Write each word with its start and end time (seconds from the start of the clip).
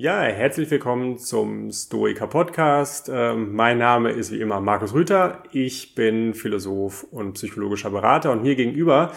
Ja, 0.00 0.20
herzlich 0.20 0.70
willkommen 0.70 1.18
zum 1.18 1.72
Stoiker 1.72 2.28
Podcast. 2.28 3.10
Ähm, 3.12 3.56
mein 3.56 3.78
Name 3.78 4.12
ist 4.12 4.30
wie 4.30 4.40
immer 4.40 4.60
Markus 4.60 4.94
Rüther. 4.94 5.42
Ich 5.50 5.96
bin 5.96 6.34
Philosoph 6.34 7.02
und 7.10 7.32
psychologischer 7.32 7.90
Berater 7.90 8.30
und 8.30 8.44
mir 8.44 8.54
gegenüber, 8.54 9.10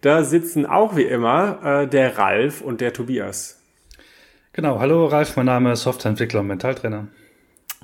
da 0.00 0.24
sitzen 0.24 0.64
auch 0.64 0.96
wie 0.96 1.02
immer 1.02 1.82
äh, 1.82 1.86
der 1.86 2.16
Ralf 2.16 2.62
und 2.62 2.80
der 2.80 2.94
Tobias. 2.94 3.62
Genau, 4.54 4.80
hallo 4.80 5.04
Ralf, 5.04 5.36
mein 5.36 5.44
Name 5.44 5.72
ist 5.72 5.82
Softwareentwickler 5.82 6.40
und 6.40 6.46
Mentaltrainer. 6.46 7.08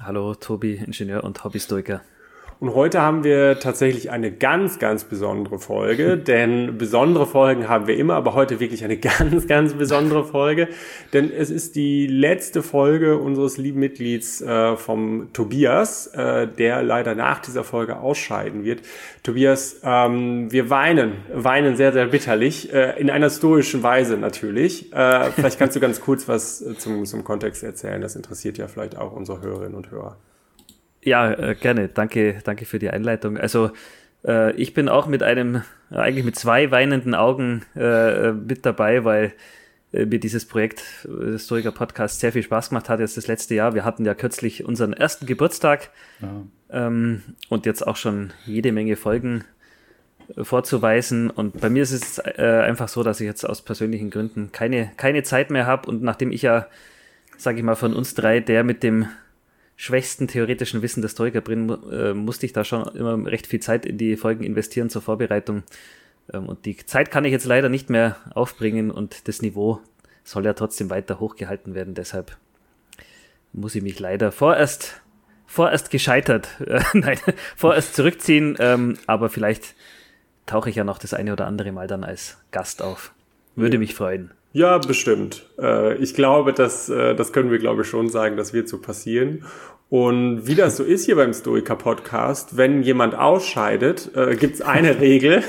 Hallo 0.01 0.35
Tobi, 0.35 0.77
Ingenieur 0.77 1.24
und 1.24 1.45
Hobbystoiker. 1.45 2.01
Und 2.60 2.74
heute 2.74 3.00
haben 3.00 3.22
wir 3.22 3.60
tatsächlich 3.60 4.10
eine 4.10 4.32
ganz, 4.32 4.80
ganz 4.80 5.04
besondere 5.04 5.60
Folge, 5.60 6.18
denn 6.26 6.76
besondere 6.76 7.24
Folgen 7.24 7.68
haben 7.68 7.86
wir 7.86 7.96
immer, 7.96 8.14
aber 8.14 8.34
heute 8.34 8.58
wirklich 8.58 8.82
eine 8.82 8.96
ganz, 8.98 9.46
ganz 9.46 9.74
besondere 9.74 10.24
Folge, 10.24 10.68
denn 11.12 11.30
es 11.30 11.50
ist 11.50 11.76
die 11.76 12.09
letzte 12.09 12.65
Folge 12.65 13.18
unseres 13.18 13.59
lieben 13.59 13.78
Mitglieds 13.78 14.40
äh, 14.40 14.76
vom 14.76 15.32
Tobias, 15.32 16.09
äh, 16.09 16.48
der 16.48 16.82
leider 16.82 17.15
nach 17.15 17.38
dieser 17.38 17.62
Folge 17.62 18.00
ausscheiden 18.00 18.65
wird. 18.65 18.82
Tobias, 19.22 19.76
ähm, 19.84 20.50
wir 20.50 20.68
weinen, 20.68 21.12
weinen 21.32 21.76
sehr, 21.76 21.93
sehr 21.93 22.06
bitterlich, 22.06 22.72
äh, 22.72 22.98
in 22.98 23.09
einer 23.09 23.30
stoischen 23.30 23.84
Weise 23.84 24.16
natürlich. 24.16 24.93
Äh, 24.93 25.30
vielleicht 25.30 25.60
kannst 25.60 25.76
du 25.76 25.80
ganz 25.80 26.00
kurz 26.00 26.26
was 26.26 26.65
zum, 26.78 27.04
zum 27.04 27.22
Kontext 27.22 27.62
erzählen, 27.62 28.00
das 28.00 28.16
interessiert 28.16 28.59
ja 28.59 28.66
vielleicht 28.66 28.98
auch 28.98 29.12
unsere 29.12 29.43
Hörerinnen 29.43 29.76
und 29.76 29.93
Hörer. 29.93 30.16
Ja, 31.02 31.32
äh, 31.32 31.54
gerne. 31.54 31.88
Danke, 31.88 32.41
danke 32.45 32.65
für 32.65 32.79
die 32.79 32.91
Einleitung. 32.91 33.38
Also 33.38 33.71
äh, 34.24 34.52
ich 34.52 34.74
bin 34.74 34.88
auch 34.88 35.07
mit 35.07 35.23
einem, 35.23 35.63
äh, 35.90 35.96
eigentlich 35.96 36.24
mit 36.24 36.37
zwei 36.37 36.71
weinenden 36.71 37.15
Augen 37.15 37.65
äh, 37.77 38.32
mit 38.32 38.66
dabei, 38.66 39.05
weil 39.05 39.32
äh, 39.93 40.07
mir 40.07 40.21
dieses 40.21 40.46
Projekt 40.46 40.82
äh, 41.05 41.32
des 41.32 41.46
Stoiker 41.46 41.73
Podcast 41.73 42.21
sehr 42.21 42.32
viel 42.32 42.43
Spaß 42.43 42.71
gemacht 42.71 42.88
hat 42.88 43.01
jetzt 43.01 43.16
das 43.16 43.27
letzte 43.27 43.55
Jahr. 43.55 43.74
Wir 43.74 43.85
hatten 43.85 44.05
ja 44.05 44.15
kürzlich 44.15 44.65
unseren 44.65 44.93
ersten 44.93 45.27
Geburtstag 45.27 45.90
ähm, 46.71 47.23
und 47.49 47.66
jetzt 47.66 47.87
auch 47.87 47.96
schon 47.96 48.33
jede 48.45 48.73
Menge 48.73 48.96
Folgen 48.96 49.45
vorzuweisen. 50.43 51.30
Und 51.30 51.59
bei 51.59 51.71
mir 51.71 51.83
ist 51.83 51.93
es 51.93 52.21
einfach 52.21 52.88
so, 52.88 53.02
dass 53.02 53.18
ich 53.18 53.27
jetzt 53.27 53.45
aus 53.45 53.62
persönlichen 53.62 54.10
Gründen 54.10 54.52
keine, 54.52 54.90
keine 54.99 55.23
Zeit 55.23 55.51
mehr 55.51 55.65
habe. 55.65 55.88
Und 55.88 56.02
nachdem 56.02 56.33
ich 56.33 56.43
ja, 56.43 56.66
sage 57.38 57.57
ich 57.57 57.65
mal, 57.65 57.77
von 57.77 57.95
uns 57.95 58.12
drei 58.12 58.40
der 58.40 58.62
mit 58.62 58.83
dem 58.83 59.09
schwächsten 59.79 60.26
theoretischen 60.26 60.82
Wissen 60.82 61.02
des 61.02 61.12
Stoiker 61.12 61.40
bringen, 61.40 61.71
äh, 61.90 62.12
musste 62.12 62.45
ich 62.45 62.52
da 62.52 62.65
schon 62.65 62.82
immer 62.96 63.24
recht 63.26 63.46
viel 63.46 63.60
Zeit 63.60 63.87
in 63.87 63.96
die 63.96 64.16
Folgen 64.16 64.43
investieren 64.43 64.91
zur 64.91 65.03
Vorbereitung. 65.03 65.62
Ähm, 66.32 66.48
und 66.48 66.66
die 66.66 66.76
Zeit 66.76 67.12
kann 67.12 67.25
ich 67.25 67.31
jetzt 67.31 67.47
leider 67.47 67.69
nicht 67.69 67.88
mehr 67.88 68.16
aufbringen 68.34 68.91
und 68.91 69.28
das 69.28 69.41
Niveau 69.41 69.81
soll 70.25 70.44
ja 70.44 70.53
trotzdem 70.53 70.91
weiter 70.91 71.21
hochgehalten 71.21 71.76
werden. 71.76 71.94
Deshalb 71.94 72.37
muss 73.53 73.76
ich 73.76 73.82
mich 73.82 74.00
leider 74.00 74.32
vorerst, 74.32 75.00
vorerst 75.47 75.93
gescheitert, 75.93 76.60
äh, 76.66 76.83
nein, 76.93 77.19
vorerst 77.55 77.95
zurückziehen. 77.95 78.56
Ähm, 78.59 78.99
aber 79.06 79.31
vielleicht 79.31 79.77
tauche 80.47 80.71
ich 80.71 80.77
ja 80.77 80.83
noch 80.83 80.99
das 80.99 81.15
eine 81.15 81.33
oder 81.33 81.47
andere 81.47 81.71
Mal 81.71 81.87
dann 81.87 82.03
als 82.03 82.37
Gast 82.50 82.83
auf. 82.83 83.12
Würde 83.55 83.78
mich 83.78 83.95
freuen. 83.95 84.33
Ja, 84.53 84.78
bestimmt. 84.78 85.47
Äh, 85.59 85.97
ich 85.97 86.14
glaube, 86.14 86.53
dass, 86.53 86.88
äh, 86.88 87.14
das 87.14 87.32
können 87.32 87.50
wir, 87.50 87.59
glaube 87.59 87.82
ich, 87.82 87.88
schon 87.88 88.09
sagen, 88.09 88.36
das 88.36 88.53
wird 88.53 88.69
so 88.69 88.78
passieren. 88.78 89.44
Und 89.91 90.47
wie 90.47 90.54
das 90.54 90.76
so 90.76 90.84
ist 90.84 91.06
hier 91.06 91.16
beim 91.16 91.32
Stoiker 91.32 91.75
Podcast, 91.75 92.59
wenn 92.59 92.82
jemand 92.82 93.14
ausscheidet, 93.14 94.10
äh, 94.14 94.36
gibt 94.36 94.56
es 94.56 94.60
eine 94.60 95.00
Regel, 95.00 95.42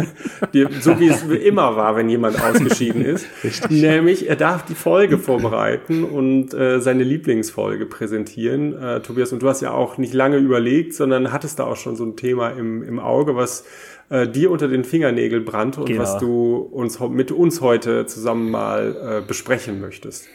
die, 0.52 0.66
so 0.80 1.00
wie 1.00 1.08
es 1.08 1.22
immer 1.22 1.76
war, 1.76 1.96
wenn 1.96 2.10
jemand 2.10 2.42
ausgeschieden 2.42 3.02
ist. 3.02 3.26
Richtig. 3.44 3.70
Nämlich, 3.70 4.28
er 4.28 4.36
darf 4.36 4.66
die 4.66 4.74
Folge 4.74 5.16
vorbereiten 5.16 6.04
und 6.04 6.52
äh, 6.52 6.78
seine 6.80 7.04
Lieblingsfolge 7.04 7.86
präsentieren. 7.86 8.74
Äh, 8.78 9.00
Tobias, 9.00 9.32
und 9.32 9.42
du 9.42 9.48
hast 9.48 9.62
ja 9.62 9.70
auch 9.70 9.96
nicht 9.96 10.12
lange 10.12 10.36
überlegt, 10.36 10.92
sondern 10.92 11.32
hattest 11.32 11.58
da 11.58 11.64
auch 11.64 11.76
schon 11.76 11.96
so 11.96 12.04
ein 12.04 12.16
Thema 12.16 12.50
im, 12.50 12.82
im 12.82 12.98
Auge, 12.98 13.34
was 13.34 13.64
äh, 14.08 14.28
dir 14.28 14.50
unter 14.50 14.68
den 14.68 14.84
Fingernägeln 14.84 15.44
brannte 15.44 15.80
und 15.80 15.86
genau. 15.86 16.02
was 16.02 16.18
du 16.18 16.56
uns 16.56 17.00
mit 17.00 17.32
uns 17.32 17.60
heute 17.60 18.06
zusammen 18.06 18.50
mal 18.50 19.20
äh, 19.22 19.26
besprechen 19.26 19.80
möchtest. 19.80 20.28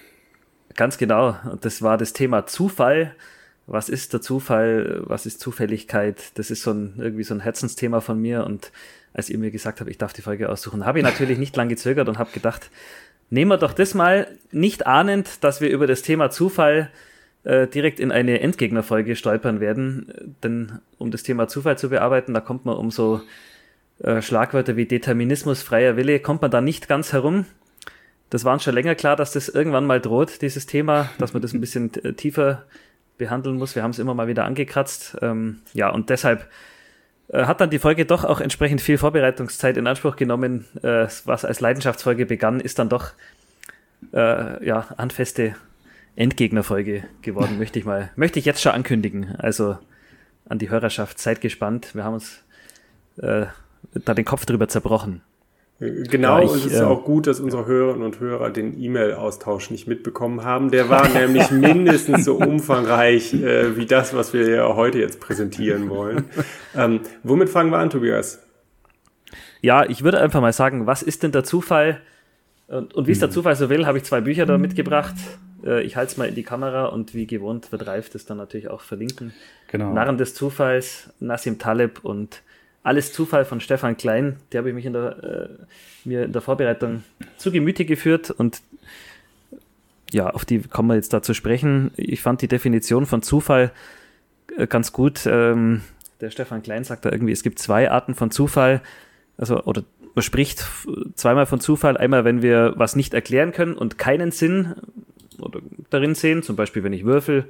Ganz 0.75 0.97
genau. 0.97 1.37
Und 1.49 1.65
das 1.65 1.81
war 1.81 1.97
das 1.97 2.13
Thema 2.13 2.45
Zufall. 2.45 3.15
Was 3.67 3.89
ist 3.89 4.13
der 4.13 4.21
Zufall? 4.21 5.01
Was 5.05 5.25
ist 5.25 5.39
Zufälligkeit? 5.39 6.31
Das 6.35 6.51
ist 6.51 6.63
so 6.63 6.71
ein, 6.71 6.95
irgendwie 6.97 7.23
so 7.23 7.33
ein 7.33 7.39
Herzensthema 7.39 8.01
von 8.01 8.19
mir. 8.19 8.45
Und 8.45 8.71
als 9.13 9.29
ihr 9.29 9.37
mir 9.37 9.51
gesagt 9.51 9.79
habt, 9.79 9.89
ich 9.89 9.97
darf 9.97 10.13
die 10.13 10.21
Folge 10.21 10.49
aussuchen, 10.49 10.85
habe 10.85 10.99
ich 10.99 11.05
natürlich 11.05 11.37
nicht 11.37 11.55
lange 11.55 11.69
gezögert 11.69 12.09
und 12.09 12.17
habe 12.17 12.31
gedacht, 12.31 12.69
nehmen 13.29 13.51
wir 13.51 13.57
doch 13.57 13.73
das 13.73 13.93
mal, 13.93 14.27
nicht 14.51 14.87
ahnend, 14.87 15.43
dass 15.43 15.61
wir 15.61 15.69
über 15.69 15.87
das 15.87 16.01
Thema 16.01 16.29
Zufall 16.29 16.89
äh, 17.43 17.67
direkt 17.67 17.99
in 17.99 18.11
eine 18.11 18.39
Endgegnerfolge 18.39 19.15
stolpern 19.15 19.59
werden. 19.59 20.35
Denn 20.43 20.79
um 20.97 21.11
das 21.11 21.23
Thema 21.23 21.47
Zufall 21.47 21.77
zu 21.77 21.89
bearbeiten, 21.89 22.33
da 22.33 22.41
kommt 22.41 22.65
man 22.65 22.75
um 22.77 22.91
so 22.91 23.21
äh, 24.03 24.21
Schlagwörter 24.21 24.75
wie 24.75 24.85
Determinismus, 24.85 25.61
freier 25.61 25.95
Wille, 25.97 26.19
kommt 26.19 26.41
man 26.41 26.51
da 26.51 26.61
nicht 26.61 26.87
ganz 26.87 27.13
herum. 27.13 27.45
Das 28.29 28.45
war 28.45 28.53
uns 28.53 28.63
schon 28.63 28.73
länger 28.73 28.95
klar, 28.95 29.15
dass 29.15 29.33
das 29.33 29.49
irgendwann 29.49 29.85
mal 29.85 29.99
droht, 29.99 30.41
dieses 30.41 30.65
Thema, 30.65 31.09
dass 31.17 31.33
man 31.33 31.41
das 31.41 31.53
ein 31.53 31.61
bisschen 31.61 31.93
äh, 32.03 32.13
tiefer 32.13 32.65
behandeln 33.17 33.57
muss. 33.57 33.75
Wir 33.75 33.83
haben 33.83 33.91
es 33.91 33.99
immer 33.99 34.13
mal 34.13 34.27
wieder 34.27 34.45
angekratzt. 34.45 35.17
Ähm, 35.21 35.59
ja, 35.73 35.89
und 35.89 36.09
deshalb 36.09 36.49
äh, 37.27 37.45
hat 37.45 37.61
dann 37.61 37.69
die 37.69 37.79
Folge 37.79 38.05
doch 38.05 38.23
auch 38.23 38.39
entsprechend 38.39 38.81
viel 38.81 38.97
Vorbereitungszeit 38.97 39.77
in 39.77 39.85
Anspruch 39.85 40.15
genommen. 40.15 40.65
Äh, 40.81 41.07
was 41.25 41.45
als 41.45 41.59
Leidenschaftsfolge 41.59 42.25
begann, 42.25 42.59
ist 42.59 42.79
dann 42.79 42.89
doch 42.89 43.11
äh, 44.13 44.65
ja, 44.65 44.89
handfeste 44.97 45.55
Endgegnerfolge 46.15 47.03
geworden, 47.21 47.57
möchte 47.59 47.79
ich 47.79 47.85
mal, 47.85 48.11
möchte 48.15 48.39
ich 48.39 48.45
jetzt 48.45 48.61
schon 48.61 48.71
ankündigen. 48.71 49.35
Also 49.37 49.77
an 50.47 50.57
die 50.57 50.69
Hörerschaft, 50.69 51.19
seid 51.19 51.41
gespannt. 51.41 51.93
Wir 51.93 52.03
haben 52.03 52.15
uns 52.15 52.43
äh, 53.21 53.45
da 53.93 54.13
den 54.13 54.25
Kopf 54.25 54.45
drüber 54.45 54.67
zerbrochen. 54.67 55.21
Genau, 55.79 56.37
ja, 56.37 56.43
ich, 56.43 56.51
und 56.51 56.57
es 56.57 56.65
ist 56.67 56.79
äh, 56.79 56.83
auch 56.83 57.03
gut, 57.03 57.25
dass 57.25 57.39
unsere 57.39 57.65
Hörerinnen 57.65 58.05
und 58.05 58.19
Hörer 58.19 58.51
den 58.51 58.79
E-Mail-Austausch 58.79 59.71
nicht 59.71 59.87
mitbekommen 59.87 60.43
haben. 60.43 60.69
Der 60.69 60.89
war 60.91 61.09
nämlich 61.09 61.49
mindestens 61.49 62.25
so 62.25 62.35
umfangreich 62.35 63.33
äh, 63.33 63.75
wie 63.75 63.87
das, 63.87 64.13
was 64.13 64.31
wir 64.31 64.47
ja 64.47 64.75
heute 64.75 64.99
jetzt 64.99 65.19
präsentieren 65.19 65.89
wollen. 65.89 66.25
Ähm, 66.75 67.01
womit 67.23 67.49
fangen 67.49 67.71
wir 67.71 67.79
an, 67.79 67.89
Tobias? 67.89 68.43
Ja, 69.61 69.83
ich 69.83 70.03
würde 70.03 70.21
einfach 70.21 70.39
mal 70.39 70.53
sagen, 70.53 70.85
was 70.85 71.01
ist 71.01 71.23
denn 71.23 71.31
der 71.31 71.43
Zufall? 71.43 71.99
Und, 72.67 72.93
und 72.93 73.07
wie 73.07 73.11
es 73.11 73.19
der 73.19 73.29
hm. 73.29 73.33
Zufall 73.33 73.55
so 73.55 73.69
will, 73.69 73.87
habe 73.87 73.97
ich 73.97 74.03
zwei 74.03 74.21
Bücher 74.21 74.45
da 74.45 74.59
mitgebracht. 74.59 75.15
Äh, 75.65 75.81
ich 75.81 75.95
halte 75.95 76.11
es 76.11 76.17
mal 76.17 76.27
in 76.27 76.35
die 76.35 76.43
Kamera 76.43 76.85
und 76.85 77.13
wie 77.13 77.25
gewohnt 77.25 77.71
wird 77.71 77.87
Ralf 77.87 78.09
das 78.09 78.25
dann 78.25 78.37
natürlich 78.37 78.69
auch 78.69 78.81
verlinken. 78.81 79.33
Genau. 79.67 79.93
Narren 79.93 80.17
des 80.17 80.35
Zufalls, 80.35 81.09
Nassim 81.19 81.57
Taleb 81.57 82.03
und 82.03 82.43
alles 82.83 83.13
Zufall 83.13 83.45
von 83.45 83.61
Stefan 83.61 83.97
Klein, 83.97 84.37
der 84.51 84.59
habe 84.59 84.69
ich 84.69 84.75
mich 84.75 84.85
in 84.85 84.93
der, 84.93 85.23
äh, 85.23 85.49
mir 86.03 86.23
in 86.23 86.33
der 86.33 86.41
Vorbereitung 86.41 87.03
zu 87.37 87.51
Gemüte 87.51 87.85
geführt 87.85 88.31
und 88.31 88.61
ja, 90.11 90.29
auf 90.29 90.45
die 90.45 90.59
kommen 90.59 90.89
wir 90.89 90.95
jetzt 90.95 91.13
da 91.13 91.21
zu 91.21 91.33
sprechen. 91.33 91.91
Ich 91.95 92.21
fand 92.21 92.41
die 92.41 92.47
Definition 92.47 93.05
von 93.05 93.21
Zufall 93.21 93.71
äh, 94.57 94.67
ganz 94.67 94.91
gut. 94.91 95.21
Ähm, 95.25 95.81
der 96.19 96.31
Stefan 96.31 96.63
Klein 96.63 96.83
sagt 96.83 97.05
da 97.05 97.11
irgendwie, 97.11 97.31
es 97.31 97.43
gibt 97.43 97.59
zwei 97.59 97.89
Arten 97.89 98.13
von 98.15 98.29
Zufall, 98.31 98.81
also 99.37 99.63
oder 99.63 99.83
man 100.13 100.23
spricht 100.23 100.65
zweimal 101.15 101.45
von 101.45 101.61
Zufall. 101.61 101.95
Einmal, 101.95 102.25
wenn 102.25 102.41
wir 102.41 102.73
was 102.75 102.97
nicht 102.97 103.13
erklären 103.13 103.53
können 103.53 103.75
und 103.75 103.97
keinen 103.97 104.31
Sinn 104.31 104.75
oder 105.39 105.61
darin 105.89 106.15
sehen, 106.15 106.43
zum 106.43 106.57
Beispiel 106.57 106.83
wenn 106.83 106.93
ich 106.93 107.05
würfel, 107.05 107.45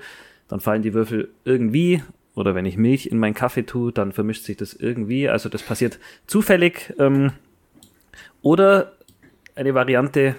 dann 0.47 0.59
fallen 0.59 0.83
die 0.83 0.93
Würfel 0.93 1.29
irgendwie 1.43 2.03
oder 2.41 2.55
wenn 2.55 2.65
ich 2.65 2.75
Milch 2.75 3.05
in 3.05 3.19
meinen 3.19 3.35
Kaffee 3.35 3.63
tue, 3.63 3.93
dann 3.93 4.11
vermischt 4.11 4.43
sich 4.43 4.57
das 4.57 4.73
irgendwie. 4.73 5.29
Also 5.29 5.47
das 5.47 5.61
passiert 5.61 5.99
zufällig. 6.27 6.93
Ähm, 6.99 7.31
oder 8.41 8.93
eine 9.55 9.73
Variante, 9.73 10.35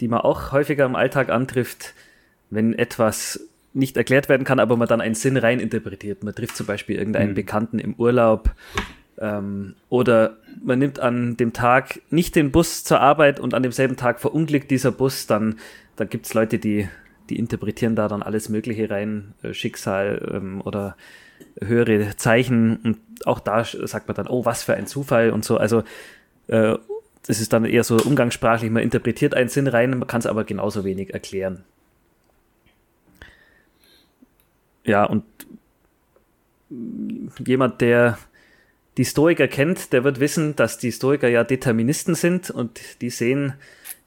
die 0.00 0.08
man 0.08 0.20
auch 0.20 0.50
häufiger 0.50 0.86
im 0.86 0.96
Alltag 0.96 1.28
antrifft, 1.28 1.94
wenn 2.50 2.72
etwas 2.72 3.48
nicht 3.74 3.96
erklärt 3.98 4.28
werden 4.30 4.44
kann, 4.44 4.58
aber 4.58 4.76
man 4.76 4.88
dann 4.88 5.02
einen 5.02 5.14
Sinn 5.14 5.36
rein 5.36 5.60
interpretiert. 5.60 6.24
Man 6.24 6.34
trifft 6.34 6.56
zum 6.56 6.66
Beispiel 6.66 6.96
irgendeinen 6.96 7.30
mhm. 7.30 7.34
Bekannten 7.34 7.78
im 7.78 7.94
Urlaub 7.94 8.50
ähm, 9.18 9.74
oder 9.90 10.38
man 10.64 10.78
nimmt 10.78 10.98
an 10.98 11.36
dem 11.36 11.52
Tag 11.52 12.00
nicht 12.08 12.34
den 12.34 12.50
Bus 12.50 12.82
zur 12.82 13.00
Arbeit 13.00 13.38
und 13.38 13.52
an 13.52 13.62
demselben 13.62 13.96
Tag 13.96 14.20
verunglückt 14.20 14.70
dieser 14.70 14.90
Bus, 14.90 15.26
dann, 15.26 15.56
dann 15.96 16.08
gibt 16.08 16.24
es 16.24 16.32
Leute, 16.32 16.58
die 16.58 16.88
die 17.28 17.38
interpretieren 17.38 17.96
da 17.96 18.08
dann 18.08 18.22
alles 18.22 18.48
Mögliche 18.48 18.90
rein, 18.90 19.34
äh, 19.42 19.52
Schicksal 19.52 20.30
ähm, 20.32 20.60
oder 20.64 20.96
höhere 21.60 22.16
Zeichen. 22.16 22.76
Und 22.76 22.98
auch 23.26 23.40
da 23.40 23.64
sagt 23.64 24.08
man 24.08 24.14
dann, 24.14 24.26
oh, 24.28 24.44
was 24.44 24.62
für 24.62 24.74
ein 24.74 24.86
Zufall 24.86 25.30
und 25.30 25.44
so. 25.44 25.56
Also 25.56 25.82
äh, 26.48 26.76
das 27.26 27.40
ist 27.40 27.52
dann 27.52 27.64
eher 27.64 27.82
so 27.82 27.96
umgangssprachlich, 27.96 28.70
man 28.70 28.82
interpretiert 28.82 29.34
einen 29.34 29.48
Sinn 29.48 29.66
rein, 29.66 29.90
man 29.90 30.06
kann 30.06 30.20
es 30.20 30.26
aber 30.26 30.44
genauso 30.44 30.84
wenig 30.84 31.12
erklären. 31.12 31.64
Ja, 34.84 35.04
und 35.04 35.24
jemand, 37.44 37.80
der 37.80 38.18
die 38.96 39.04
Stoiker 39.04 39.48
kennt, 39.48 39.92
der 39.92 40.04
wird 40.04 40.20
wissen, 40.20 40.54
dass 40.54 40.78
die 40.78 40.92
Stoiker 40.92 41.28
ja 41.28 41.42
Deterministen 41.42 42.14
sind 42.14 42.50
und 42.50 42.80
die 43.00 43.10
sehen 43.10 43.54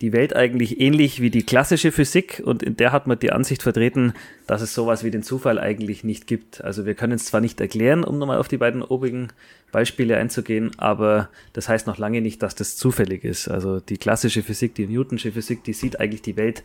die 0.01 0.13
Welt 0.13 0.34
eigentlich 0.36 0.80
ähnlich 0.80 1.22
wie 1.22 1.30
die 1.30 1.44
klassische 1.44 1.92
Physik 1.92 2.42
und 2.44 2.63
in 2.63 2.78
der 2.78 2.94
hat 2.94 3.06
man 3.06 3.19
die 3.19 3.31
Ansicht 3.31 3.63
vertreten, 3.63 4.13
dass 4.48 4.62
es 4.62 4.74
sowas 4.74 5.04
wie 5.04 5.12
den 5.12 5.24
Zufall 5.24 5.60
eigentlich 5.60 6.06
nicht 6.06 6.25
gibt. 6.25 6.63
Also 6.63 6.86
wir 6.86 6.96
können 6.96 7.13
es 7.13 7.25
zwar 7.25 7.42
nicht 7.42 7.60
erklären, 7.60 8.06
um 8.06 8.18
nochmal 8.18 8.38
auf 8.38 8.48
die 8.48 8.57
beiden 8.57 8.81
obigen 8.81 9.28
Beispiele 9.72 10.18
einzugehen, 10.18 10.72
aber 10.78 11.30
das 11.51 11.68
heißt 11.68 11.86
noch 11.86 11.98
lange 11.98 12.22
nicht, 12.22 12.42
dass 12.42 12.56
das 12.56 12.78
zufällig 12.78 13.25
ist. 13.25 13.50
Also 13.50 13.81
die 13.81 13.98
klassische 13.98 14.42
Physik, 14.42 14.74
die 14.75 14.88
Newtonsche 14.88 15.34
Physik, 15.34 15.63
die 15.66 15.74
sieht 15.74 16.00
eigentlich 16.00 16.22
die 16.22 16.38
Welt 16.38 16.63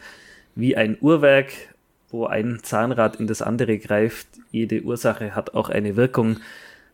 wie 0.55 0.77
ein 0.77 0.97
Uhrwerk, 1.01 1.53
wo 2.11 2.27
ein 2.27 2.61
Zahnrad 2.63 3.17
in 3.17 3.27
das 3.27 3.43
andere 3.43 3.79
greift. 3.79 4.29
Jede 4.53 4.83
Ursache 4.83 5.35
hat 5.35 5.55
auch 5.55 5.69
eine 5.69 5.97
Wirkung. 5.97 6.39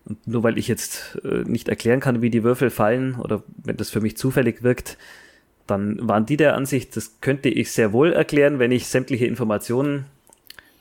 Und 0.06 0.26
nur 0.26 0.42
weil 0.42 0.56
ich 0.56 0.66
jetzt 0.66 1.20
äh, 1.22 1.44
nicht 1.44 1.68
erklären 1.68 2.00
kann, 2.00 2.22
wie 2.22 2.30
die 2.30 2.42
Würfel 2.42 2.70
fallen 2.70 3.16
oder 3.16 3.42
wenn 3.62 3.76
das 3.76 3.90
für 3.90 4.00
mich 4.00 4.16
zufällig 4.16 4.62
wirkt, 4.62 4.96
dann 5.70 5.96
waren 6.06 6.26
die 6.26 6.36
der 6.36 6.54
Ansicht, 6.56 6.96
das 6.96 7.20
könnte 7.20 7.48
ich 7.48 7.70
sehr 7.72 7.92
wohl 7.92 8.12
erklären, 8.12 8.58
wenn 8.58 8.72
ich 8.72 8.88
sämtliche 8.88 9.26
Informationen 9.26 10.06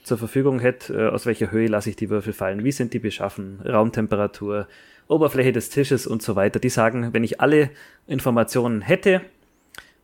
zur 0.03 0.17
Verfügung 0.17 0.59
hätte, 0.59 0.93
äh, 0.93 1.07
aus 1.09 1.25
welcher 1.25 1.51
Höhe 1.51 1.67
lasse 1.67 1.91
ich 1.91 1.95
die 1.95 2.09
Würfel 2.09 2.33
fallen, 2.33 2.63
wie 2.63 2.71
sind 2.71 2.93
die 2.93 2.99
beschaffen, 2.99 3.59
Raumtemperatur, 3.65 4.67
Oberfläche 5.07 5.51
des 5.51 5.69
Tisches 5.69 6.07
und 6.07 6.21
so 6.21 6.35
weiter. 6.35 6.59
Die 6.59 6.69
sagen, 6.69 7.13
wenn 7.13 7.23
ich 7.23 7.41
alle 7.41 7.69
Informationen 8.07 8.81
hätte, 8.81 9.21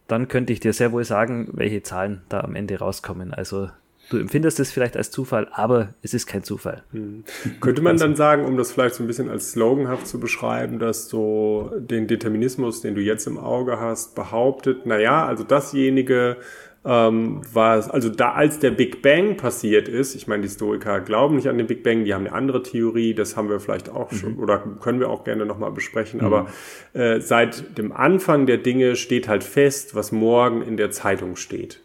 dann 0.07 0.27
könnte 0.27 0.53
ich 0.53 0.59
dir 0.59 0.73
sehr 0.73 0.91
wohl 0.91 1.03
sagen, 1.03 1.49
welche 1.53 1.83
Zahlen 1.83 2.21
da 2.29 2.41
am 2.41 2.55
Ende 2.55 2.77
rauskommen. 2.77 3.33
Also 3.33 3.69
Du 4.09 4.17
empfindest 4.17 4.59
es 4.59 4.71
vielleicht 4.71 4.97
als 4.97 5.11
Zufall, 5.11 5.47
aber 5.51 5.89
es 6.01 6.13
ist 6.13 6.27
kein 6.27 6.43
Zufall. 6.43 6.83
Hm. 6.91 7.23
Könnte 7.59 7.81
man 7.81 7.97
dann 7.97 8.15
sagen, 8.15 8.45
um 8.45 8.57
das 8.57 8.71
vielleicht 8.71 8.95
so 8.95 9.03
ein 9.03 9.07
bisschen 9.07 9.29
als 9.29 9.51
sloganhaft 9.51 10.07
zu 10.07 10.19
beschreiben, 10.19 10.79
dass 10.79 11.09
so 11.09 11.71
den 11.77 12.07
Determinismus, 12.07 12.81
den 12.81 12.95
du 12.95 13.01
jetzt 13.01 13.25
im 13.25 13.37
Auge 13.37 13.79
hast, 13.79 14.15
behauptet, 14.15 14.85
naja, 14.85 15.25
also 15.25 15.43
dasjenige, 15.43 16.37
ähm, 16.85 17.41
was, 17.51 17.89
also 17.89 18.09
da 18.09 18.33
als 18.33 18.59
der 18.59 18.69
Big 18.69 19.01
Bang 19.01 19.37
passiert 19.37 19.87
ist, 19.87 20.13
ich 20.13 20.27
meine, 20.27 20.43
die 20.43 20.49
Historiker 20.49 21.01
glauben 21.01 21.35
nicht 21.35 21.49
an 21.49 21.57
den 21.57 21.65
Big 21.65 21.81
Bang, 21.81 22.05
die 22.05 22.13
haben 22.13 22.27
eine 22.27 22.35
andere 22.35 22.61
Theorie, 22.61 23.15
das 23.15 23.35
haben 23.35 23.49
wir 23.49 23.59
vielleicht 23.59 23.89
auch 23.89 24.11
mhm. 24.11 24.15
schon 24.15 24.35
oder 24.37 24.59
können 24.81 24.99
wir 24.99 25.09
auch 25.09 25.23
gerne 25.23 25.47
nochmal 25.47 25.71
besprechen, 25.71 26.19
mhm. 26.19 26.25
aber 26.27 26.47
äh, 26.93 27.19
seit 27.21 27.79
dem 27.79 27.91
Anfang 27.91 28.45
der 28.45 28.59
Dinge 28.59 28.95
steht 28.95 29.27
halt 29.27 29.43
fest, 29.43 29.95
was 29.95 30.11
morgen 30.11 30.61
in 30.61 30.77
der 30.77 30.91
Zeitung 30.91 31.37
steht. 31.37 31.81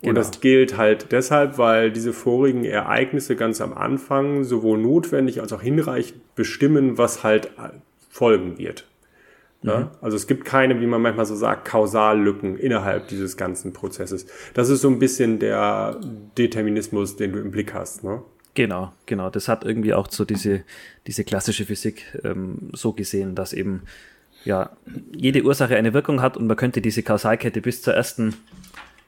Und 0.00 0.10
genau. 0.10 0.20
das 0.20 0.40
gilt 0.40 0.76
halt 0.76 1.10
deshalb, 1.10 1.58
weil 1.58 1.90
diese 1.90 2.12
vorigen 2.12 2.64
Ereignisse 2.64 3.34
ganz 3.34 3.60
am 3.60 3.72
Anfang 3.72 4.44
sowohl 4.44 4.78
notwendig 4.78 5.40
als 5.40 5.52
auch 5.52 5.60
hinreichend 5.62 6.36
bestimmen, 6.36 6.98
was 6.98 7.24
halt 7.24 7.50
folgen 8.08 8.58
wird. 8.58 8.86
Ja? 9.62 9.78
Mhm. 9.80 9.88
Also 10.00 10.16
es 10.16 10.26
gibt 10.26 10.44
keine, 10.44 10.80
wie 10.80 10.86
man 10.86 11.02
manchmal 11.02 11.26
so 11.26 11.34
sagt, 11.34 11.66
Kausallücken 11.66 12.56
innerhalb 12.56 13.08
dieses 13.08 13.36
ganzen 13.36 13.72
Prozesses. 13.72 14.26
Das 14.54 14.68
ist 14.68 14.82
so 14.82 14.88
ein 14.88 14.98
bisschen 14.98 15.40
der 15.40 16.00
Determinismus, 16.36 17.16
den 17.16 17.32
du 17.32 17.40
im 17.40 17.50
Blick 17.50 17.74
hast. 17.74 18.04
Ne? 18.04 18.22
Genau, 18.54 18.92
genau. 19.06 19.30
Das 19.30 19.48
hat 19.48 19.64
irgendwie 19.64 19.94
auch 19.94 20.08
so 20.10 20.24
diese, 20.24 20.62
diese 21.06 21.24
klassische 21.24 21.64
Physik 21.64 22.04
ähm, 22.24 22.70
so 22.72 22.92
gesehen, 22.92 23.34
dass 23.34 23.52
eben 23.52 23.82
ja 24.44 24.70
jede 25.12 25.42
Ursache 25.42 25.76
eine 25.76 25.92
Wirkung 25.92 26.22
hat 26.22 26.36
und 26.36 26.46
man 26.46 26.56
könnte 26.56 26.80
diese 26.80 27.02
Kausalkette 27.02 27.60
bis 27.60 27.82
zur 27.82 27.94
ersten 27.94 28.34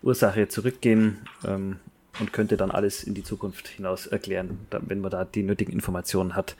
Ursache 0.02 0.48
zurückgehen 0.48 1.18
ähm, 1.46 1.76
und 2.18 2.32
könnte 2.32 2.56
dann 2.56 2.70
alles 2.70 3.04
in 3.04 3.14
die 3.14 3.22
Zukunft 3.22 3.68
hinaus 3.68 4.06
erklären, 4.06 4.58
wenn 4.70 5.00
man 5.00 5.10
da 5.10 5.24
die 5.24 5.42
nötigen 5.42 5.72
Informationen 5.72 6.34
hat. 6.34 6.56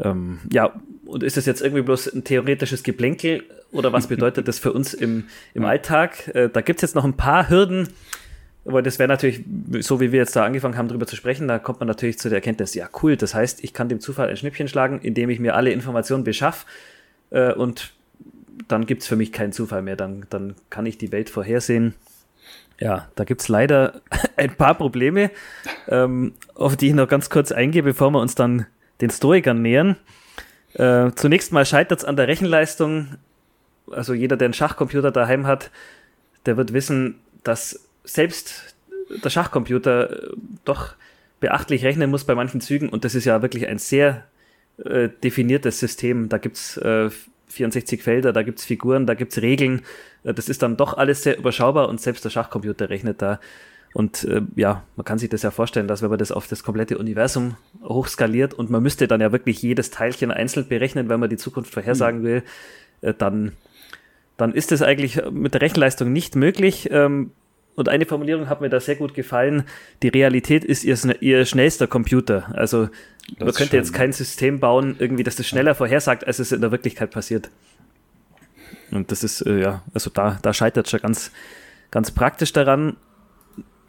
Ähm, 0.00 0.40
ja, 0.50 0.74
und 1.06 1.22
ist 1.22 1.36
das 1.36 1.46
jetzt 1.46 1.62
irgendwie 1.62 1.82
bloß 1.82 2.12
ein 2.14 2.24
theoretisches 2.24 2.82
Geplänkel 2.82 3.44
oder 3.70 3.92
was 3.92 4.08
bedeutet 4.08 4.48
das 4.48 4.58
für 4.58 4.72
uns 4.72 4.92
im, 4.92 5.24
im 5.54 5.64
Alltag? 5.64 6.28
Äh, 6.34 6.48
da 6.48 6.62
gibt 6.62 6.78
es 6.78 6.82
jetzt 6.82 6.94
noch 6.94 7.04
ein 7.04 7.16
paar 7.16 7.48
Hürden, 7.48 7.88
aber 8.64 8.82
das 8.82 8.98
wäre 8.98 9.08
natürlich, 9.08 9.44
so 9.80 10.00
wie 10.00 10.10
wir 10.10 10.18
jetzt 10.18 10.34
da 10.34 10.44
angefangen 10.44 10.76
haben, 10.76 10.88
darüber 10.88 11.06
zu 11.06 11.14
sprechen, 11.14 11.46
da 11.46 11.60
kommt 11.60 11.78
man 11.78 11.86
natürlich 11.86 12.18
zu 12.18 12.28
der 12.28 12.38
Erkenntnis, 12.38 12.74
ja 12.74 12.88
cool, 13.02 13.16
das 13.16 13.34
heißt, 13.34 13.62
ich 13.62 13.72
kann 13.72 13.88
dem 13.88 14.00
Zufall 14.00 14.28
ein 14.28 14.36
Schnippchen 14.36 14.66
schlagen, 14.66 15.00
indem 15.00 15.30
ich 15.30 15.38
mir 15.38 15.54
alle 15.54 15.70
Informationen 15.70 16.24
beschaffe 16.24 16.66
äh, 17.30 17.52
und 17.52 17.92
dann 18.66 18.86
gibt 18.86 19.02
es 19.02 19.08
für 19.08 19.16
mich 19.16 19.32
keinen 19.32 19.52
Zufall 19.52 19.82
mehr, 19.82 19.96
dann, 19.96 20.26
dann 20.30 20.54
kann 20.70 20.86
ich 20.86 20.98
die 20.98 21.12
Welt 21.12 21.30
vorhersehen 21.30 21.94
ja, 22.78 23.08
da 23.14 23.24
gibt 23.24 23.40
es 23.40 23.48
leider 23.48 24.00
ein 24.36 24.56
paar 24.56 24.74
Probleme, 24.74 25.30
ähm, 25.88 26.34
auf 26.54 26.76
die 26.76 26.88
ich 26.88 26.94
noch 26.94 27.08
ganz 27.08 27.30
kurz 27.30 27.52
eingehe, 27.52 27.82
bevor 27.82 28.10
wir 28.10 28.20
uns 28.20 28.34
dann 28.34 28.66
den 29.00 29.10
Stoikern 29.10 29.62
nähern. 29.62 29.96
Äh, 30.74 31.12
zunächst 31.14 31.52
mal 31.52 31.64
scheitert 31.64 32.00
es 32.00 32.04
an 32.04 32.16
der 32.16 32.28
Rechenleistung. 32.28 33.16
Also 33.90 34.14
jeder, 34.14 34.36
der 34.36 34.46
einen 34.46 34.54
Schachcomputer 34.54 35.10
daheim 35.10 35.46
hat, 35.46 35.70
der 36.46 36.56
wird 36.56 36.72
wissen, 36.72 37.20
dass 37.42 37.86
selbst 38.04 38.74
der 39.22 39.30
Schachcomputer 39.30 40.10
äh, 40.10 40.36
doch 40.64 40.94
beachtlich 41.40 41.84
rechnen 41.84 42.10
muss 42.10 42.24
bei 42.24 42.34
manchen 42.34 42.60
Zügen. 42.60 42.88
Und 42.88 43.04
das 43.04 43.14
ist 43.14 43.24
ja 43.24 43.42
wirklich 43.42 43.68
ein 43.68 43.78
sehr 43.78 44.24
äh, 44.84 45.08
definiertes 45.22 45.78
System. 45.78 46.28
Da 46.28 46.38
gibt's 46.38 46.76
äh, 46.78 47.10
64 47.54 48.02
Felder, 48.02 48.32
da 48.32 48.42
gibt's 48.42 48.64
Figuren, 48.64 49.06
da 49.06 49.14
gibt's 49.14 49.40
Regeln. 49.40 49.82
Äh, 50.24 50.34
das 50.34 50.48
ist 50.48 50.62
dann 50.62 50.76
doch 50.76 50.96
alles 50.96 51.22
sehr 51.22 51.38
überschaubar 51.38 51.88
und 51.88 52.00
selbst 52.00 52.24
der 52.24 52.30
Schachcomputer 52.30 52.90
rechnet 52.90 53.22
da. 53.22 53.40
Und 53.94 54.24
äh, 54.24 54.42
ja, 54.56 54.82
man 54.96 55.04
kann 55.04 55.18
sich 55.18 55.30
das 55.30 55.42
ja 55.42 55.52
vorstellen, 55.52 55.86
dass 55.86 56.02
wenn 56.02 56.10
man 56.10 56.18
das 56.18 56.32
auf 56.32 56.48
das 56.48 56.64
komplette 56.64 56.98
Universum 56.98 57.56
hochskaliert 57.82 58.52
und 58.52 58.68
man 58.68 58.82
müsste 58.82 59.06
dann 59.06 59.20
ja 59.20 59.30
wirklich 59.30 59.62
jedes 59.62 59.90
Teilchen 59.90 60.32
einzeln 60.32 60.66
berechnen, 60.66 61.08
wenn 61.08 61.20
man 61.20 61.30
die 61.30 61.36
Zukunft 61.36 61.72
vorhersagen 61.72 62.20
mhm. 62.20 62.24
will, 62.24 62.42
äh, 63.02 63.14
dann, 63.14 63.52
dann 64.36 64.52
ist 64.52 64.72
das 64.72 64.82
eigentlich 64.82 65.22
mit 65.30 65.54
der 65.54 65.60
Rechenleistung 65.60 66.12
nicht 66.12 66.34
möglich. 66.34 66.88
Ähm, 66.90 67.30
und 67.74 67.88
eine 67.88 68.06
Formulierung 68.06 68.48
hat 68.48 68.60
mir 68.60 68.68
da 68.68 68.80
sehr 68.80 68.96
gut 68.96 69.14
gefallen. 69.14 69.64
Die 70.02 70.08
Realität 70.08 70.64
ist 70.64 70.84
ihr, 70.84 70.96
ihr 71.20 71.44
schnellster 71.44 71.86
Computer. 71.86 72.50
Also 72.54 72.88
das 73.38 73.46
man 73.46 73.54
könnte 73.54 73.76
jetzt 73.76 73.92
kein 73.92 74.12
System 74.12 74.60
bauen, 74.60 74.96
irgendwie, 74.98 75.24
dass 75.24 75.36
das 75.36 75.46
schneller 75.46 75.74
vorhersagt, 75.74 76.26
als 76.26 76.38
es 76.38 76.52
in 76.52 76.60
der 76.60 76.70
Wirklichkeit 76.70 77.10
passiert. 77.10 77.50
Und 78.90 79.10
das 79.10 79.24
ist, 79.24 79.40
äh, 79.42 79.58
ja, 79.58 79.82
also 79.92 80.10
da, 80.10 80.38
da 80.40 80.52
scheitert 80.52 80.88
schon 80.88 81.00
ganz, 81.00 81.32
ganz 81.90 82.10
praktisch 82.10 82.52
daran. 82.52 82.96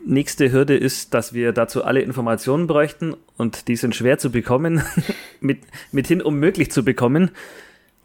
Nächste 0.03 0.51
Hürde 0.51 0.77
ist, 0.77 1.13
dass 1.13 1.33
wir 1.33 1.51
dazu 1.51 1.83
alle 1.83 2.01
Informationen 2.01 2.67
bräuchten 2.67 3.15
und 3.37 3.67
die 3.67 3.75
sind 3.75 3.95
schwer 3.95 4.17
zu 4.17 4.31
bekommen, 4.31 4.83
mit, 5.41 5.59
mithin 5.91 6.21
unmöglich 6.21 6.71
zu 6.71 6.83
bekommen. 6.83 7.31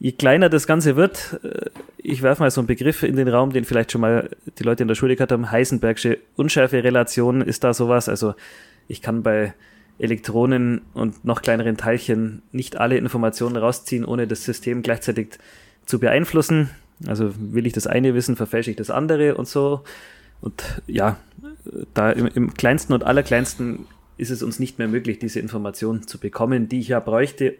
Je 0.00 0.12
kleiner 0.12 0.49
das 0.49 0.66
Ganze 0.66 0.97
wird, 0.97 1.38
äh, 1.45 1.66
ich 1.99 2.23
werfe 2.23 2.42
mal 2.42 2.50
so 2.50 2.62
einen 2.62 2.66
Begriff 2.66 3.02
in 3.02 3.16
den 3.16 3.28
Raum, 3.28 3.52
den 3.52 3.64
vielleicht 3.64 3.92
schon 3.92 4.00
mal 4.00 4.30
die 4.59 4.62
Leute 4.62 4.83
in 4.83 4.88
der 4.88 4.95
Schule 4.95 5.14
gehabt 5.14 5.30
haben, 5.30 5.50
Heisenbergsche 5.50 6.19
Unschärferelation 6.37 7.42
ist 7.42 7.62
da 7.64 7.75
sowas. 7.75 8.09
Also 8.09 8.35
ich 8.88 9.02
kann 9.02 9.23
bei 9.23 9.52
Elektronen 9.99 10.80
und 10.95 11.26
noch 11.26 11.42
kleineren 11.42 11.76
Teilchen 11.76 12.40
nicht 12.50 12.78
alle 12.78 12.97
Informationen 12.97 13.57
rausziehen, 13.57 14.07
ohne 14.07 14.26
das 14.26 14.42
System 14.42 14.80
gleichzeitig 14.80 15.38
zu 15.85 16.00
beeinflussen. 16.00 16.71
Also 17.07 17.35
will 17.38 17.66
ich 17.66 17.75
das 17.75 17.87
eine 17.87 18.14
wissen, 18.14 18.37
verfälsche 18.37 18.71
ich 18.71 18.76
das 18.76 18.90
andere 18.90 19.35
und 19.35 19.47
so. 19.47 19.83
Und 20.40 20.80
ja, 20.87 21.19
da 21.92 22.11
im, 22.11 22.26
im 22.26 22.54
kleinsten 22.54 22.95
und 22.95 23.04
allerkleinsten 23.04 23.87
ist 24.16 24.30
es 24.30 24.42
uns 24.42 24.59
nicht 24.59 24.78
mehr 24.78 24.88
möglich, 24.88 25.19
diese 25.19 25.40
Informationen 25.40 26.07
zu 26.07 26.19
bekommen, 26.19 26.71
die 26.71 26.80
ich 26.80 26.88
ja 26.88 27.00
bräuchte, 27.00 27.57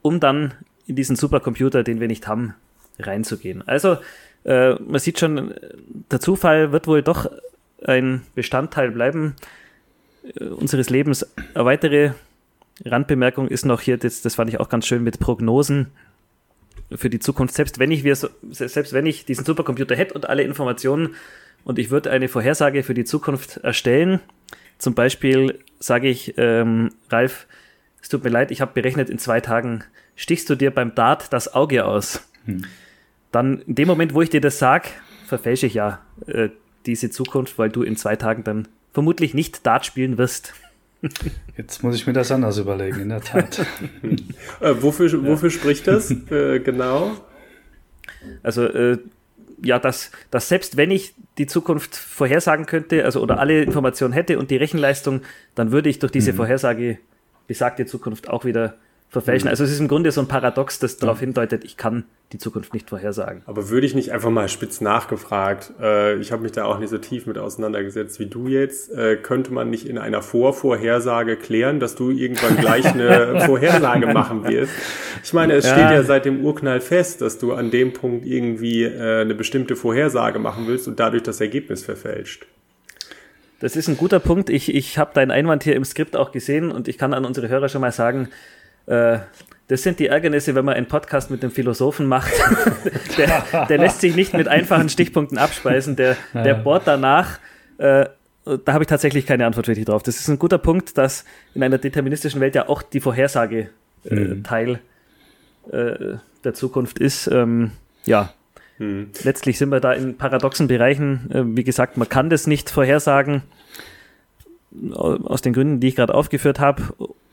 um 0.00 0.18
dann 0.18 0.54
in 0.86 0.96
diesen 0.96 1.16
Supercomputer, 1.16 1.82
den 1.82 2.00
wir 2.00 2.08
nicht 2.08 2.26
haben, 2.26 2.54
reinzugehen. 2.98 3.66
Also 3.66 3.98
äh, 4.44 4.74
man 4.74 5.00
sieht 5.00 5.18
schon, 5.18 5.54
der 6.10 6.20
Zufall 6.20 6.72
wird 6.72 6.86
wohl 6.86 7.02
doch 7.02 7.30
ein 7.84 8.22
Bestandteil 8.34 8.90
bleiben 8.90 9.34
äh, 10.38 10.44
unseres 10.44 10.90
Lebens. 10.90 11.26
Eine 11.54 11.64
weitere 11.64 12.12
Randbemerkung 12.84 13.48
ist 13.48 13.64
noch 13.64 13.80
hier, 13.80 13.96
das, 13.96 14.22
das 14.22 14.34
fand 14.34 14.50
ich 14.50 14.60
auch 14.60 14.68
ganz 14.68 14.86
schön 14.86 15.02
mit 15.02 15.20
Prognosen 15.20 15.88
für 16.94 17.10
die 17.10 17.20
Zukunft. 17.20 17.54
Selbst 17.54 17.78
wenn 17.78 17.90
ich 17.90 18.04
wir, 18.04 18.16
selbst 18.16 18.92
wenn 18.92 19.06
ich 19.06 19.24
diesen 19.24 19.44
Supercomputer 19.44 19.96
hätte 19.96 20.14
und 20.14 20.28
alle 20.28 20.42
Informationen 20.42 21.14
und 21.64 21.78
ich 21.78 21.90
würde 21.90 22.10
eine 22.10 22.28
Vorhersage 22.28 22.82
für 22.82 22.94
die 22.94 23.04
Zukunft 23.04 23.58
erstellen, 23.58 24.20
zum 24.78 24.94
Beispiel 24.94 25.60
sage 25.78 26.08
ich, 26.08 26.34
ähm, 26.36 26.90
Ralf, 27.10 27.46
es 28.02 28.08
tut 28.08 28.24
mir 28.24 28.30
leid, 28.30 28.50
ich 28.50 28.60
habe 28.60 28.72
berechnet, 28.74 29.08
in 29.08 29.18
zwei 29.18 29.40
Tagen 29.40 29.84
stichst 30.16 30.50
du 30.50 30.56
dir 30.56 30.72
beim 30.72 30.94
Dart 30.94 31.32
das 31.32 31.54
Auge 31.54 31.84
aus. 31.84 32.28
Hm. 32.44 32.64
Dann 33.30 33.60
in 33.60 33.76
dem 33.76 33.88
Moment, 33.88 34.12
wo 34.12 34.20
ich 34.20 34.28
dir 34.28 34.40
das 34.40 34.58
sage, 34.58 34.88
verfälsche 35.26 35.66
ich 35.66 35.74
ja 35.74 36.00
äh, 36.26 36.50
diese 36.84 37.10
Zukunft, 37.10 37.58
weil 37.58 37.70
du 37.70 37.82
in 37.82 37.96
zwei 37.96 38.16
Tagen 38.16 38.44
dann 38.44 38.68
vermutlich 38.92 39.34
nicht 39.34 39.64
Dart 39.64 39.86
spielen 39.86 40.18
wirst. 40.18 40.52
Jetzt 41.56 41.82
muss 41.82 41.94
ich 41.94 42.06
mir 42.06 42.12
das 42.12 42.30
anders 42.30 42.58
überlegen, 42.58 43.00
in 43.00 43.08
der 43.08 43.22
Tat. 43.22 43.60
äh, 44.60 44.74
wofür, 44.80 45.24
wofür 45.24 45.50
spricht 45.50 45.86
das 45.86 46.10
äh, 46.10 46.58
genau? 46.58 47.12
Also 48.42 48.64
äh, 48.64 48.98
ja, 49.64 49.78
dass, 49.78 50.10
dass 50.30 50.48
selbst 50.48 50.76
wenn 50.76 50.90
ich 50.90 51.14
die 51.38 51.46
Zukunft 51.46 51.96
vorhersagen 51.96 52.66
könnte, 52.66 53.04
also 53.04 53.22
oder 53.22 53.38
alle 53.38 53.62
Informationen 53.62 54.12
hätte 54.12 54.38
und 54.38 54.50
die 54.50 54.56
Rechenleistung, 54.56 55.22
dann 55.54 55.70
würde 55.70 55.88
ich 55.88 56.00
durch 56.00 56.12
diese 56.12 56.32
mhm. 56.32 56.36
Vorhersage 56.36 56.98
besagte 57.52 57.84
Zukunft 57.84 58.30
auch 58.30 58.46
wieder 58.46 58.76
verfälschen. 59.10 59.48
Mhm. 59.48 59.50
Also 59.50 59.64
es 59.64 59.72
ist 59.72 59.78
im 59.78 59.88
Grunde 59.88 60.10
so 60.10 60.22
ein 60.22 60.26
Paradox, 60.26 60.78
das 60.78 60.96
darauf 60.96 61.20
hindeutet, 61.20 61.64
ich 61.64 61.76
kann 61.76 62.04
die 62.32 62.38
Zukunft 62.38 62.72
nicht 62.72 62.88
vorhersagen. 62.88 63.42
Aber 63.44 63.68
würde 63.68 63.86
ich 63.86 63.94
nicht 63.94 64.10
einfach 64.10 64.30
mal 64.30 64.48
spitz 64.48 64.80
nachgefragt, 64.80 65.74
äh, 65.78 66.16
ich 66.16 66.32
habe 66.32 66.44
mich 66.44 66.52
da 66.52 66.64
auch 66.64 66.78
nicht 66.78 66.88
so 66.88 66.96
tief 66.96 67.26
mit 67.26 67.36
auseinandergesetzt 67.36 68.18
wie 68.20 68.24
du 68.24 68.48
jetzt, 68.48 68.90
äh, 68.90 69.16
könnte 69.16 69.52
man 69.52 69.68
nicht 69.68 69.86
in 69.86 69.98
einer 69.98 70.22
Vorvorhersage 70.22 71.36
klären, 71.36 71.78
dass 71.78 71.94
du 71.94 72.08
irgendwann 72.08 72.56
gleich 72.56 72.86
eine 72.86 73.40
Vorhersage 73.44 74.06
machen 74.06 74.48
wirst? 74.48 74.72
Ich 75.22 75.34
meine, 75.34 75.52
es 75.52 75.66
ja. 75.66 75.74
steht 75.74 75.90
ja 75.90 76.02
seit 76.04 76.24
dem 76.24 76.42
Urknall 76.42 76.80
fest, 76.80 77.20
dass 77.20 77.36
du 77.36 77.52
an 77.52 77.70
dem 77.70 77.92
Punkt 77.92 78.24
irgendwie 78.24 78.84
äh, 78.84 79.20
eine 79.20 79.34
bestimmte 79.34 79.76
Vorhersage 79.76 80.38
machen 80.38 80.64
willst 80.68 80.88
und 80.88 80.98
dadurch 80.98 81.22
das 81.22 81.38
Ergebnis 81.42 81.84
verfälscht. 81.84 82.46
Das 83.62 83.76
ist 83.76 83.86
ein 83.86 83.96
guter 83.96 84.18
Punkt. 84.18 84.50
Ich, 84.50 84.74
ich 84.74 84.98
habe 84.98 85.14
deinen 85.14 85.30
Einwand 85.30 85.62
hier 85.62 85.76
im 85.76 85.84
Skript 85.84 86.16
auch 86.16 86.32
gesehen 86.32 86.72
und 86.72 86.88
ich 86.88 86.98
kann 86.98 87.14
an 87.14 87.24
unsere 87.24 87.48
Hörer 87.48 87.68
schon 87.68 87.80
mal 87.80 87.92
sagen, 87.92 88.28
äh, 88.86 89.18
das 89.68 89.84
sind 89.84 90.00
die 90.00 90.08
Ärgernisse, 90.08 90.56
wenn 90.56 90.64
man 90.64 90.74
einen 90.74 90.88
Podcast 90.88 91.30
mit 91.30 91.44
einem 91.44 91.52
Philosophen 91.52 92.06
macht. 92.06 92.32
der, 93.16 93.66
der, 93.68 93.78
lässt 93.78 94.00
sich 94.00 94.16
nicht 94.16 94.34
mit 94.34 94.48
einfachen 94.48 94.88
Stichpunkten 94.88 95.38
abspeisen. 95.38 95.94
Der, 95.94 96.16
der 96.34 96.54
bohrt 96.54 96.88
danach. 96.88 97.38
Äh, 97.78 98.06
da 98.44 98.72
habe 98.72 98.82
ich 98.82 98.88
tatsächlich 98.88 99.26
keine 99.26 99.46
Antwort 99.46 99.66
für 99.66 99.74
dich 99.74 99.84
drauf. 99.84 100.02
Das 100.02 100.18
ist 100.18 100.26
ein 100.26 100.40
guter 100.40 100.58
Punkt, 100.58 100.98
dass 100.98 101.24
in 101.54 101.62
einer 101.62 101.78
deterministischen 101.78 102.40
Welt 102.40 102.56
ja 102.56 102.68
auch 102.68 102.82
die 102.82 102.98
Vorhersage 102.98 103.70
äh, 104.04 104.14
mhm. 104.14 104.42
Teil 104.42 104.80
äh, 105.70 106.16
der 106.42 106.54
Zukunft 106.54 106.98
ist. 106.98 107.28
Ähm, 107.28 107.70
ja, 108.06 108.34
mhm. 108.78 109.10
letztlich 109.22 109.58
sind 109.58 109.70
wir 109.70 109.80
da 109.80 109.92
in 109.92 110.16
paradoxen 110.16 110.68
Bereichen. 110.68 111.30
Äh, 111.32 111.42
wie 111.56 111.64
gesagt, 111.64 111.96
man 111.96 112.08
kann 112.08 112.30
das 112.30 112.46
nicht 112.46 112.70
vorhersagen 112.70 113.42
aus 114.90 115.42
den 115.42 115.52
Gründen, 115.52 115.80
die 115.80 115.88
ich 115.88 115.96
gerade 115.96 116.14
aufgeführt 116.14 116.60
habe. 116.60 116.82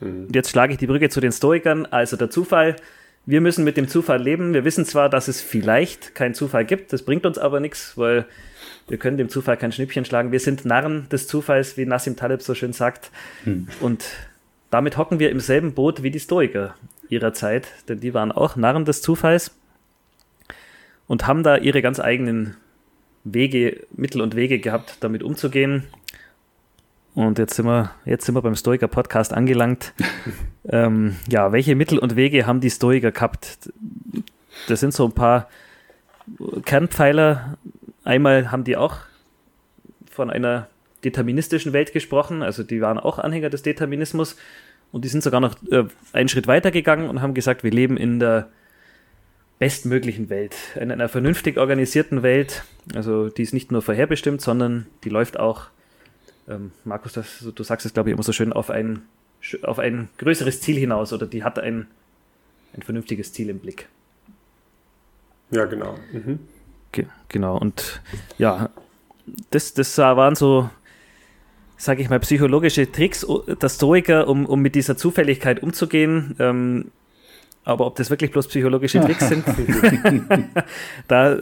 Mhm. 0.00 0.28
Jetzt 0.32 0.50
schlage 0.50 0.72
ich 0.72 0.78
die 0.78 0.86
Brücke 0.86 1.08
zu 1.08 1.20
den 1.20 1.32
Stoikern. 1.32 1.86
Also 1.86 2.16
der 2.16 2.30
Zufall. 2.30 2.76
Wir 3.26 3.40
müssen 3.40 3.64
mit 3.64 3.76
dem 3.76 3.86
Zufall 3.86 4.20
leben. 4.20 4.54
Wir 4.54 4.64
wissen 4.64 4.84
zwar, 4.84 5.08
dass 5.08 5.28
es 5.28 5.40
vielleicht 5.40 6.14
keinen 6.14 6.34
Zufall 6.34 6.64
gibt, 6.64 6.92
das 6.92 7.02
bringt 7.02 7.26
uns 7.26 7.38
aber 7.38 7.60
nichts, 7.60 7.96
weil 7.96 8.24
wir 8.88 8.98
können 8.98 9.18
dem 9.18 9.28
Zufall 9.28 9.56
kein 9.56 9.72
Schnippchen 9.72 10.04
schlagen. 10.04 10.32
Wir 10.32 10.40
sind 10.40 10.64
Narren 10.64 11.08
des 11.10 11.28
Zufalls, 11.28 11.76
wie 11.76 11.86
Nassim 11.86 12.16
Taleb 12.16 12.42
so 12.42 12.54
schön 12.54 12.72
sagt. 12.72 13.10
Mhm. 13.44 13.68
Und 13.80 14.04
damit 14.70 14.96
hocken 14.96 15.18
wir 15.18 15.30
im 15.30 15.38
selben 15.38 15.74
Boot 15.74 16.02
wie 16.02 16.10
die 16.10 16.18
Stoiker 16.18 16.74
ihrer 17.08 17.32
Zeit, 17.32 17.68
denn 17.88 18.00
die 18.00 18.14
waren 18.14 18.32
auch 18.32 18.56
Narren 18.56 18.84
des 18.84 19.02
Zufalls 19.02 19.52
und 21.10 21.26
haben 21.26 21.42
da 21.42 21.56
ihre 21.56 21.82
ganz 21.82 21.98
eigenen 21.98 22.56
Wege, 23.24 23.84
Mittel 23.90 24.20
und 24.20 24.36
Wege 24.36 24.60
gehabt, 24.60 24.98
damit 25.00 25.24
umzugehen. 25.24 25.88
Und 27.16 27.40
jetzt 27.40 27.54
sind 27.54 27.66
wir, 27.66 27.90
jetzt 28.04 28.26
sind 28.26 28.36
wir 28.36 28.42
beim 28.42 28.54
Stoiker-Podcast 28.54 29.32
angelangt. 29.32 29.92
ähm, 30.68 31.16
ja, 31.28 31.50
welche 31.50 31.74
Mittel 31.74 31.98
und 31.98 32.14
Wege 32.14 32.46
haben 32.46 32.60
die 32.60 32.70
Stoiker 32.70 33.10
gehabt? 33.10 33.72
Das 34.68 34.78
sind 34.78 34.94
so 34.94 35.04
ein 35.04 35.10
paar 35.10 35.48
Kernpfeiler. 36.64 37.58
Einmal 38.04 38.52
haben 38.52 38.62
die 38.62 38.76
auch 38.76 38.98
von 40.12 40.30
einer 40.30 40.68
deterministischen 41.02 41.72
Welt 41.72 41.92
gesprochen, 41.92 42.44
also 42.44 42.62
die 42.62 42.80
waren 42.80 43.00
auch 43.00 43.18
Anhänger 43.18 43.50
des 43.50 43.62
Determinismus 43.62 44.36
und 44.92 45.04
die 45.04 45.08
sind 45.08 45.24
sogar 45.24 45.40
noch 45.40 45.56
äh, 45.72 45.86
einen 46.12 46.28
Schritt 46.28 46.46
weiter 46.46 46.70
gegangen 46.70 47.10
und 47.10 47.20
haben 47.20 47.34
gesagt, 47.34 47.64
wir 47.64 47.72
leben 47.72 47.96
in 47.96 48.20
der 48.20 48.48
bestmöglichen 49.60 50.30
Welt, 50.30 50.56
in 50.74 50.90
einer 50.90 51.08
vernünftig 51.08 51.58
organisierten 51.58 52.24
Welt, 52.24 52.64
also 52.94 53.28
die 53.28 53.42
ist 53.42 53.52
nicht 53.54 53.70
nur 53.70 53.82
vorherbestimmt, 53.82 54.40
sondern 54.40 54.86
die 55.04 55.10
läuft 55.10 55.38
auch 55.38 55.66
ähm, 56.48 56.72
Markus, 56.84 57.12
das, 57.12 57.46
du 57.54 57.62
sagst 57.62 57.86
es, 57.86 57.92
glaube 57.92 58.08
ich, 58.08 58.14
immer 58.14 58.22
so 58.22 58.32
schön, 58.32 58.52
auf 58.52 58.70
ein, 58.70 59.02
auf 59.62 59.78
ein 59.78 60.08
größeres 60.16 60.62
Ziel 60.62 60.76
hinaus 60.76 61.12
oder 61.12 61.26
die 61.26 61.44
hat 61.44 61.58
ein, 61.58 61.86
ein 62.74 62.82
vernünftiges 62.82 63.32
Ziel 63.34 63.50
im 63.50 63.58
Blick. 63.58 63.88
Ja, 65.50 65.66
genau. 65.66 65.96
Mhm. 66.10 66.40
Ge 66.92 67.06
genau, 67.28 67.58
und 67.58 68.00
ja, 68.38 68.70
das, 69.50 69.74
das 69.74 69.96
waren 69.98 70.36
so, 70.36 70.70
sage 71.76 72.02
ich 72.02 72.08
mal, 72.08 72.18
psychologische 72.20 72.90
Tricks 72.90 73.26
der 73.46 73.68
Stoiker, 73.68 74.26
um, 74.26 74.46
um 74.46 74.60
mit 74.60 74.74
dieser 74.74 74.96
Zufälligkeit 74.96 75.62
umzugehen. 75.62 76.34
Ähm, 76.38 76.90
aber 77.70 77.86
ob 77.86 77.94
das 77.94 78.10
wirklich 78.10 78.32
bloß 78.32 78.48
psychologische 78.48 79.00
Tricks 79.00 79.28
sind, 79.28 79.44
da, 81.08 81.38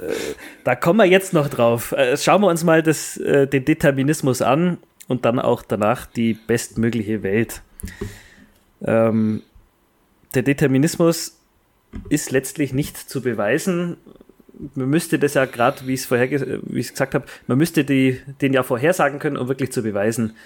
da 0.63 0.75
kommen 0.77 0.99
wir 0.99 1.07
jetzt 1.07 1.33
noch 1.33 1.49
drauf. 1.49 1.93
Äh, 1.93 2.19
schauen 2.19 2.43
wir 2.43 2.49
uns 2.49 2.65
mal 2.65 2.83
das, 2.83 3.17
äh, 3.17 3.47
den 3.47 3.65
Determinismus 3.65 4.43
an 4.43 4.77
und 5.07 5.25
dann 5.25 5.39
auch 5.39 5.63
danach 5.63 6.05
die 6.05 6.35
bestmögliche 6.35 7.23
Welt. 7.23 7.63
Ähm, 8.85 9.43
der 10.35 10.43
Determinismus 10.43 11.39
ist 12.11 12.31
letztlich 12.31 12.75
nicht 12.75 12.99
zu 12.99 13.23
beweisen. 13.23 13.97
Man 14.75 14.91
müsste 14.91 15.19
das 15.19 15.33
ja 15.33 15.47
gerade, 15.47 15.87
wie 15.87 15.95
ich 15.95 16.01
es 16.01 16.07
vorher 16.07 16.31
wie 16.31 16.81
ich 16.81 16.91
gesagt 16.91 17.15
habe, 17.15 17.25
man 17.47 17.57
müsste 17.57 17.85
die, 17.85 18.21
den 18.43 18.53
ja 18.53 18.63
vorhersagen 18.63 19.19
können, 19.19 19.39
um 19.39 19.49
wirklich 19.49 19.73
zu 19.73 19.83
beweisen, 19.83 20.37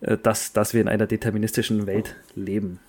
äh, 0.00 0.16
dass, 0.16 0.54
dass 0.54 0.72
wir 0.72 0.80
in 0.80 0.88
einer 0.88 1.06
deterministischen 1.06 1.86
Welt 1.86 2.16
leben. 2.34 2.80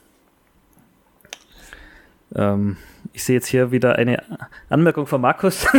Ähm, 2.35 2.77
ich 3.13 3.23
sehe 3.23 3.35
jetzt 3.35 3.47
hier 3.47 3.71
wieder 3.71 3.95
eine 3.95 4.23
Anmerkung 4.69 5.05
von 5.07 5.21
Markus. 5.21 5.65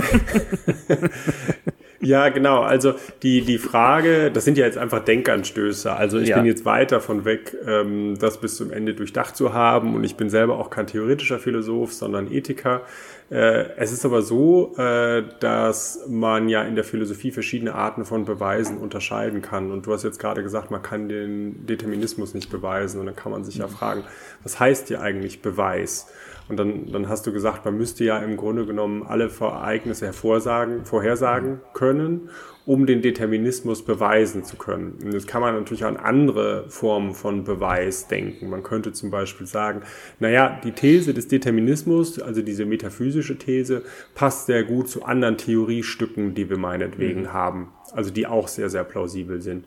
Ja, 2.02 2.30
genau. 2.30 2.62
Also 2.62 2.94
die, 3.23 3.42
die 3.42 3.59
Frage, 3.59 4.32
das 4.32 4.44
sind 4.44 4.59
ja 4.59 4.66
jetzt 4.66 4.76
einfach 4.76 5.04
Denkanstöße. 5.04 5.92
Also 5.92 6.18
ich 6.18 6.30
ja. 6.30 6.37
bin 6.37 6.47
jetzt 6.47 6.64
weit 6.64 6.90
davon 6.90 7.25
weg, 7.25 7.56
ähm, 7.64 8.18
das 8.18 8.40
bis 8.40 8.56
zum 8.56 8.73
Ende 8.73 8.94
durchdacht 8.94 9.37
zu 9.37 9.54
haben. 9.54 9.94
Und 9.94 10.02
ich 10.02 10.16
bin 10.16 10.28
selber 10.28 10.59
auch 10.59 10.68
kein 10.68 10.88
theoretischer 10.88 11.38
Philosoph, 11.38 11.92
sondern 11.92 12.30
Ethiker. 12.30 12.82
Äh, 13.30 13.66
es 13.76 13.92
ist 13.92 14.04
aber 14.04 14.23
so, 14.23 14.75
äh, 14.78 15.23
dass 15.38 16.00
man 16.09 16.49
ja 16.49 16.62
in 16.62 16.75
der 16.75 16.82
Philosophie 16.82 17.30
verschiedene 17.30 17.73
Arten 17.76 18.04
von 18.04 18.25
Beweisen 18.25 18.78
unterscheiden 18.78 19.40
kann. 19.40 19.71
Und 19.71 19.87
du 19.87 19.92
hast 19.92 20.02
jetzt 20.02 20.18
gerade 20.18 20.42
gesagt, 20.42 20.73
man 20.73 20.82
kann 20.82 21.09
den 21.09 21.66
Determinismus 21.66 22.35
nicht 22.35 22.50
beweisen. 22.50 22.99
Und 22.99 23.06
dann 23.06 23.16
kann 23.16 23.30
man 23.30 23.44
sich 23.44 23.59
ja 23.59 23.68
mhm. 23.68 23.71
fragen, 23.71 24.04
was 24.42 24.59
heißt 24.59 24.88
hier 24.88 25.02
eigentlich 25.02 25.40
Beweis? 25.40 26.09
Und 26.52 26.59
dann, 26.59 26.92
dann 26.92 27.09
hast 27.09 27.26
du 27.26 27.32
gesagt, 27.32 27.64
man 27.64 27.78
müsste 27.78 28.04
ja 28.04 28.18
im 28.18 28.37
Grunde 28.37 28.66
genommen 28.66 29.04
alle 29.04 29.30
Ereignisse 29.40 30.04
hervorsagen, 30.04 30.85
vorhersagen 30.85 31.62
können, 31.73 32.28
um 32.64 32.87
den 32.87 33.02
Determinismus 33.02 33.85
beweisen 33.85 34.45
zu 34.45 34.57
können. 34.57 34.99
Und 35.02 35.12
jetzt 35.12 35.26
kann 35.26 35.40
man 35.40 35.54
natürlich 35.54 35.85
an 35.85 35.97
andere 35.97 36.69
Formen 36.69 37.12
von 37.12 37.42
Beweis 37.42 38.07
denken. 38.07 38.49
Man 38.49 38.62
könnte 38.62 38.92
zum 38.92 39.11
Beispiel 39.11 39.47
sagen, 39.47 39.83
naja, 40.21 40.61
die 40.62 40.71
These 40.73 41.12
des 41.12 41.26
Determinismus, 41.26 42.21
also 42.21 42.40
diese 42.40 42.64
metaphysische 42.64 43.37
These, 43.37 43.83
passt 44.14 44.47
sehr 44.47 44.62
gut 44.62 44.88
zu 44.88 45.04
anderen 45.04 45.38
Theoriestücken, 45.38 46.35
die 46.35 46.49
wir 46.49 46.59
meinetwegen 46.59 47.23
mhm. 47.23 47.33
haben, 47.33 47.69
also 47.92 48.12
die 48.12 48.26
auch 48.26 48.47
sehr, 48.47 48.71
sehr 48.71 48.85
plausibel 48.85 49.40
sind. 49.40 49.64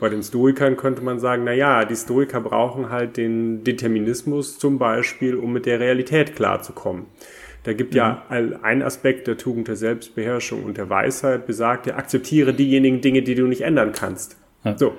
Bei 0.00 0.08
den 0.08 0.22
Stoikern 0.22 0.76
könnte 0.76 1.02
man 1.02 1.18
sagen, 1.18 1.42
na 1.44 1.52
ja, 1.52 1.84
die 1.84 1.96
Stoiker 1.96 2.40
brauchen 2.40 2.88
halt 2.88 3.16
den 3.16 3.64
Determinismus 3.64 4.58
zum 4.58 4.78
Beispiel, 4.78 5.34
um 5.34 5.52
mit 5.52 5.66
der 5.66 5.80
Realität 5.80 6.34
klarzukommen. 6.34 7.06
Da 7.64 7.72
gibt 7.72 7.92
mhm. 7.92 7.98
ja 7.98 8.24
ein 8.28 8.82
Aspekt 8.82 9.26
der 9.26 9.36
Tugend 9.36 9.68
der 9.68 9.76
Selbstbeherrschung 9.76 10.64
und 10.64 10.76
der 10.76 10.88
Weisheit 10.88 11.46
besagt 11.46 11.86
ja, 11.86 11.96
akzeptiere 11.96 12.54
diejenigen 12.54 13.00
Dinge, 13.00 13.22
die 13.22 13.34
du 13.34 13.46
nicht 13.46 13.62
ändern 13.62 13.92
kannst. 13.92 14.36
So. 14.76 14.94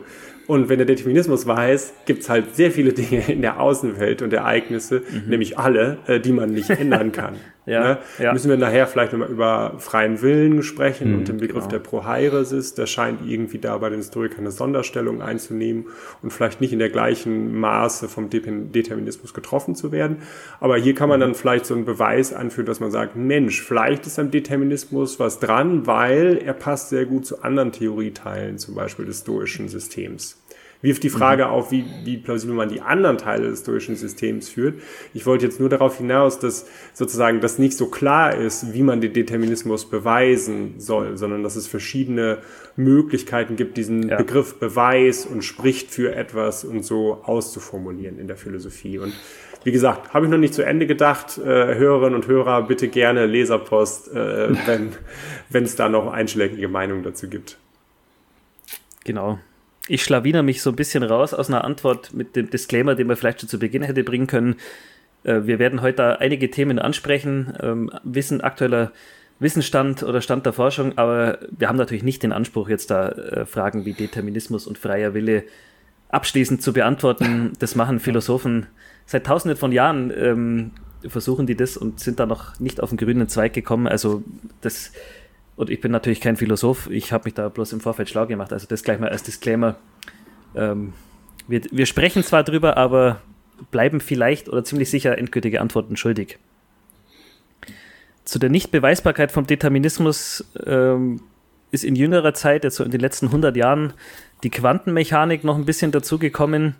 Und 0.47 0.67
wenn 0.67 0.77
der 0.79 0.87
Determinismus 0.87 1.45
weiß, 1.45 1.93
gibt 2.05 2.23
es 2.23 2.29
halt 2.29 2.55
sehr 2.55 2.71
viele 2.71 2.91
Dinge 2.93 3.23
in 3.27 3.43
der 3.43 3.59
Außenwelt 3.59 4.23
und 4.23 4.33
Ereignisse, 4.33 5.03
mhm. 5.07 5.29
nämlich 5.29 5.59
alle, 5.59 5.99
äh, 6.07 6.19
die 6.19 6.31
man 6.31 6.51
nicht 6.51 6.71
ändern 6.71 7.11
kann. 7.11 7.35
ja, 7.69 7.83
ne? 7.83 7.97
ja, 8.17 8.33
Müssen 8.33 8.49
wir 8.49 8.57
nachher 8.57 8.87
vielleicht 8.87 9.13
nochmal 9.13 9.29
über 9.29 9.75
freien 9.77 10.21
Willen 10.21 10.63
sprechen 10.63 11.11
mhm, 11.11 11.17
und 11.19 11.27
den 11.27 11.37
Begriff 11.37 11.65
genau. 11.65 11.71
der 11.71 11.79
Prohairesis, 11.79 12.73
der 12.73 12.87
scheint 12.87 13.19
irgendwie 13.25 13.59
da 13.59 13.77
bei 13.77 13.89
den 13.89 13.99
Historikern 13.99 14.39
eine 14.39 14.51
Sonderstellung 14.51 15.21
einzunehmen 15.21 15.85
und 16.21 16.31
vielleicht 16.31 16.61
nicht 16.61 16.73
in 16.73 16.79
der 16.79 16.89
gleichen 16.89 17.59
Maße 17.59 18.09
vom 18.09 18.29
De 18.29 18.39
Determinismus 18.39 19.33
getroffen 19.33 19.75
zu 19.75 19.91
werden. 19.91 20.17
Aber 20.59 20.77
hier 20.77 20.95
kann 20.95 21.09
man 21.09 21.19
dann 21.19 21.35
vielleicht 21.35 21.65
so 21.65 21.75
einen 21.75 21.85
Beweis 21.85 22.33
anführen, 22.33 22.65
dass 22.65 22.79
man 22.79 22.91
sagt, 22.91 23.15
Mensch, 23.15 23.61
vielleicht 23.61 24.07
ist 24.07 24.17
am 24.17 24.31
Determinismus 24.31 25.19
was 25.19 25.39
dran, 25.39 25.85
weil 25.85 26.37
er 26.43 26.53
passt 26.53 26.89
sehr 26.89 27.05
gut 27.05 27.25
zu 27.25 27.43
anderen 27.43 27.71
Theorieteilen, 27.71 28.57
zum 28.57 28.75
Beispiel 28.75 29.05
des 29.05 29.19
stoischen 29.19 29.67
Systems. 29.67 30.41
Wirft 30.81 31.03
die 31.03 31.09
Frage 31.09 31.45
mhm. 31.45 31.51
auf, 31.51 31.71
wie, 31.71 31.85
wie 32.03 32.17
plausibel 32.17 32.55
man 32.55 32.69
die 32.69 32.81
anderen 32.81 33.17
Teile 33.17 33.49
des 33.49 33.61
stoischen 33.61 33.95
Systems 33.95 34.49
führt. 34.49 34.81
Ich 35.13 35.25
wollte 35.25 35.45
jetzt 35.45 35.59
nur 35.59 35.69
darauf 35.69 35.97
hinaus, 35.97 36.39
dass 36.39 36.67
sozusagen 36.93 37.41
das 37.41 37.59
nicht 37.59 37.75
so 37.75 37.87
klar 37.87 38.35
ist, 38.35 38.73
wie 38.73 38.83
man 38.83 39.01
den 39.01 39.13
Determinismus 39.13 39.89
beweisen 39.89 40.75
soll, 40.77 41.17
sondern 41.17 41.43
dass 41.43 41.55
es 41.55 41.67
verschiedene 41.67 42.39
Möglichkeiten 42.75 43.55
gibt, 43.55 43.77
diesen 43.77 44.09
ja. 44.09 44.17
Begriff 44.17 44.55
Beweis 44.55 45.25
und 45.25 45.43
spricht 45.43 45.91
für 45.91 46.15
etwas 46.15 46.63
und 46.63 46.83
so 46.83 47.21
auszuformulieren 47.23 48.19
in 48.19 48.27
der 48.27 48.37
Philosophie. 48.37 48.99
Und 48.99 49.13
wie 49.65 49.71
gesagt, 49.71 50.13
habe 50.13 50.25
ich 50.25 50.31
noch 50.31 50.37
nicht 50.37 50.53
zu 50.53 50.63
Ende 50.63 50.87
gedacht. 50.87 51.37
Äh, 51.37 51.75
Hörerinnen 51.75 52.15
und 52.15 52.27
Hörer, 52.27 52.61
bitte 52.63 52.87
gerne 52.87 53.25
Leserpost, 53.25 54.13
äh, 54.13 54.55
wenn 55.49 55.63
es 55.63 55.75
da 55.75 55.89
noch 55.89 56.11
einschlägige 56.11 56.69
Meinungen 56.69 57.03
dazu 57.03 57.27
gibt. 57.27 57.57
Genau. 59.03 59.39
Ich 59.89 60.03
schlawiner 60.03 60.43
mich 60.43 60.61
so 60.61 60.69
ein 60.69 60.75
bisschen 60.75 61.01
raus 61.01 61.33
aus 61.33 61.49
einer 61.49 61.63
Antwort 61.63 62.13
mit 62.13 62.35
dem 62.35 62.51
Disclaimer, 62.51 62.93
den 62.93 63.07
man 63.07 63.17
vielleicht 63.17 63.39
schon 63.41 63.49
zu 63.49 63.57
Beginn 63.57 63.81
hätte 63.81 64.03
bringen 64.03 64.27
können. 64.27 64.55
Äh, 65.23 65.41
wir 65.45 65.57
werden 65.57 65.81
heute 65.81 66.19
einige 66.19 66.51
Themen 66.51 66.77
ansprechen, 66.77 67.53
ähm, 67.59 67.91
Wissen, 68.03 68.41
aktueller 68.41 68.91
Wissensstand 69.39 70.03
oder 70.03 70.21
Stand 70.21 70.45
der 70.45 70.53
Forschung, 70.53 70.97
aber 70.97 71.39
wir 71.49 71.69
haben 71.69 71.77
natürlich 71.77 72.03
nicht 72.03 72.21
den 72.21 72.33
Anspruch, 72.33 72.69
jetzt 72.69 72.91
da 72.91 73.09
äh, 73.09 73.45
Fragen 73.47 73.85
wie 73.85 73.93
Determinismus 73.93 74.67
und 74.67 74.77
freier 74.77 75.15
Wille 75.15 75.43
abschließend 76.09 76.61
zu 76.61 76.71
beantworten. 76.71 77.53
Das 77.57 77.73
machen 77.73 77.99
Philosophen 77.99 78.67
seit 79.07 79.25
tausenden 79.25 79.57
von 79.57 79.71
Jahren 79.71 80.13
ähm, 80.15 80.71
versuchen 81.07 81.47
die 81.47 81.55
das 81.55 81.77
und 81.77 81.99
sind 81.99 82.19
da 82.19 82.27
noch 82.27 82.59
nicht 82.59 82.79
auf 82.79 82.89
den 82.89 82.97
grünen 82.97 83.27
Zweig 83.27 83.53
gekommen. 83.53 83.87
Also 83.87 84.23
das, 84.61 84.91
und 85.59 85.69
ich 85.69 85.81
bin 85.81 85.91
natürlich 85.91 86.21
kein 86.21 86.37
Philosoph, 86.37 86.89
ich 86.89 87.11
habe 87.11 87.25
mich 87.25 87.33
da 87.33 87.49
bloß 87.49 87.73
im 87.73 87.81
Vorfeld 87.81 88.07
schlau 88.07 88.25
gemacht. 88.25 88.53
Also 88.53 88.65
das 88.65 88.81
gleich 88.81 88.97
mal 88.97 89.09
als 89.09 89.23
Disclaimer. 89.23 89.75
Ähm, 90.55 90.93
wir, 91.49 91.63
wir 91.69 91.85
sprechen 91.85 92.23
zwar 92.23 92.45
drüber, 92.45 92.77
aber 92.77 93.21
bleiben 93.69 93.99
vielleicht 93.99 94.47
oder 94.47 94.63
ziemlich 94.63 94.89
sicher 94.89 95.17
endgültige 95.17 95.59
Antworten 95.59 95.97
schuldig. 95.97 96.39
Zu 98.23 98.39
der 98.39 98.49
Nichtbeweisbarkeit 98.49 99.33
vom 99.33 99.47
Determinismus 99.47 100.45
ähm, 100.65 101.19
ist 101.71 101.83
in 101.83 101.97
jüngerer 101.97 102.33
Zeit, 102.33 102.63
jetzt 102.63 102.77
so 102.77 102.85
in 102.85 102.91
den 102.91 103.01
letzten 103.01 103.25
100 103.25 103.57
Jahren, 103.57 103.91
die 104.43 104.51
Quantenmechanik 104.51 105.43
noch 105.43 105.57
ein 105.57 105.65
bisschen 105.65 105.91
dazugekommen. 105.91 106.75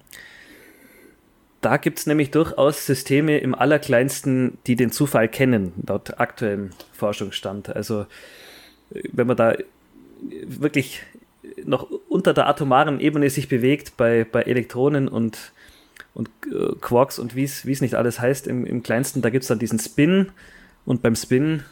Da 1.60 1.76
gibt 1.76 2.00
es 2.00 2.06
nämlich 2.06 2.32
durchaus 2.32 2.86
Systeme 2.86 3.40
im 3.40 3.56
Allerkleinsten, 3.56 4.58
die 4.68 4.78
den 4.78 4.90
Zufall 4.94 5.28
kennen, 5.28 5.74
laut 5.86 6.18
aktuellem 6.18 6.70
Forschungsstand. 6.94 7.76
Also 7.76 8.06
wenn 8.90 9.28
man 9.28 9.38
da 9.38 9.56
wirklich 10.46 11.04
noch 11.64 11.90
unter 12.10 12.34
der 12.34 12.48
atomaren 12.48 13.00
Ebene 13.00 13.30
sich 13.30 13.48
bewegt 13.48 13.98
bei, 13.98 14.26
bei 14.30 14.42
Elektronen 14.42 15.08
und, 15.08 15.54
und 16.14 16.30
äh, 16.48 16.76
Quarks 16.82 17.20
und 17.20 17.36
wie 17.36 17.44
es 17.44 17.82
nicht 17.82 17.96
alles 17.96 18.20
heißt 18.20 18.48
im, 18.48 18.66
im 18.66 18.84
kleinsten, 18.84 19.22
da 19.22 19.30
gibt 19.30 19.44
es 19.44 19.48
dann 19.48 19.60
diesen 19.60 19.80
Spin 19.80 20.32
und 20.86 21.02
beim 21.02 21.16
Spin 21.16 21.64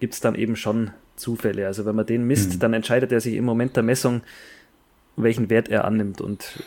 gibt 0.00 0.14
es 0.14 0.20
dann 0.20 0.34
eben 0.34 0.56
schon 0.56 0.90
Zufälle. 1.16 1.66
Also 1.66 1.84
wenn 1.84 1.96
man 1.96 2.06
den 2.06 2.26
misst, 2.26 2.54
mhm. 2.54 2.58
dann 2.60 2.74
entscheidet 2.74 3.12
er 3.12 3.20
sich 3.20 3.34
im 3.34 3.44
Moment 3.44 3.76
der 3.76 3.82
Messung, 3.82 4.22
welchen 5.16 5.50
Wert 5.50 5.68
er 5.68 5.84
annimmt. 5.84 6.20
Und 6.20 6.62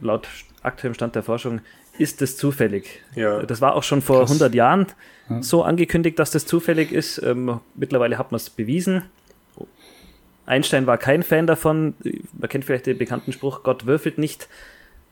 laut 0.00 0.28
aktuellem 0.62 0.94
Stand 0.94 1.14
der 1.14 1.22
Forschung 1.22 1.60
ist 1.98 2.20
das 2.20 2.36
zufällig. 2.36 3.02
Ja. 3.14 3.42
Das 3.42 3.60
war 3.60 3.74
auch 3.74 3.82
schon 3.82 4.02
vor 4.02 4.20
Krass. 4.20 4.30
100 4.30 4.54
Jahren 4.54 4.86
ja. 5.30 5.42
so 5.42 5.62
angekündigt, 5.62 6.18
dass 6.18 6.30
das 6.30 6.46
zufällig 6.46 6.92
ist. 6.92 7.22
Ähm, 7.22 7.60
mittlerweile 7.74 8.18
hat 8.18 8.32
man 8.32 8.36
es 8.36 8.50
bewiesen. 8.50 9.02
Einstein 10.46 10.86
war 10.86 10.98
kein 10.98 11.22
Fan 11.22 11.46
davon. 11.46 11.94
Man 12.38 12.48
kennt 12.48 12.64
vielleicht 12.64 12.86
den 12.86 12.98
bekannten 12.98 13.32
Spruch, 13.32 13.62
Gott 13.62 13.86
würfelt 13.86 14.18
nicht. 14.18 14.48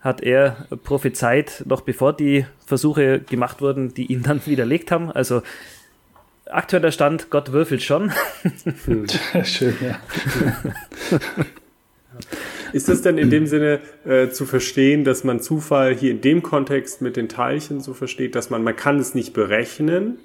Hat 0.00 0.20
er 0.20 0.66
prophezeit, 0.82 1.62
noch 1.66 1.82
bevor 1.82 2.12
die 2.12 2.44
Versuche 2.66 3.20
gemacht 3.20 3.60
wurden, 3.60 3.94
die 3.94 4.06
ihn 4.06 4.22
dann 4.22 4.40
widerlegt 4.46 4.90
haben. 4.90 5.10
Also 5.10 5.42
aktueller 6.46 6.92
Stand, 6.92 7.30
Gott 7.30 7.52
würfelt 7.52 7.82
schon. 7.82 8.12
Schön, 9.44 9.76
ja. 9.80 10.00
Ist 12.72 12.88
das 12.88 13.02
denn 13.02 13.18
in 13.18 13.30
dem 13.30 13.46
Sinne 13.46 13.80
äh, 14.04 14.30
zu 14.30 14.46
verstehen, 14.46 15.04
dass 15.04 15.24
man 15.24 15.40
Zufall 15.40 15.94
hier 15.94 16.10
in 16.10 16.20
dem 16.20 16.42
Kontext 16.42 17.02
mit 17.02 17.16
den 17.16 17.28
Teilchen 17.28 17.80
so 17.80 17.92
versteht, 17.94 18.34
dass 18.34 18.50
man, 18.50 18.62
man 18.62 18.76
kann 18.76 18.98
es 18.98 19.14
nicht 19.14 19.34
berechnen, 19.34 20.18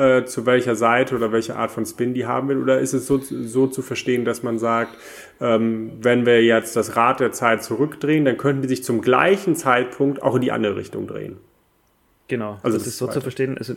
äh, 0.00 0.24
zu 0.24 0.46
welcher 0.46 0.76
Seite 0.76 1.14
oder 1.14 1.30
welche 1.30 1.56
Art 1.56 1.70
von 1.70 1.84
Spin 1.84 2.14
die 2.14 2.26
haben 2.26 2.48
will? 2.48 2.58
Oder 2.58 2.80
ist 2.80 2.94
es 2.94 3.06
so, 3.06 3.18
so 3.18 3.66
zu 3.66 3.82
verstehen, 3.82 4.24
dass 4.24 4.42
man 4.42 4.58
sagt, 4.58 4.96
ähm, 5.40 5.92
wenn 6.00 6.24
wir 6.24 6.42
jetzt 6.42 6.74
das 6.74 6.96
Rad 6.96 7.20
der 7.20 7.32
Zeit 7.32 7.62
zurückdrehen, 7.62 8.24
dann 8.24 8.38
könnten 8.38 8.62
die 8.62 8.68
sich 8.68 8.82
zum 8.82 9.02
gleichen 9.02 9.54
Zeitpunkt 9.54 10.22
auch 10.22 10.34
in 10.34 10.40
die 10.40 10.52
andere 10.52 10.76
Richtung 10.76 11.06
drehen? 11.06 11.36
Genau, 12.28 12.58
also 12.62 12.78
das, 12.78 12.86
ist 12.86 12.96
so 12.96 13.06
weiter. 13.06 13.14
zu 13.14 13.20
verstehen. 13.22 13.58
Also, 13.58 13.74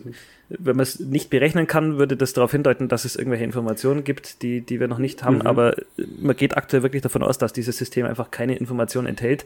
wenn 0.47 0.75
man 0.75 0.83
es 0.83 0.99
nicht 0.99 1.29
berechnen 1.31 1.65
kann, 1.65 1.97
würde 1.97 2.15
das 2.15 2.33
darauf 2.33 2.51
hindeuten, 2.51 2.87
dass 2.87 3.03
es 3.03 3.15
irgendwelche 3.15 3.43
Informationen 3.43 4.03
gibt, 4.03 4.43
die, 4.43 4.61
die 4.61 4.79
wir 4.79 4.87
noch 4.87 4.99
nicht 4.99 5.23
haben. 5.23 5.37
Mhm. 5.37 5.47
Aber 5.47 5.75
man 6.21 6.35
geht 6.35 6.55
aktuell 6.55 6.83
wirklich 6.83 7.01
davon 7.01 7.23
aus, 7.23 7.39
dass 7.39 7.51
dieses 7.51 7.77
System 7.77 8.05
einfach 8.05 8.29
keine 8.29 8.55
Informationen 8.55 9.07
enthält, 9.07 9.45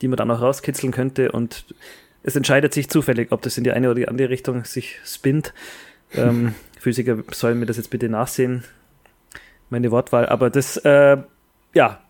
die 0.00 0.08
man 0.08 0.16
dann 0.16 0.30
auch 0.30 0.40
rauskitzeln 0.40 0.92
könnte. 0.92 1.32
Und 1.32 1.66
es 2.22 2.36
entscheidet 2.36 2.72
sich 2.72 2.88
zufällig, 2.88 3.32
ob 3.32 3.42
das 3.42 3.58
in 3.58 3.64
die 3.64 3.72
eine 3.72 3.88
oder 3.88 3.96
die 3.96 4.08
andere 4.08 4.30
Richtung 4.30 4.64
sich 4.64 5.00
spinnt. 5.04 5.52
Ähm, 6.16 6.54
Physiker 6.78 7.18
sollen 7.32 7.58
mir 7.58 7.66
das 7.66 7.76
jetzt 7.76 7.90
bitte 7.90 8.08
nachsehen, 8.08 8.64
meine 9.70 9.90
Wortwahl. 9.90 10.26
Aber 10.26 10.50
das, 10.50 10.76
äh, 10.78 11.16
ja, 11.74 12.00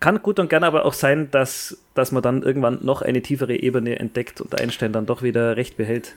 kann 0.00 0.20
gut 0.22 0.38
und 0.38 0.50
gerne 0.50 0.66
aber 0.66 0.84
auch 0.84 0.92
sein, 0.92 1.30
dass, 1.30 1.78
dass 1.94 2.12
man 2.12 2.22
dann 2.22 2.42
irgendwann 2.42 2.84
noch 2.84 3.00
eine 3.00 3.22
tiefere 3.22 3.56
Ebene 3.56 3.98
entdeckt 3.98 4.40
und 4.40 4.60
Einstein 4.60 4.92
dann 4.92 5.06
doch 5.06 5.22
wieder 5.22 5.56
recht 5.56 5.76
behält 5.76 6.14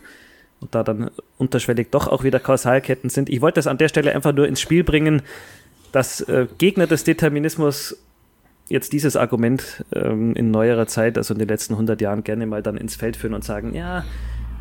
und 0.59 0.73
da 0.75 0.83
dann 0.83 1.11
unterschwellig 1.37 1.89
doch 1.91 2.07
auch 2.07 2.23
wieder 2.23 2.39
Kausalketten 2.39 3.09
sind. 3.09 3.29
Ich 3.29 3.41
wollte 3.41 3.55
das 3.55 3.67
an 3.67 3.77
der 3.77 3.87
Stelle 3.87 4.13
einfach 4.13 4.33
nur 4.33 4.47
ins 4.47 4.59
Spiel 4.59 4.83
bringen, 4.83 5.21
dass 5.91 6.21
äh, 6.21 6.47
Gegner 6.57 6.87
des 6.87 7.03
Determinismus 7.03 7.97
jetzt 8.67 8.91
dieses 8.91 9.15
Argument 9.15 9.85
ähm, 9.93 10.35
in 10.35 10.51
neuerer 10.51 10.87
Zeit, 10.87 11.17
also 11.17 11.33
in 11.33 11.39
den 11.39 11.47
letzten 11.47 11.73
100 11.73 12.01
Jahren, 12.01 12.23
gerne 12.23 12.45
mal 12.45 12.61
dann 12.61 12.75
ins 12.77 12.95
Feld 12.95 13.15
führen 13.15 13.33
und 13.33 13.45
sagen, 13.45 13.73
ja, 13.73 14.03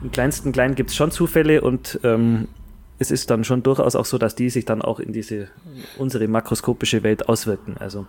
im 0.02 0.12
kleinsten 0.12 0.52
Kleinen 0.52 0.74
gibt 0.74 0.90
es 0.90 0.96
schon 0.96 1.10
Zufälle 1.10 1.62
und 1.62 1.98
ähm, 2.04 2.48
es 2.98 3.10
ist 3.10 3.30
dann 3.30 3.44
schon 3.44 3.62
durchaus 3.62 3.94
auch 3.94 4.04
so, 4.04 4.18
dass 4.18 4.34
die 4.34 4.50
sich 4.50 4.64
dann 4.64 4.82
auch 4.82 5.00
in 5.00 5.12
diese 5.12 5.48
unsere 5.98 6.28
makroskopische 6.28 7.02
Welt 7.02 7.28
auswirken. 7.28 7.76
Also 7.78 8.06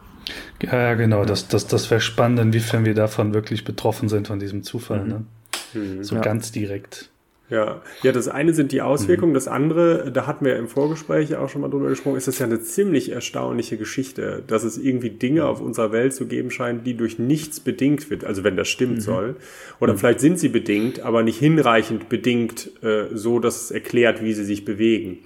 ja, 0.62 0.74
ja 0.74 0.94
genau. 0.94 1.26
Das, 1.26 1.48
das, 1.48 1.68
das 1.68 1.90
wäre 1.92 2.02
spannend, 2.02 2.40
inwiefern 2.40 2.86
wir 2.86 2.94
davon 2.94 3.34
wirklich 3.34 3.66
betroffen 3.66 4.10
sind 4.10 4.28
von 4.28 4.40
diesem 4.40 4.64
Zufall. 4.64 5.04
Mhm. 5.04 5.10
Ne? 5.10 5.26
Mhm. 5.74 6.04
So 6.04 6.16
ja. 6.16 6.22
ganz 6.22 6.52
direkt. 6.52 7.10
Ja, 7.50 7.82
ja, 8.04 8.12
das 8.12 8.28
eine 8.28 8.54
sind 8.54 8.74
die 8.74 8.82
Auswirkungen, 8.82 9.32
mhm. 9.32 9.36
das 9.36 9.48
andere, 9.48 10.12
da 10.12 10.28
hatten 10.28 10.44
wir 10.44 10.58
im 10.58 10.68
Vorgespräch 10.68 11.34
auch 11.38 11.48
schon 11.48 11.62
mal 11.62 11.70
drüber 11.70 11.88
gesprochen, 11.88 12.18
ist 12.18 12.28
das 12.28 12.40
ja 12.40 12.46
eine 12.46 12.60
ziemlich 12.60 13.10
erstaunliche 13.10 13.78
Geschichte, 13.78 14.44
dass 14.46 14.66
es 14.66 14.78
irgendwie 14.78 15.12
Dinge 15.12 15.46
auf 15.46 15.62
unserer 15.62 15.94
Welt 15.94 16.14
zu 16.14 16.28
geben 16.28 16.52
scheint, 16.52 16.86
die 16.86 16.98
durch 16.98 17.20
nichts 17.20 17.62
bedingt 17.62 18.10
wird, 18.10 18.26
also 18.26 18.44
wenn 18.44 18.58
das 18.58 18.68
stimmt 18.68 18.96
mhm. 18.96 19.02
soll. 19.02 19.36
Oder 19.80 19.94
mhm. 19.94 19.98
vielleicht 19.98 20.20
sind 20.20 20.40
sie 20.40 20.50
bedingt, 20.50 21.00
aber 21.00 21.24
nicht 21.24 21.40
hinreichend 21.40 22.10
bedingt, 22.10 22.70
äh, 22.84 23.06
so 23.14 23.40
dass 23.40 23.64
es 23.64 23.72
erklärt, 23.72 24.22
wie 24.22 24.34
sie 24.34 24.44
sich 24.44 24.66
bewegen. 24.66 25.20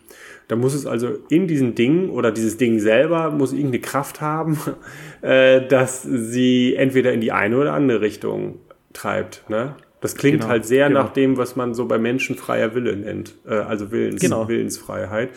Da 0.48 0.56
muss 0.56 0.76
es 0.76 0.86
also 0.86 1.18
in 1.30 1.48
diesen 1.48 1.74
Dingen 1.74 2.12
oder 2.12 2.32
dieses 2.32 2.58
Ding 2.58 2.78
selber 2.78 3.32
muss 3.32 3.52
irgendeine 3.52 3.80
Kraft 3.80 4.22
haben, 4.22 4.60
äh, 5.22 5.66
dass 5.66 6.04
sie 6.04 6.76
entweder 6.76 7.14
in 7.14 7.22
die 7.22 7.32
eine 7.32 7.58
oder 7.58 7.74
andere 7.74 8.02
Richtung 8.02 8.60
treibt. 8.94 9.50
Ne? 9.50 9.76
Das 10.02 10.16
klingt 10.16 10.40
genau, 10.40 10.50
halt 10.50 10.66
sehr 10.66 10.88
genau. 10.88 11.04
nach 11.04 11.14
dem, 11.14 11.38
was 11.38 11.56
man 11.56 11.76
so 11.76 11.86
bei 11.86 12.00
Menschen 12.00 12.36
freier 12.36 12.74
Wille 12.74 12.96
nennt, 12.98 13.36
äh, 13.48 13.54
also 13.54 13.92
Willens, 13.92 14.20
genau. 14.20 14.48
Willensfreiheit. 14.48 15.30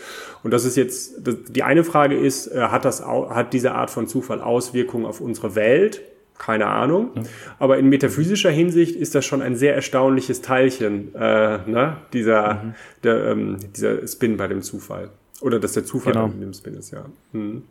Und 0.42 0.53
das 0.53 0.64
ist 0.64 0.77
jetzt, 0.77 1.20
die 1.48 1.62
eine 1.62 1.85
Frage 1.85 2.16
ist, 2.16 2.48
äh, 2.48 2.61
hat 2.61 2.87
das, 2.87 3.05
hat 3.05 3.53
diese 3.53 3.72
Art 3.72 3.90
von 3.90 4.09
Zufall 4.09 4.40
Auswirkungen 4.40 5.05
auf 5.05 5.20
unsere 5.20 5.55
Welt? 5.55 6.00
Keine 6.38 6.66
Ahnung. 6.66 7.11
Ja. 7.14 7.22
Aber 7.59 7.79
in 7.79 7.88
metaphysischer 7.88 8.50
Hinsicht 8.50 8.96
ist 8.96 9.14
das 9.14 9.24
schon 9.24 9.40
ein 9.40 9.55
sehr 9.55 9.74
erstaunliches 9.74 10.40
Teilchen, 10.40 11.14
äh, 11.14 11.59
ne? 11.68 11.98
dieser, 12.12 12.55
mhm. 12.55 12.74
der, 13.05 13.24
ähm, 13.27 13.57
dieser 13.77 14.07
Spin 14.09 14.37
bei 14.37 14.48
dem 14.48 14.62
Zufall. 14.62 15.11
Oder 15.42 15.61
dass 15.61 15.74
der 15.74 15.85
Zufall 15.85 16.14
genau. 16.14 16.27
in 16.27 16.40
dem 16.40 16.55
Spin 16.55 16.74
ist, 16.74 16.90
ja. 16.90 17.05
Mhm. 17.33 17.62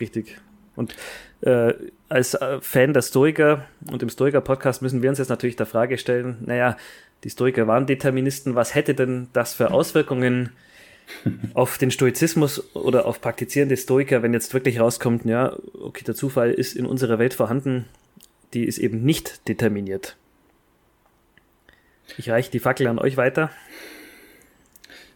Richtig. 0.00 0.38
Und 0.74 0.96
äh, 1.42 1.74
als 2.12 2.34
äh, 2.34 2.60
Fan 2.60 2.92
der 2.92 3.02
Stoiker 3.02 3.64
und 3.90 4.02
im 4.02 4.10
Stoiker-Podcast 4.10 4.82
müssen 4.82 5.02
wir 5.02 5.08
uns 5.08 5.18
jetzt 5.18 5.30
natürlich 5.30 5.56
der 5.56 5.66
Frage 5.66 5.96
stellen, 5.96 6.36
naja, 6.44 6.76
die 7.24 7.30
Stoiker 7.30 7.66
waren 7.66 7.86
Deterministen, 7.86 8.54
was 8.54 8.74
hätte 8.74 8.94
denn 8.94 9.28
das 9.32 9.54
für 9.54 9.70
Auswirkungen 9.70 10.50
auf 11.54 11.78
den 11.78 11.90
Stoizismus 11.90 12.74
oder 12.74 13.06
auf 13.06 13.20
praktizierende 13.22 13.78
Stoiker, 13.78 14.22
wenn 14.22 14.34
jetzt 14.34 14.52
wirklich 14.52 14.78
rauskommt, 14.78 15.24
ja, 15.24 15.56
okay, 15.80 16.04
der 16.04 16.14
Zufall 16.14 16.50
ist 16.50 16.76
in 16.76 16.84
unserer 16.84 17.18
Welt 17.18 17.32
vorhanden, 17.32 17.86
die 18.52 18.64
ist 18.66 18.78
eben 18.78 19.02
nicht 19.02 19.48
determiniert. 19.48 20.16
Ich 22.18 22.28
reiche 22.28 22.50
die 22.50 22.60
Fackel 22.60 22.88
an 22.88 22.98
euch 22.98 23.16
weiter. 23.16 23.50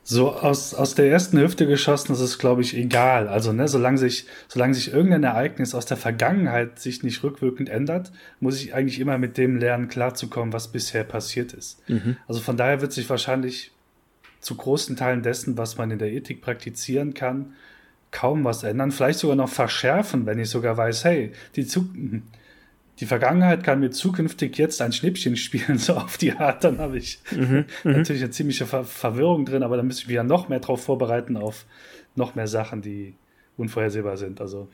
So 0.09 0.33
aus, 0.33 0.73
aus 0.73 0.95
der 0.95 1.11
ersten 1.11 1.37
Hüfte 1.37 1.67
geschossen 1.67 2.13
ist 2.13 2.21
es, 2.21 2.39
glaube 2.39 2.63
ich, 2.63 2.77
egal. 2.77 3.27
Also, 3.27 3.53
ne, 3.53 3.67
solange 3.67 3.99
sich, 3.99 4.27
solange 4.47 4.73
sich 4.73 4.93
irgendein 4.93 5.25
Ereignis 5.25 5.75
aus 5.75 5.85
der 5.85 5.97
Vergangenheit 5.97 6.79
sich 6.79 7.03
nicht 7.03 7.25
rückwirkend 7.25 7.69
ändert, 7.69 8.13
muss 8.39 8.63
ich 8.63 8.73
eigentlich 8.73 9.01
immer 9.01 9.19
mit 9.19 9.37
dem 9.37 9.57
lernen, 9.57 9.89
klarzukommen, 9.89 10.53
was 10.53 10.69
bisher 10.69 11.03
passiert 11.03 11.53
ist. 11.55 11.83
Mhm. 11.89 12.17
Also 12.29 12.41
von 12.41 12.57
daher 12.57 12.81
wird 12.81 12.93
sich 12.93 13.11
wahrscheinlich 13.11 13.73
zu 14.39 14.55
großen 14.55 14.95
Teilen 14.95 15.25
dessen, 15.25 15.59
was 15.59 15.77
man 15.77 15.91
in 15.91 15.99
der 15.99 16.13
Ethik 16.13 16.41
praktizieren 16.41 17.13
kann, 17.13 17.55
kaum 18.13 18.45
was 18.45 18.63
ändern. 18.63 18.93
Vielleicht 18.93 19.19
sogar 19.19 19.35
noch 19.35 19.49
verschärfen, 19.49 20.25
wenn 20.25 20.39
ich 20.39 20.51
sogar 20.51 20.77
weiß, 20.77 21.05
hey, 21.05 21.33
die 21.57 21.67
Zukunft 21.67 22.23
die 23.01 23.07
Vergangenheit 23.07 23.63
kann 23.63 23.81
mir 23.81 23.91
zukünftig 23.91 24.57
jetzt 24.59 24.81
ein 24.81 24.93
Schnippchen 24.93 25.37
spielen, 25.37 25.79
so 25.79 25.95
auf 25.95 26.19
die 26.19 26.33
Art, 26.33 26.65
dann 26.65 26.79
habe 26.79 26.99
ich 26.99 27.19
mhm, 27.31 27.65
mhm, 27.85 27.93
natürlich 27.93 28.23
eine 28.23 28.31
ziemliche 28.31 28.67
Ver 28.67 28.85
Verwirrung 28.85 29.45
drin, 29.45 29.63
aber 29.63 29.77
dann 29.77 29.87
müsste 29.87 30.03
ich 30.03 30.09
mich 30.09 30.17
ja 30.17 30.25
noch 30.25 30.49
mehr 30.49 30.61
darauf 30.61 30.85
vorbereiten, 30.85 31.37
auf 31.37 31.67
noch 32.15 32.35
mehr 32.35 32.49
Sachen, 32.49 32.83
die 32.83 33.15
unvorhersehbar 33.57 34.17
sind. 34.17 34.41
Also 34.41 34.69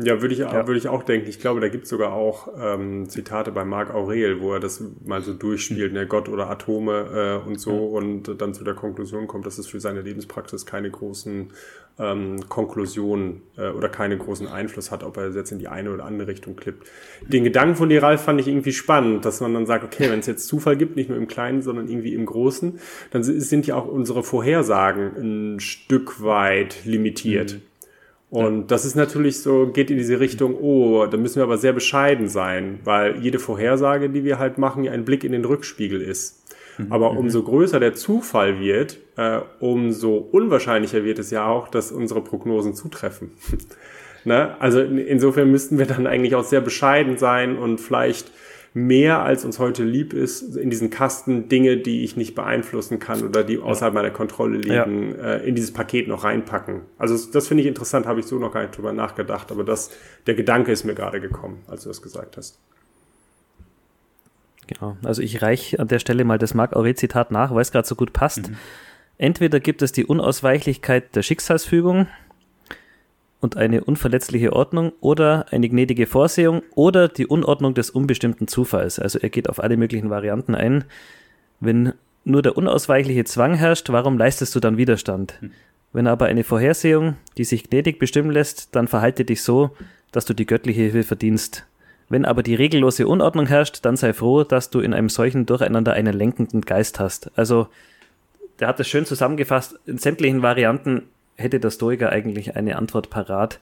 ja, 0.00 0.22
würde 0.22 0.32
ich, 0.32 0.40
ja. 0.40 0.66
würde 0.66 0.78
ich 0.78 0.88
auch 0.88 1.02
denken. 1.02 1.28
Ich 1.28 1.40
glaube, 1.40 1.60
da 1.60 1.68
gibt 1.68 1.84
es 1.84 1.90
sogar 1.90 2.12
auch 2.12 2.48
ähm, 2.60 3.08
Zitate 3.08 3.50
bei 3.50 3.64
Marc 3.64 3.92
Aurel, 3.92 4.40
wo 4.40 4.52
er 4.52 4.60
das 4.60 4.82
mal 5.04 5.22
so 5.22 5.34
durchspielt, 5.34 5.92
ne, 5.92 6.06
Gott 6.06 6.28
oder 6.28 6.48
Atome 6.48 7.40
äh, 7.44 7.48
und 7.48 7.58
so, 7.58 7.86
und 7.86 8.40
dann 8.40 8.54
zu 8.54 8.62
der 8.62 8.74
Konklusion 8.74 9.26
kommt, 9.26 9.44
dass 9.44 9.58
es 9.58 9.66
für 9.66 9.80
seine 9.80 10.02
Lebenspraxis 10.02 10.66
keine 10.66 10.90
großen 10.90 11.50
ähm, 11.98 12.48
Konklusionen 12.48 13.42
äh, 13.56 13.70
oder 13.70 13.88
keine 13.88 14.16
großen 14.16 14.46
Einfluss 14.46 14.92
hat, 14.92 15.02
ob 15.02 15.16
er 15.16 15.30
jetzt 15.30 15.50
in 15.50 15.58
die 15.58 15.66
eine 15.66 15.90
oder 15.90 16.04
andere 16.04 16.28
Richtung 16.28 16.54
klippt. 16.54 16.86
Den 17.22 17.42
Gedanken 17.42 17.74
von 17.74 17.88
dir, 17.88 18.00
Ralf, 18.00 18.22
fand 18.22 18.40
ich 18.40 18.46
irgendwie 18.46 18.72
spannend, 18.72 19.24
dass 19.24 19.40
man 19.40 19.52
dann 19.52 19.66
sagt, 19.66 19.82
okay, 19.82 20.10
wenn 20.10 20.20
es 20.20 20.26
jetzt 20.26 20.46
Zufall 20.46 20.76
gibt, 20.76 20.94
nicht 20.94 21.08
nur 21.08 21.18
im 21.18 21.26
Kleinen, 21.26 21.62
sondern 21.62 21.88
irgendwie 21.88 22.14
im 22.14 22.24
Großen, 22.24 22.78
dann 23.10 23.24
sind 23.24 23.66
ja 23.66 23.74
auch 23.74 23.88
unsere 23.88 24.22
Vorhersagen 24.22 25.54
ein 25.56 25.60
Stück 25.60 26.22
weit 26.22 26.84
limitiert. 26.84 27.54
Mhm. 27.54 27.67
Und 28.30 28.58
ja. 28.58 28.64
das 28.66 28.84
ist 28.84 28.94
natürlich 28.94 29.40
so, 29.40 29.68
geht 29.68 29.90
in 29.90 29.96
diese 29.96 30.20
Richtung, 30.20 30.54
oh, 30.60 31.06
da 31.06 31.16
müssen 31.16 31.36
wir 31.36 31.44
aber 31.44 31.56
sehr 31.56 31.72
bescheiden 31.72 32.28
sein, 32.28 32.80
weil 32.84 33.16
jede 33.20 33.38
Vorhersage, 33.38 34.10
die 34.10 34.24
wir 34.24 34.38
halt 34.38 34.58
machen, 34.58 34.84
ja 34.84 34.92
ein 34.92 35.04
Blick 35.04 35.24
in 35.24 35.32
den 35.32 35.44
Rückspiegel 35.44 36.02
ist. 36.02 36.44
Mhm. 36.76 36.92
Aber 36.92 37.12
mhm. 37.12 37.18
umso 37.18 37.42
größer 37.42 37.80
der 37.80 37.94
Zufall 37.94 38.60
wird, 38.60 38.98
äh, 39.16 39.40
umso 39.60 40.16
unwahrscheinlicher 40.16 41.04
wird 41.04 41.18
es 41.18 41.30
ja 41.30 41.46
auch, 41.46 41.68
dass 41.68 41.90
unsere 41.90 42.22
Prognosen 42.22 42.74
zutreffen. 42.74 43.30
ne? 44.24 44.60
Also 44.60 44.80
insofern 44.80 45.50
müssten 45.50 45.78
wir 45.78 45.86
dann 45.86 46.06
eigentlich 46.06 46.34
auch 46.34 46.44
sehr 46.44 46.60
bescheiden 46.60 47.16
sein 47.16 47.56
und 47.56 47.80
vielleicht 47.80 48.30
mehr 48.74 49.22
als 49.22 49.44
uns 49.44 49.58
heute 49.58 49.82
lieb 49.82 50.12
ist, 50.12 50.56
in 50.56 50.70
diesen 50.70 50.90
Kasten 50.90 51.48
Dinge, 51.48 51.78
die 51.78 52.04
ich 52.04 52.16
nicht 52.16 52.34
beeinflussen 52.34 52.98
kann 52.98 53.22
oder 53.22 53.42
die 53.42 53.58
außerhalb 53.58 53.94
meiner 53.94 54.10
Kontrolle 54.10 54.58
liegen, 54.58 55.16
ja. 55.16 55.34
äh, 55.34 55.48
in 55.48 55.54
dieses 55.54 55.72
Paket 55.72 56.08
noch 56.08 56.24
reinpacken. 56.24 56.82
Also 56.98 57.16
das 57.32 57.48
finde 57.48 57.62
ich 57.62 57.68
interessant, 57.68 58.06
habe 58.06 58.20
ich 58.20 58.26
so 58.26 58.38
noch 58.38 58.52
gar 58.52 58.62
nicht 58.62 58.76
drüber 58.76 58.92
nachgedacht, 58.92 59.50
aber 59.50 59.64
das, 59.64 59.90
der 60.26 60.34
Gedanke 60.34 60.72
ist 60.72 60.84
mir 60.84 60.94
gerade 60.94 61.20
gekommen, 61.20 61.62
als 61.66 61.84
du 61.84 61.88
das 61.88 62.02
gesagt 62.02 62.36
hast. 62.36 62.58
Genau, 64.66 64.98
also 65.02 65.22
ich 65.22 65.40
reiche 65.40 65.80
an 65.80 65.88
der 65.88 65.98
Stelle 65.98 66.24
mal 66.24 66.38
das 66.38 66.52
Marc 66.52 66.76
Aurel 66.76 66.94
Zitat 66.94 67.30
nach, 67.30 67.54
weil 67.54 67.62
es 67.62 67.72
gerade 67.72 67.88
so 67.88 67.94
gut 67.94 68.12
passt. 68.12 68.50
Mhm. 68.50 68.56
Entweder 69.16 69.60
gibt 69.60 69.82
es 69.82 69.92
die 69.92 70.04
Unausweichlichkeit 70.04 71.16
der 71.16 71.22
Schicksalsfügung, 71.22 72.06
und 73.40 73.56
eine 73.56 73.84
unverletzliche 73.84 74.52
Ordnung 74.52 74.92
oder 75.00 75.46
eine 75.50 75.68
gnädige 75.68 76.06
Vorsehung 76.06 76.62
oder 76.74 77.08
die 77.08 77.26
Unordnung 77.26 77.74
des 77.74 77.90
unbestimmten 77.90 78.48
Zufalls. 78.48 78.98
Also 78.98 79.18
er 79.18 79.30
geht 79.30 79.48
auf 79.48 79.62
alle 79.62 79.76
möglichen 79.76 80.10
Varianten 80.10 80.54
ein. 80.54 80.84
Wenn 81.60 81.92
nur 82.24 82.42
der 82.42 82.56
unausweichliche 82.56 83.24
Zwang 83.24 83.54
herrscht, 83.54 83.90
warum 83.90 84.18
leistest 84.18 84.54
du 84.54 84.60
dann 84.60 84.76
Widerstand? 84.76 85.34
Hm. 85.40 85.50
Wenn 85.92 86.06
aber 86.06 86.26
eine 86.26 86.44
Vorhersehung, 86.44 87.16
die 87.38 87.44
sich 87.44 87.70
gnädig 87.70 87.98
bestimmen 87.98 88.30
lässt, 88.30 88.74
dann 88.76 88.88
verhalte 88.88 89.24
dich 89.24 89.42
so, 89.42 89.70
dass 90.12 90.26
du 90.26 90.34
die 90.34 90.46
göttliche 90.46 90.82
Hilfe 90.82 91.02
verdienst. 91.02 91.64
Wenn 92.10 92.24
aber 92.24 92.42
die 92.42 92.54
regellose 92.54 93.06
Unordnung 93.06 93.46
herrscht, 93.46 93.84
dann 93.84 93.96
sei 93.96 94.12
froh, 94.12 94.44
dass 94.44 94.70
du 94.70 94.80
in 94.80 94.94
einem 94.94 95.08
solchen 95.08 95.46
Durcheinander 95.46 95.92
einen 95.92 96.14
lenkenden 96.14 96.62
Geist 96.62 97.00
hast. 97.00 97.30
Also, 97.36 97.68
der 98.60 98.68
hat 98.68 98.80
es 98.80 98.88
schön 98.88 99.06
zusammengefasst. 99.06 99.78
In 99.86 99.98
sämtlichen 99.98 100.42
Varianten 100.42 101.04
hätte 101.38 101.60
der 101.60 101.70
Stoiker 101.70 102.10
eigentlich 102.10 102.56
eine 102.56 102.76
Antwort 102.76 103.08
parat. 103.08 103.60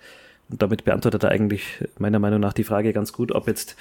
Und 0.48 0.62
damit 0.62 0.84
beantwortet 0.84 1.24
er 1.24 1.30
eigentlich 1.30 1.84
meiner 1.98 2.18
Meinung 2.18 2.40
nach 2.40 2.52
die 2.52 2.64
Frage 2.64 2.92
ganz 2.92 3.12
gut, 3.12 3.32
ob 3.32 3.46
jetzt 3.46 3.76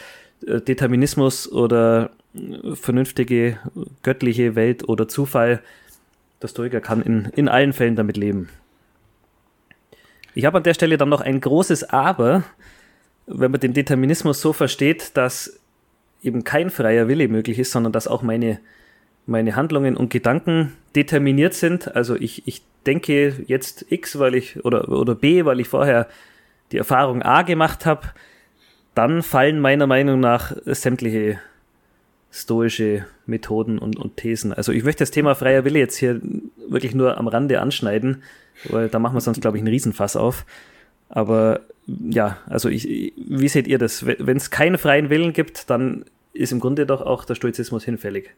äh, 0.45 0.62
Determinismus 0.62 1.51
oder 1.51 2.12
äh, 2.36 2.75
vernünftige 2.75 3.58
göttliche 4.03 4.55
Welt 4.55 4.88
oder 4.88 5.08
Zufall, 5.08 5.62
der 6.41 6.47
Stoiker 6.47 6.81
kann 6.81 7.01
in, 7.01 7.25
in 7.36 7.47
allen 7.47 7.73
Fällen 7.73 7.95
damit 7.95 8.17
leben. 8.17 8.49
Ich 10.34 10.45
habe 10.45 10.58
an 10.58 10.63
der 10.63 10.73
Stelle 10.73 10.97
dann 10.97 11.10
noch 11.10 11.21
ein 11.21 11.39
großes 11.39 11.89
Aber, 11.89 12.43
wenn 13.25 13.51
man 13.51 13.62
den 13.62 13.73
Determinismus 13.73 14.41
so 14.41 14.51
versteht, 14.51 15.15
dass 15.15 15.60
eben 16.21 16.43
kein 16.43 16.69
freier 16.69 17.08
Wille 17.08 17.27
möglich 17.27 17.58
ist, 17.58 17.71
sondern 17.71 17.93
dass 17.93 18.08
auch 18.08 18.21
meine, 18.21 18.60
meine 19.25 19.55
Handlungen 19.55 19.97
und 19.97 20.09
Gedanken 20.09 20.73
determiniert 20.95 21.53
sind. 21.53 21.95
Also 21.95 22.15
ich, 22.15 22.47
ich 22.47 22.63
denke 22.85 23.43
jetzt 23.47 23.85
X, 23.89 24.19
weil 24.19 24.35
ich 24.35 24.63
oder, 24.63 24.89
oder 24.89 25.15
B, 25.15 25.45
weil 25.45 25.59
ich 25.59 25.67
vorher 25.67 26.07
die 26.71 26.77
Erfahrung 26.77 27.21
A 27.21 27.41
gemacht 27.41 27.85
habe, 27.85 28.07
dann 28.93 29.23
fallen 29.23 29.59
meiner 29.59 29.88
Meinung 29.88 30.19
nach 30.19 30.55
sämtliche 30.65 31.39
stoische 32.31 33.05
Methoden 33.25 33.79
und, 33.79 33.97
und 33.97 34.17
Thesen. 34.17 34.51
Also 34.53 34.71
ich 34.71 34.83
möchte 34.83 35.03
das 35.03 35.11
Thema 35.11 35.35
freier 35.35 35.63
Wille 35.63 35.79
jetzt 35.79 35.97
hier 35.97 36.21
wirklich 36.67 36.93
nur 36.93 37.17
am 37.17 37.27
Rande 37.27 37.61
anschneiden, 37.61 38.23
weil 38.69 38.89
da 38.89 38.99
machen 38.99 39.15
wir 39.15 39.21
sonst, 39.21 39.41
glaube 39.41 39.57
ich, 39.57 39.61
einen 39.61 39.69
Riesenfass 39.69 40.15
auf. 40.15 40.45
Aber 41.07 41.61
ja, 41.88 42.38
also 42.47 42.67
ich, 42.69 43.13
wie 43.15 43.47
seht 43.47 43.67
ihr 43.67 43.77
das? 43.77 44.05
Wenn 44.05 44.38
es 44.38 44.51
keinen 44.51 44.77
freien 44.77 45.09
Willen 45.09 45.33
gibt, 45.33 45.69
dann 45.69 46.05
ist 46.33 46.51
im 46.51 46.59
Grunde 46.59 46.85
doch 46.85 47.01
auch 47.01 47.25
der 47.25 47.35
Stoizismus 47.35 47.85
hinfällig. 47.85 48.31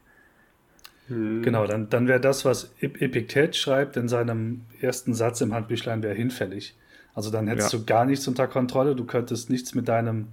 Hm. 1.07 1.41
Genau, 1.41 1.65
dann, 1.65 1.89
dann 1.89 2.07
wäre 2.07 2.19
das, 2.19 2.45
was 2.45 2.71
Epiktet 2.79 3.55
schreibt 3.55 3.97
in 3.97 4.07
seinem 4.07 4.61
ersten 4.81 5.13
Satz 5.13 5.41
im 5.41 5.53
Handbüchlein, 5.53 6.03
wäre 6.03 6.13
hinfällig. 6.13 6.75
Also 7.13 7.31
dann 7.31 7.47
hättest 7.47 7.73
ja. 7.73 7.79
du 7.79 7.85
gar 7.85 8.05
nichts 8.05 8.27
unter 8.27 8.47
Kontrolle, 8.47 8.95
du 8.95 9.05
könntest 9.05 9.49
nichts 9.49 9.73
mit 9.73 9.87
deinem, 9.87 10.27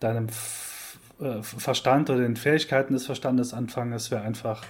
deinem 0.00 0.26
äh, 1.20 1.42
Verstand 1.42 2.10
oder 2.10 2.20
den 2.20 2.36
Fähigkeiten 2.36 2.94
des 2.94 3.06
Verstandes 3.06 3.54
anfangen. 3.54 3.92
Es 3.92 4.10
wäre 4.10 4.22
einfach, 4.22 4.64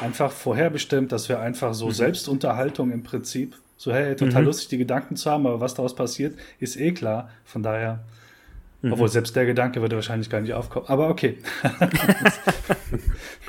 einfach 0.00 0.30
vorherbestimmt, 0.30 1.10
das 1.10 1.28
wäre 1.28 1.40
einfach 1.40 1.74
so 1.74 1.86
mhm. 1.86 1.92
Selbstunterhaltung 1.92 2.92
im 2.92 3.02
Prinzip. 3.02 3.56
So, 3.76 3.92
hey, 3.92 4.14
total 4.14 4.42
mhm. 4.42 4.46
lustig, 4.46 4.68
die 4.68 4.78
Gedanken 4.78 5.16
zu 5.16 5.28
haben, 5.28 5.46
aber 5.46 5.58
was 5.58 5.74
daraus 5.74 5.96
passiert, 5.96 6.38
ist 6.60 6.78
eh 6.78 6.92
klar. 6.92 7.30
Von 7.44 7.64
daher, 7.64 8.04
mhm. 8.82 8.92
obwohl 8.92 9.08
selbst 9.08 9.34
der 9.34 9.46
Gedanke 9.46 9.80
würde 9.80 9.96
wahrscheinlich 9.96 10.30
gar 10.30 10.40
nicht 10.40 10.52
aufkommen. 10.52 10.86
Aber 10.86 11.08
okay. 11.08 11.38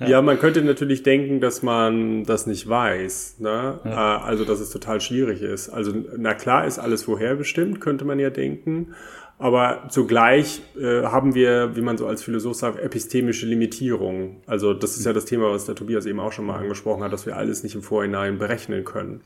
Ja. 0.00 0.08
ja. 0.08 0.22
man 0.22 0.38
könnte 0.38 0.62
natürlich 0.62 1.02
denken, 1.02 1.40
dass 1.40 1.62
man 1.62 2.24
das 2.24 2.46
nicht 2.46 2.68
weiß. 2.68 3.36
Ne? 3.40 3.80
Ja. 3.84 4.16
Äh, 4.16 4.22
also, 4.24 4.44
dass 4.44 4.60
es 4.60 4.70
total 4.70 5.00
schwierig 5.00 5.42
ist. 5.42 5.68
Also, 5.68 5.92
na 6.16 6.34
klar 6.34 6.66
ist 6.66 6.78
alles 6.78 7.04
vorherbestimmt, 7.04 7.80
könnte 7.80 8.04
man 8.04 8.18
ja 8.18 8.30
denken. 8.30 8.94
Aber 9.38 9.84
zugleich 9.88 10.62
äh, 10.80 11.02
haben 11.02 11.34
wir, 11.34 11.74
wie 11.74 11.80
man 11.80 11.98
so 11.98 12.06
als 12.06 12.22
Philosoph 12.22 12.54
sagt, 12.54 12.78
epistemische 12.78 13.46
Limitierungen. 13.46 14.36
Also 14.46 14.74
das 14.74 14.96
ist 14.96 15.06
ja 15.06 15.12
das 15.12 15.24
Thema, 15.24 15.50
was 15.50 15.64
der 15.66 15.74
Tobias 15.74 16.06
eben 16.06 16.20
auch 16.20 16.32
schon 16.32 16.46
mal 16.46 16.56
angesprochen 16.56 17.02
hat, 17.02 17.12
dass 17.12 17.26
wir 17.26 17.36
alles 17.36 17.64
nicht 17.64 17.74
im 17.74 17.82
Vorhinein 17.82 18.38
berechnen 18.38 18.84
können. 18.84 19.22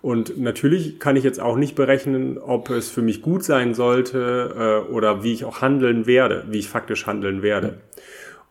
Und 0.00 0.38
natürlich 0.38 1.00
kann 1.00 1.16
ich 1.16 1.24
jetzt 1.24 1.40
auch 1.40 1.56
nicht 1.56 1.74
berechnen, 1.74 2.38
ob 2.38 2.70
es 2.70 2.88
für 2.88 3.02
mich 3.02 3.20
gut 3.20 3.42
sein 3.42 3.74
sollte 3.74 4.84
äh, 4.86 4.92
oder 4.92 5.24
wie 5.24 5.32
ich 5.32 5.44
auch 5.44 5.60
handeln 5.60 6.06
werde, 6.06 6.44
wie 6.48 6.58
ich 6.58 6.68
faktisch 6.68 7.06
handeln 7.06 7.42
werde. 7.42 7.78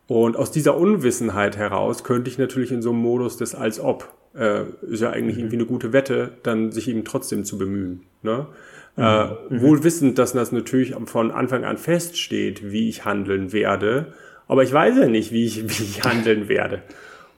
Und 0.08 0.38
aus 0.38 0.52
dieser 0.52 0.78
Unwissenheit 0.78 1.58
heraus 1.58 2.04
könnte 2.04 2.30
ich 2.30 2.38
natürlich 2.38 2.72
in 2.72 2.82
so 2.82 2.92
einem 2.92 3.00
Modus 3.00 3.38
des 3.38 3.56
als 3.56 3.80
ob, 3.80 4.14
äh, 4.34 4.64
ist 4.90 5.02
ja 5.02 5.12
eigentlich 5.12 5.36
mhm. 5.36 5.42
irgendwie 5.42 5.58
eine 5.58 5.66
gute 5.66 5.94
Wette, 5.94 6.38
dann 6.44 6.72
sich 6.72 6.88
eben 6.88 7.04
trotzdem 7.04 7.44
zu 7.44 7.58
bemühen. 7.58 8.04
Ne? 8.22 8.48
Mhm. 8.96 9.04
Äh, 9.04 9.26
mhm. 9.26 9.62
Wohl 9.62 9.84
wissend, 9.84 10.18
dass 10.18 10.34
das 10.34 10.52
natürlich 10.52 10.96
von 11.06 11.32
Anfang 11.32 11.66
an 11.66 11.78
feststeht, 11.78 12.72
wie 12.72 12.88
ich 12.88 13.04
handeln 13.04 13.52
werde, 13.52 14.14
aber 14.48 14.64
ich 14.64 14.72
weiß 14.72 14.98
ja 14.98 15.08
nicht, 15.08 15.32
wie 15.34 15.46
ich, 15.46 15.64
wie 15.80 15.84
ich 15.84 16.04
handeln 16.04 16.48
werde. 16.48 16.82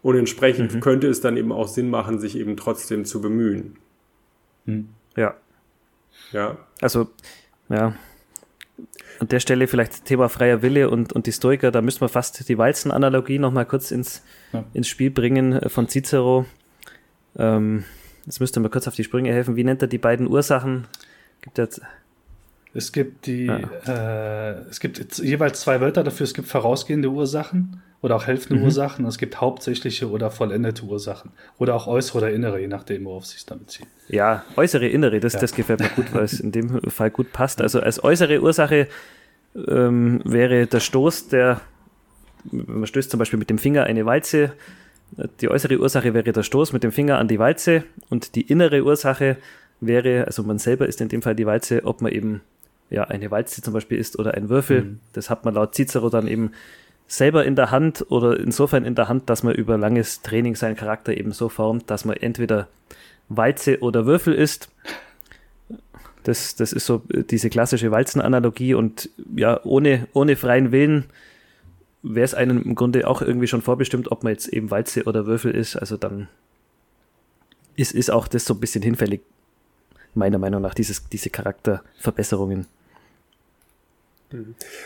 Und 0.02 0.16
entsprechend 0.16 0.76
mhm. 0.76 0.80
könnte 0.80 1.08
es 1.08 1.22
dann 1.22 1.38
eben 1.38 1.52
auch 1.52 1.68
Sinn 1.68 1.90
machen, 1.90 2.20
sich 2.20 2.38
eben 2.38 2.56
trotzdem 2.56 3.04
zu 3.04 3.20
bemühen. 3.20 3.78
Mhm. 4.66 4.90
Ja. 5.18 5.36
Ja. 6.32 6.58
Also, 6.82 7.10
ja, 7.68 7.96
an 9.20 9.28
der 9.28 9.40
Stelle 9.40 9.68
vielleicht 9.68 10.06
Thema 10.06 10.30
freier 10.30 10.62
Wille 10.62 10.90
und, 10.90 11.14
und 11.14 11.28
die 11.28 11.32
Stoiker, 11.32 11.72
da 11.72 11.82
müssen 11.82 12.02
wir 12.02 12.10
fast 12.10 12.48
die 12.48 12.58
Walzen-Analogie 12.58 13.40
nochmal 13.40 13.66
kurz 13.66 13.92
ins, 13.92 14.24
ja. 14.54 14.64
ins 14.74 14.88
Spiel 14.88 15.12
bringen 15.12 15.54
äh, 15.54 15.70
von 15.70 15.88
Cicero. 15.88 16.46
Ähm, 17.38 17.84
jetzt 18.26 18.40
müsste 18.40 18.60
mir 18.60 18.70
kurz 18.70 18.88
auf 18.88 18.96
die 18.96 19.04
Sprünge 19.04 19.32
helfen. 19.32 19.56
Wie 19.56 19.64
nennt 19.64 19.82
er 19.82 19.88
die 19.88 19.98
beiden 19.98 20.28
Ursachen? 20.28 20.88
Gibt 21.42 21.58
jetzt 21.58 21.82
Es 22.74 22.92
gibt 22.92 23.26
die, 23.26 23.46
ja. 23.46 23.60
äh, 23.88 24.60
es 24.70 24.80
gibt 24.80 25.18
jeweils 25.18 25.62
zwei 25.62 25.82
Wörter 25.82 26.04
dafür. 26.04 26.24
Es 26.24 26.34
gibt 26.34 26.48
vorausgehende 26.48 27.10
Ursachen 27.10 27.82
oder 28.02 28.16
auch 28.16 28.28
helfende 28.28 28.60
mhm. 28.60 28.66
Ursachen. 28.66 29.06
Es 29.06 29.18
gibt 29.18 29.42
hauptsächliche 29.42 30.10
oder 30.10 30.30
vollendete 30.30 30.84
Ursachen 30.84 31.32
oder 31.58 31.76
auch 31.76 31.88
äußere 31.88 32.20
oder 32.20 32.32
innere, 32.32 32.60
je 32.60 32.68
nachdem, 32.68 33.06
worauf 33.06 33.24
es 33.24 33.32
sich 33.32 33.46
damit 33.46 33.66
bezieht. 33.66 33.88
Ja, 34.08 34.44
äußere, 34.56 34.88
innere, 34.88 35.20
das, 35.20 35.34
ja. 35.34 35.40
das 35.40 35.54
gefällt 35.54 35.80
mir 35.80 35.90
gut, 35.90 36.14
weil 36.14 36.24
es 36.24 36.40
in 36.40 36.52
dem 36.52 36.80
Fall 36.90 37.10
gut 37.10 37.32
passt. 37.32 37.62
Also 37.62 37.80
als 37.80 38.04
äußere 38.04 38.42
Ursache 38.42 38.88
ähm, 39.68 40.22
wäre 40.24 40.68
der 40.68 40.80
Stoß, 40.80 41.30
der, 41.30 41.62
man 42.52 42.86
stößt 42.86 43.10
zum 43.10 43.18
Beispiel 43.18 43.40
mit 43.40 43.50
dem 43.50 43.58
Finger 43.58 43.86
eine 43.86 44.06
Walze. 44.06 44.54
Die 45.42 45.50
äußere 45.50 45.80
Ursache 45.80 46.14
wäre 46.14 46.32
der 46.32 46.44
Stoß 46.44 46.72
mit 46.72 46.84
dem 46.84 46.92
Finger 46.92 47.18
an 47.18 47.28
die 47.28 47.40
Walze 47.40 47.84
und 48.10 48.36
die 48.36 48.44
innere 48.44 48.84
Ursache 48.84 49.38
wäre, 49.82 50.26
also 50.28 50.44
man 50.44 50.60
selber 50.60 50.88
ist 50.88 51.02
in 51.02 51.10
dem 51.10 51.24
Fall 51.24 51.36
die 51.36 51.48
Walze, 51.48 51.84
ob 51.84 52.02
man 52.02 52.12
eben 52.12 52.42
ja, 52.89 53.04
eine 53.04 53.32
Walze 53.32 53.62
zum 53.62 53.73
Beispiel 53.73 53.97
ist 53.97 54.17
oder 54.17 54.34
ein 54.34 54.49
Würfel. 54.49 54.84
Mhm. 54.84 54.99
Das 55.13 55.30
hat 55.30 55.45
man 55.45 55.54
laut 55.54 55.75
Cicero 55.75 56.10
dann 56.10 56.28
eben 56.28 56.52
selber 57.08 57.43
in 57.45 57.56
der 57.56 57.71
Hand 57.71 58.06
oder 58.10 58.39
insofern 58.39 58.86
in 58.86 58.95
der 58.95 59.08
Hand, 59.08 59.30
dass 59.30 59.43
man 59.43 59.56
über 59.56 59.78
langes 59.78 60.21
Training 60.21 60.56
seinen 60.56 60.75
Charakter 60.75 61.15
eben 61.15 61.32
so 61.32 61.49
formt, 61.49 61.89
dass 61.89 62.06
man 62.06 62.15
entweder 62.17 62.67
Walze 63.30 63.80
oder 63.80 64.06
Würfel 64.06 64.34
ist. 64.34 64.69
Das, 66.23 66.56
das 66.56 66.73
ist 66.73 66.86
so 66.86 67.02
diese 67.10 67.49
klassische 67.49 67.91
Walzenanalogie 67.91 68.73
und 68.75 69.10
ja, 69.36 69.60
ohne, 69.63 70.08
ohne 70.13 70.36
freien 70.36 70.71
Willen 70.71 71.06
wäre 72.04 72.25
es 72.25 72.34
einem 72.34 72.62
im 72.62 72.75
Grunde 72.75 73.08
auch 73.08 73.21
irgendwie 73.21 73.47
schon 73.47 73.62
vorbestimmt, 73.62 74.12
ob 74.12 74.23
man 74.23 74.34
jetzt 74.34 74.47
eben 74.47 74.69
Walze 74.71 75.04
oder 75.06 75.25
Würfel 75.25 75.52
ist. 75.52 75.75
Also 75.75 75.97
dann 75.97 76.28
ist, 77.75 77.93
ist 77.93 78.12
auch 78.12 78.28
das 78.28 78.45
so 78.45 78.54
ein 78.54 78.60
bisschen 78.60 78.84
hinfällig, 78.84 79.21
meiner 80.13 80.38
Meinung 80.38 80.62
nach, 80.62 80.73
dieses, 80.73 81.08
diese 81.10 81.30
Charakterverbesserungen. 81.30 82.67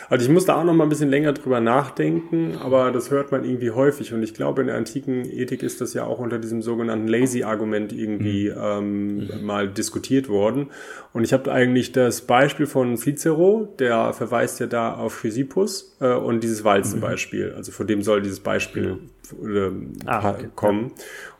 Also 0.08 0.24
ich 0.24 0.32
musste 0.32 0.54
auch 0.56 0.64
noch 0.64 0.72
mal 0.72 0.84
ein 0.84 0.88
bisschen 0.88 1.10
länger 1.10 1.34
drüber 1.34 1.60
nachdenken, 1.60 2.56
aber 2.62 2.90
das 2.92 3.10
hört 3.10 3.30
man 3.30 3.44
irgendwie 3.44 3.70
häufig 3.72 4.14
und 4.14 4.22
ich 4.22 4.32
glaube 4.32 4.62
in 4.62 4.68
der 4.68 4.76
antiken 4.76 5.24
Ethik 5.30 5.62
ist 5.62 5.82
das 5.82 5.92
ja 5.92 6.04
auch 6.04 6.18
unter 6.18 6.38
diesem 6.38 6.62
sogenannten 6.62 7.08
Lazy-Argument 7.08 7.92
irgendwie 7.92 8.48
mhm. 8.48 8.56
ähm, 8.58 9.16
mhm. 9.16 9.44
mal 9.44 9.68
diskutiert 9.68 10.30
worden. 10.30 10.70
Und 11.12 11.24
ich 11.24 11.34
habe 11.34 11.52
eigentlich 11.52 11.92
das 11.92 12.22
Beispiel 12.22 12.66
von 12.66 12.96
Cicero, 12.96 13.68
der 13.78 14.14
verweist 14.14 14.60
ja 14.60 14.66
da 14.66 14.94
auf 14.94 15.20
Chrysippus 15.20 15.96
äh, 16.00 16.14
und 16.14 16.42
dieses 16.42 16.64
Walzenbeispiel. 16.64 17.50
Mhm. 17.50 17.56
Also 17.56 17.70
von 17.70 17.86
dem 17.86 18.02
soll 18.02 18.22
dieses 18.22 18.40
Beispiel 18.40 18.98
äh, 19.32 19.70
ah, 20.06 20.30
okay. 20.30 20.48
kommen. 20.54 20.92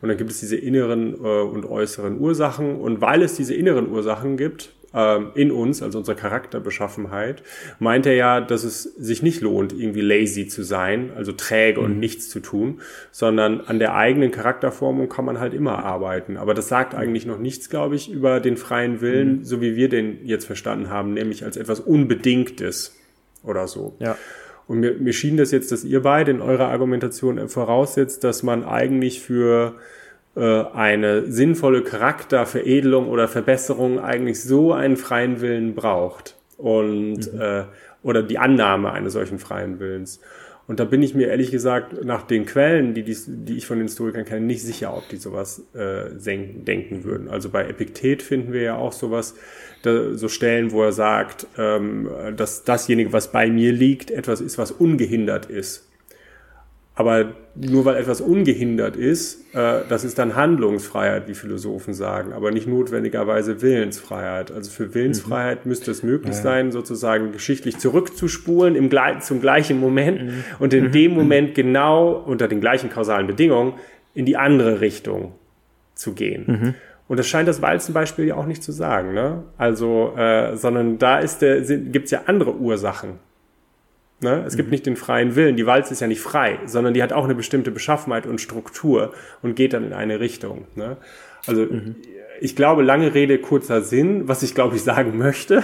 Und 0.02 0.08
dann 0.08 0.18
gibt 0.18 0.30
es 0.30 0.40
diese 0.40 0.56
inneren 0.56 1.14
äh, 1.14 1.42
und 1.42 1.64
äußeren 1.64 2.20
Ursachen 2.20 2.76
und 2.76 3.00
weil 3.00 3.22
es 3.22 3.34
diese 3.34 3.54
inneren 3.54 3.88
Ursachen 3.88 4.36
gibt, 4.36 4.73
ähm, 4.94 5.32
in 5.34 5.50
uns, 5.50 5.82
also 5.82 5.98
unserer 5.98 6.14
Charakterbeschaffenheit, 6.14 7.42
meint 7.78 8.06
er 8.06 8.14
ja, 8.14 8.40
dass 8.40 8.64
es 8.64 8.82
sich 8.82 9.22
nicht 9.22 9.40
lohnt, 9.40 9.72
irgendwie 9.72 10.00
lazy 10.00 10.46
zu 10.46 10.62
sein, 10.62 11.10
also 11.16 11.32
träge 11.32 11.80
mhm. 11.80 11.86
und 11.86 11.98
nichts 11.98 12.28
zu 12.28 12.40
tun, 12.40 12.80
sondern 13.10 13.60
an 13.60 13.78
der 13.78 13.94
eigenen 13.94 14.30
Charakterformung 14.30 15.08
kann 15.08 15.24
man 15.24 15.40
halt 15.40 15.52
immer 15.52 15.84
arbeiten. 15.84 16.36
Aber 16.36 16.54
das 16.54 16.68
sagt 16.68 16.94
eigentlich 16.94 17.26
noch 17.26 17.38
nichts, 17.38 17.68
glaube 17.68 17.96
ich, 17.96 18.10
über 18.10 18.40
den 18.40 18.56
freien 18.56 19.00
Willen, 19.00 19.38
mhm. 19.38 19.44
so 19.44 19.60
wie 19.60 19.76
wir 19.76 19.88
den 19.88 20.24
jetzt 20.24 20.44
verstanden 20.44 20.90
haben, 20.90 21.12
nämlich 21.12 21.44
als 21.44 21.56
etwas 21.56 21.80
Unbedingtes 21.80 22.96
oder 23.42 23.66
so. 23.66 23.96
Ja. 23.98 24.16
Und 24.66 24.80
mir, 24.80 24.94
mir 24.94 25.12
schien 25.12 25.36
das 25.36 25.50
jetzt, 25.50 25.72
dass 25.72 25.84
ihr 25.84 26.02
beide 26.02 26.30
in 26.30 26.40
eurer 26.40 26.68
Argumentation 26.68 27.48
voraussetzt, 27.48 28.24
dass 28.24 28.42
man 28.42 28.64
eigentlich 28.64 29.20
für 29.20 29.74
eine 30.40 31.30
sinnvolle 31.30 31.82
Charakterveredelung 31.82 33.08
oder 33.08 33.28
Verbesserung 33.28 34.00
eigentlich 34.00 34.42
so 34.42 34.72
einen 34.72 34.96
freien 34.96 35.40
Willen 35.40 35.74
braucht 35.74 36.36
und 36.56 37.32
mhm. 37.32 37.40
äh, 37.40 37.64
oder 38.02 38.22
die 38.22 38.38
Annahme 38.38 38.92
eines 38.92 39.14
solchen 39.14 39.38
freien 39.38 39.80
Willens. 39.80 40.20
Und 40.66 40.80
da 40.80 40.84
bin 40.84 41.02
ich 41.02 41.14
mir 41.14 41.28
ehrlich 41.28 41.50
gesagt 41.50 42.04
nach 42.04 42.22
den 42.22 42.46
Quellen, 42.46 42.94
die, 42.94 43.02
die, 43.02 43.16
die 43.26 43.56
ich 43.56 43.66
von 43.66 43.78
den 43.78 43.86
Historikern 43.86 44.24
kenne, 44.24 44.46
nicht 44.46 44.62
sicher, 44.62 44.96
ob 44.96 45.08
die 45.10 45.16
sowas 45.16 45.62
äh, 45.74 46.10
denken 46.16 47.04
würden. 47.04 47.28
Also 47.28 47.50
bei 47.50 47.68
Epiktet 47.68 48.22
finden 48.22 48.52
wir 48.52 48.62
ja 48.62 48.76
auch 48.76 48.92
sowas, 48.92 49.34
da, 49.82 50.14
so 50.14 50.28
Stellen, 50.28 50.72
wo 50.72 50.82
er 50.82 50.92
sagt, 50.92 51.46
ähm, 51.58 52.08
dass 52.36 52.64
dasjenige, 52.64 53.12
was 53.12 53.30
bei 53.30 53.50
mir 53.50 53.72
liegt, 53.72 54.10
etwas 54.10 54.40
ist, 54.40 54.56
was 54.56 54.72
ungehindert 54.72 55.46
ist. 55.46 55.86
Aber 56.96 57.32
nur 57.56 57.84
weil 57.84 57.96
etwas 57.96 58.20
ungehindert 58.20 58.94
ist, 58.94 59.52
äh, 59.54 59.80
das 59.88 60.04
ist 60.04 60.18
dann 60.18 60.36
Handlungsfreiheit, 60.36 61.26
wie 61.26 61.34
Philosophen 61.34 61.92
sagen, 61.92 62.32
aber 62.32 62.52
nicht 62.52 62.68
notwendigerweise 62.68 63.62
Willensfreiheit. 63.62 64.52
Also 64.52 64.70
für 64.70 64.94
Willensfreiheit 64.94 65.64
mhm. 65.64 65.70
müsste 65.70 65.90
es 65.90 66.04
möglich 66.04 66.36
ja. 66.36 66.42
sein, 66.42 66.70
sozusagen 66.70 67.32
geschichtlich 67.32 67.78
zurückzuspulen 67.78 68.76
im, 68.76 68.90
zum 69.20 69.40
gleichen 69.40 69.80
Moment 69.80 70.22
mhm. 70.22 70.44
und 70.60 70.72
in 70.72 70.84
mhm. 70.84 70.92
dem 70.92 71.10
mhm. 71.10 71.16
Moment 71.16 71.54
genau 71.56 72.12
unter 72.12 72.46
den 72.46 72.60
gleichen 72.60 72.90
kausalen 72.90 73.26
Bedingungen 73.26 73.74
in 74.14 74.24
die 74.24 74.36
andere 74.36 74.80
Richtung 74.80 75.32
zu 75.94 76.12
gehen. 76.12 76.44
Mhm. 76.46 76.74
Und 77.08 77.18
das 77.18 77.26
scheint 77.26 77.48
das 77.48 77.60
Walzenbeispiel 77.60 78.24
ja 78.24 78.36
auch 78.36 78.46
nicht 78.46 78.62
zu 78.62 78.72
sagen, 78.72 79.12
ne? 79.12 79.42
Also, 79.58 80.14
äh, 80.16 80.56
sondern 80.56 80.98
da 80.98 81.18
ist 81.18 81.42
der, 81.42 81.60
gibt 81.60 82.06
es 82.06 82.12
ja 82.12 82.22
andere 82.26 82.54
Ursachen 82.54 83.18
Ne? 84.20 84.44
Es 84.46 84.54
mhm. 84.54 84.56
gibt 84.58 84.70
nicht 84.70 84.86
den 84.86 84.96
freien 84.96 85.36
Willen. 85.36 85.56
Die 85.56 85.66
Walze 85.66 85.92
ist 85.92 86.00
ja 86.00 86.06
nicht 86.06 86.20
frei, 86.20 86.58
sondern 86.66 86.94
die 86.94 87.02
hat 87.02 87.12
auch 87.12 87.24
eine 87.24 87.34
bestimmte 87.34 87.70
Beschaffenheit 87.70 88.26
und 88.26 88.40
Struktur 88.40 89.12
und 89.42 89.54
geht 89.54 89.72
dann 89.72 89.84
in 89.84 89.92
eine 89.92 90.20
Richtung. 90.20 90.66
Ne? 90.76 90.96
Also 91.46 91.62
mhm. 91.62 91.96
ich 92.40 92.56
glaube, 92.56 92.82
lange 92.82 93.14
Rede, 93.14 93.38
kurzer 93.38 93.82
Sinn. 93.82 94.28
Was 94.28 94.42
ich 94.42 94.54
glaube 94.54 94.76
ich 94.76 94.82
sagen 94.82 95.18
möchte, 95.18 95.62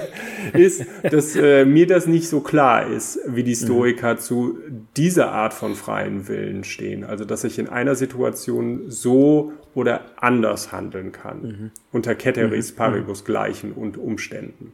ist, 0.52 0.84
dass 1.02 1.36
äh, 1.36 1.64
mir 1.64 1.86
das 1.86 2.06
nicht 2.06 2.28
so 2.28 2.40
klar 2.40 2.86
ist, 2.86 3.20
wie 3.26 3.44
die 3.44 3.52
mhm. 3.52 3.64
Stoiker 3.66 4.14
mhm. 4.14 4.18
zu 4.18 4.58
dieser 4.96 5.32
Art 5.32 5.54
von 5.54 5.74
freien 5.74 6.26
Willen 6.26 6.64
stehen. 6.64 7.04
Also 7.04 7.24
dass 7.24 7.44
ich 7.44 7.58
in 7.58 7.68
einer 7.68 7.94
Situation 7.94 8.84
so 8.88 9.52
oder 9.74 10.00
anders 10.16 10.72
handeln 10.72 11.12
kann. 11.12 11.42
Mhm. 11.42 11.70
Unter 11.92 12.18
Ceteris 12.18 12.72
mhm. 12.72 12.76
Paribus 12.76 13.24
gleichen 13.24 13.72
und 13.72 13.96
Umständen. 13.98 14.72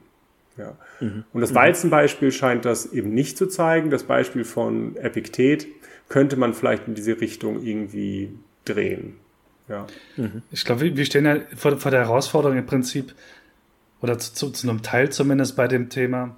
Ja. 0.57 0.77
Mhm. 1.01 1.25
Und 1.33 1.41
das 1.41 1.55
Walzenbeispiel 1.55 2.33
scheint 2.33 2.65
das 2.65 2.93
eben 2.93 3.13
nicht 3.13 3.37
zu 3.37 3.47
zeigen. 3.47 3.91
Das 3.91 4.05
Beispiel 4.05 4.45
von 4.45 4.97
Epiktet 4.97 5.67
könnte 6.09 6.37
man 6.37 6.55
vielleicht 6.55 6.89
in 6.89 6.95
diese 6.95 7.21
Richtung 7.21 7.63
irgendwie 7.63 8.31
drehen. 8.65 9.17
Ja. 9.69 9.87
Mhm. 10.17 10.43
Ich 10.51 10.65
glaube, 10.65 10.97
wir 10.97 11.05
stehen 11.05 11.27
ja 11.27 11.41
vor, 11.57 11.77
vor, 11.79 11.91
der 11.91 12.01
Herausforderung 12.01 12.57
im 12.57 12.67
Prinzip, 12.67 13.15
oder 14.01 14.19
zu, 14.19 14.51
zu, 14.51 14.69
einem 14.69 14.83
Teil 14.83 15.11
zumindest 15.11 15.57
bei 15.57 15.69
dem 15.69 15.89
Thema, 15.89 16.37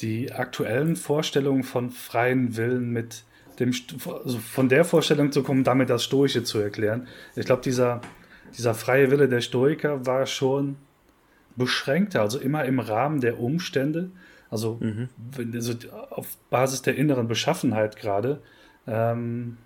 die 0.00 0.32
aktuellen 0.32 0.96
Vorstellungen 0.96 1.62
von 1.62 1.90
freien 1.90 2.56
Willen 2.56 2.90
mit 2.90 3.24
dem, 3.58 3.74
also 4.24 4.38
von 4.38 4.68
der 4.68 4.84
Vorstellung 4.84 5.30
zu 5.32 5.42
kommen, 5.42 5.64
damit 5.64 5.90
das 5.90 6.04
Stoische 6.04 6.42
zu 6.44 6.58
erklären. 6.58 7.08
Ich 7.36 7.44
glaube, 7.44 7.62
dieser, 7.62 8.00
dieser 8.56 8.74
freie 8.74 9.10
Wille 9.10 9.28
der 9.28 9.42
Stoiker 9.42 10.06
war 10.06 10.24
schon 10.26 10.76
beschränkter, 11.56 12.22
also 12.22 12.38
immer 12.38 12.64
im 12.64 12.80
Rahmen 12.80 13.20
der 13.20 13.40
Umstände, 13.40 14.10
also, 14.50 14.78
mhm. 14.80 15.08
also 15.54 15.74
auf 16.10 16.36
Basis 16.50 16.82
der 16.82 16.96
inneren 16.96 17.28
Beschaffenheit 17.28 17.96
gerade. 17.96 18.42
Ähm, 18.86 19.56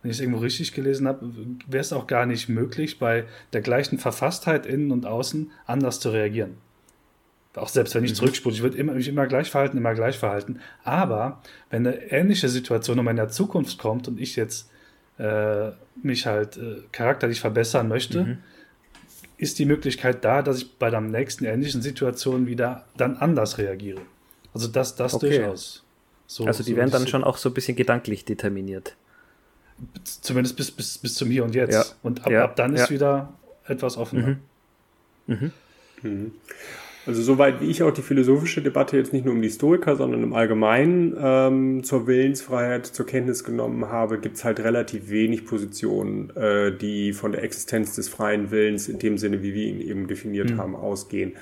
wenn 0.00 0.10
ich 0.10 0.16
es 0.16 0.20
irgendwo 0.20 0.40
richtig 0.40 0.72
gelesen 0.72 1.06
habe, 1.06 1.30
wäre 1.66 1.80
es 1.80 1.92
auch 1.92 2.06
gar 2.06 2.24
nicht 2.24 2.48
möglich, 2.48 2.98
bei 2.98 3.24
der 3.52 3.60
gleichen 3.60 3.98
Verfasstheit 3.98 4.64
innen 4.66 4.90
und 4.92 5.06
außen 5.06 5.50
anders 5.66 6.00
zu 6.00 6.10
reagieren. 6.10 6.56
Auch 7.54 7.68
selbst 7.68 7.94
wenn 7.94 8.04
ich 8.04 8.12
mhm. 8.12 8.16
zurückspule, 8.16 8.54
ich 8.54 8.62
würde 8.62 8.78
immer, 8.78 8.94
mich 8.94 9.08
immer 9.08 9.26
gleich 9.26 9.50
verhalten, 9.50 9.76
immer 9.76 9.94
gleich 9.94 10.18
verhalten. 10.18 10.60
Aber 10.82 11.42
wenn 11.70 11.86
eine 11.86 12.10
ähnliche 12.10 12.48
Situation 12.48 13.06
in 13.06 13.16
der 13.16 13.28
Zukunft 13.28 13.78
kommt 13.78 14.08
und 14.08 14.18
ich 14.18 14.36
jetzt 14.36 14.70
äh, 15.18 15.70
mich 16.02 16.26
halt 16.26 16.56
äh, 16.56 16.82
charakterlich 16.92 17.40
verbessern 17.40 17.88
möchte, 17.88 18.24
mhm 18.24 18.38
ist 19.36 19.58
die 19.58 19.64
Möglichkeit 19.64 20.24
da, 20.24 20.42
dass 20.42 20.58
ich 20.58 20.78
bei 20.78 20.90
der 20.90 21.00
nächsten 21.00 21.44
ähnlichen 21.44 21.82
Situation 21.82 22.46
wieder 22.46 22.84
dann 22.96 23.16
anders 23.16 23.58
reagiere. 23.58 24.00
Also 24.52 24.68
das, 24.68 24.94
das 24.94 25.14
okay. 25.14 25.38
durchaus. 25.38 25.82
So, 26.26 26.46
also 26.46 26.62
die 26.62 26.72
so 26.72 26.76
werden 26.76 26.90
dann 26.90 27.08
schon 27.08 27.24
auch 27.24 27.36
so 27.36 27.50
ein 27.50 27.54
bisschen 27.54 27.76
gedanklich 27.76 28.24
determiniert. 28.24 28.96
Zumindest 30.04 30.56
bis, 30.56 30.70
bis, 30.70 30.98
bis 30.98 31.14
zum 31.14 31.30
Hier 31.30 31.44
und 31.44 31.54
Jetzt. 31.54 31.74
Ja. 31.74 31.84
Und 32.02 32.24
ab, 32.24 32.30
ja. 32.30 32.44
ab 32.44 32.56
dann 32.56 32.74
ist 32.74 32.90
wieder 32.90 33.32
etwas 33.66 33.96
offener. 33.96 34.26
Mhm. 34.28 34.40
Mhm. 35.26 35.52
Mhm. 36.02 36.32
Also 37.06 37.22
soweit 37.22 37.60
wie 37.60 37.66
ich 37.66 37.82
auch 37.82 37.90
die 37.90 38.02
philosophische 38.02 38.62
Debatte 38.62 38.96
jetzt 38.96 39.12
nicht 39.12 39.24
nur 39.24 39.34
um 39.34 39.42
die 39.42 39.48
Historiker, 39.48 39.96
sondern 39.96 40.22
im 40.22 40.32
Allgemeinen 40.32 41.14
ähm, 41.20 41.84
zur 41.84 42.06
Willensfreiheit 42.06 42.86
zur 42.86 43.04
Kenntnis 43.04 43.44
genommen 43.44 43.88
habe, 43.88 44.18
gibt's 44.18 44.44
halt 44.44 44.60
relativ 44.60 45.10
wenig 45.10 45.44
Positionen, 45.44 46.30
äh, 46.36 46.76
die 46.76 47.12
von 47.12 47.32
der 47.32 47.42
Existenz 47.42 47.94
des 47.94 48.08
freien 48.08 48.50
Willens 48.50 48.88
in 48.88 48.98
dem 48.98 49.18
Sinne, 49.18 49.42
wie 49.42 49.54
wir 49.54 49.66
ihn 49.66 49.80
eben 49.80 50.06
definiert 50.06 50.50
mhm. 50.50 50.58
haben, 50.58 50.76
ausgehen. 50.76 51.34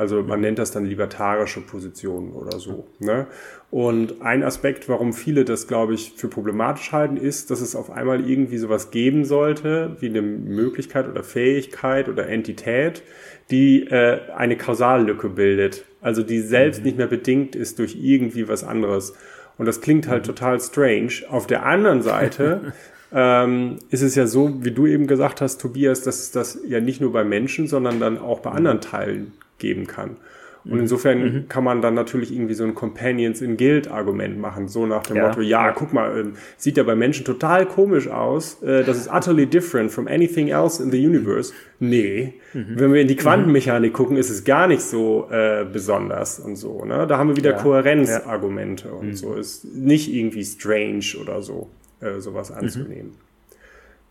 Also 0.00 0.22
man 0.22 0.40
nennt 0.40 0.58
das 0.58 0.70
dann 0.70 0.84
libertarische 0.84 1.60
Positionen 1.60 2.32
oder 2.32 2.58
so. 2.58 2.86
Ne? 2.98 3.26
Und 3.70 4.22
ein 4.22 4.42
Aspekt, 4.42 4.88
warum 4.88 5.12
viele 5.12 5.44
das, 5.44 5.66
glaube 5.66 5.94
ich, 5.94 6.12
für 6.16 6.28
problematisch 6.28 6.92
halten, 6.92 7.16
ist, 7.16 7.50
dass 7.50 7.60
es 7.60 7.74
auf 7.74 7.90
einmal 7.90 8.28
irgendwie 8.28 8.58
sowas 8.58 8.90
geben 8.90 9.24
sollte, 9.24 9.96
wie 10.00 10.08
eine 10.08 10.22
Möglichkeit 10.22 11.08
oder 11.08 11.22
Fähigkeit 11.22 12.08
oder 12.08 12.28
Entität, 12.28 13.02
die 13.50 13.84
äh, 13.84 14.20
eine 14.36 14.56
Kausallösung 14.56 15.00
Zahnlücke 15.00 15.28
bildet. 15.28 15.84
Also 16.00 16.22
die 16.22 16.40
selbst 16.40 16.80
mhm. 16.80 16.84
nicht 16.84 16.98
mehr 16.98 17.06
bedingt 17.06 17.56
ist 17.56 17.78
durch 17.78 17.96
irgendwie 18.00 18.48
was 18.48 18.64
anderes. 18.64 19.14
Und 19.58 19.66
das 19.66 19.80
klingt 19.80 20.08
halt 20.08 20.22
mhm. 20.22 20.26
total 20.26 20.60
strange. 20.60 21.12
Auf 21.28 21.46
der 21.46 21.66
anderen 21.66 22.02
Seite 22.02 22.72
ähm, 23.12 23.78
ist 23.90 24.02
es 24.02 24.14
ja 24.14 24.26
so, 24.26 24.64
wie 24.64 24.70
du 24.70 24.86
eben 24.86 25.06
gesagt 25.06 25.40
hast, 25.40 25.60
Tobias, 25.60 26.02
dass 26.02 26.20
es 26.20 26.30
das 26.32 26.58
ja 26.66 26.80
nicht 26.80 27.00
nur 27.00 27.12
bei 27.12 27.24
Menschen, 27.24 27.66
sondern 27.66 28.00
dann 28.00 28.18
auch 28.18 28.40
bei 28.40 28.50
anderen 28.50 28.80
Teilen 28.80 29.32
geben 29.60 29.86
kann. 29.86 30.16
Und 30.64 30.72
mhm. 30.72 30.80
insofern 30.80 31.18
mhm. 31.18 31.48
kann 31.48 31.64
man 31.64 31.80
dann 31.80 31.94
natürlich 31.94 32.32
irgendwie 32.32 32.54
so 32.54 32.64
ein 32.64 32.74
Companions 32.74 33.40
in 33.40 33.56
Guild 33.56 33.88
Argument 33.88 34.38
machen, 34.38 34.68
so 34.68 34.84
nach 34.86 35.04
dem 35.04 35.16
ja. 35.16 35.28
Motto, 35.28 35.40
ja, 35.40 35.72
guck 35.72 35.92
mal, 35.92 36.18
äh, 36.18 36.24
sieht 36.58 36.76
ja 36.76 36.82
bei 36.82 36.94
Menschen 36.94 37.24
total 37.24 37.66
komisch 37.66 38.08
aus, 38.08 38.62
äh, 38.62 38.84
das 38.84 38.98
ist 38.98 39.10
utterly 39.10 39.46
different 39.46 39.90
from 39.90 40.06
anything 40.06 40.48
else 40.48 40.82
in 40.82 40.90
the 40.90 41.04
universe. 41.04 41.54
Nee, 41.78 42.34
mhm. 42.52 42.74
wenn 42.74 42.92
wir 42.92 43.00
in 43.00 43.08
die 43.08 43.16
Quantenmechanik 43.16 43.94
gucken, 43.94 44.18
ist 44.18 44.28
es 44.28 44.44
gar 44.44 44.66
nicht 44.66 44.82
so 44.82 45.28
äh, 45.30 45.64
besonders 45.64 46.38
und 46.38 46.56
so. 46.56 46.84
Ne? 46.84 47.06
Da 47.06 47.16
haben 47.16 47.28
wir 47.28 47.36
wieder 47.36 47.52
ja. 47.52 47.56
Kohärenzargumente 47.56 48.88
ja. 48.88 48.94
und 48.94 49.06
mhm. 49.06 49.16
so. 49.16 49.34
Ist 49.34 49.64
nicht 49.64 50.12
irgendwie 50.12 50.44
strange 50.44 51.16
oder 51.22 51.40
so, 51.40 51.70
äh, 52.00 52.20
sowas 52.20 52.50
mhm. 52.50 52.56
anzunehmen. 52.56 53.12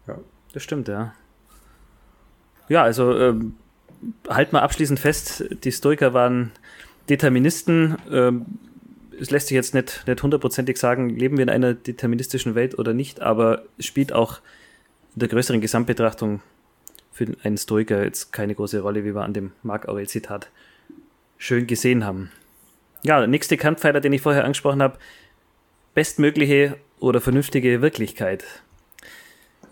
Ja. 0.08 0.18
Das 0.54 0.64
stimmt, 0.64 0.88
ja. 0.88 1.14
Ja, 2.70 2.84
also 2.84 3.16
ähm, 3.16 3.54
halt 4.28 4.54
mal 4.54 4.62
abschließend 4.62 5.00
fest, 5.00 5.44
die 5.64 5.72
Stoiker 5.72 6.14
waren 6.14 6.52
Deterministen. 7.10 7.98
Ähm, 8.12 8.46
es 9.20 9.32
lässt 9.32 9.48
sich 9.48 9.56
jetzt 9.56 9.74
nicht, 9.74 10.04
nicht 10.08 10.24
hundertprozentig 10.24 10.78
sagen, 10.78 11.10
leben 11.10 11.38
wir 11.38 11.44
in 11.44 11.50
einer 11.50 11.74
deterministischen 11.74 12.56
Welt 12.56 12.78
oder 12.80 12.94
nicht, 12.94 13.22
aber 13.22 13.64
spielt 13.80 14.14
auch 14.14 14.40
in 15.16 15.20
der 15.20 15.30
größeren 15.30 15.62
Gesamtbetrachtung 15.62 16.42
für 17.12 17.28
einen 17.44 17.58
Stoiker 17.58 18.04
jetzt 18.04 18.32
keine 18.32 18.56
große 18.56 18.80
Rolle, 18.80 19.04
wie 19.04 19.14
wir 19.14 19.24
an 19.24 19.34
dem 19.34 19.52
Mark 19.62 19.90
Aurel 19.90 20.08
Zitat 20.08 20.50
schön 21.38 21.68
gesehen 21.68 22.06
haben. 22.06 22.32
Ja, 23.04 23.20
der 23.20 23.28
nächste 23.28 23.58
Kernpfeiler, 23.58 24.00
den 24.00 24.14
ich 24.14 24.22
vorher 24.22 24.46
angesprochen 24.46 24.82
habe, 24.82 24.98
bestmögliche 25.94 26.78
oder 27.00 27.20
vernünftige 27.20 27.82
Wirklichkeit. 27.82 28.46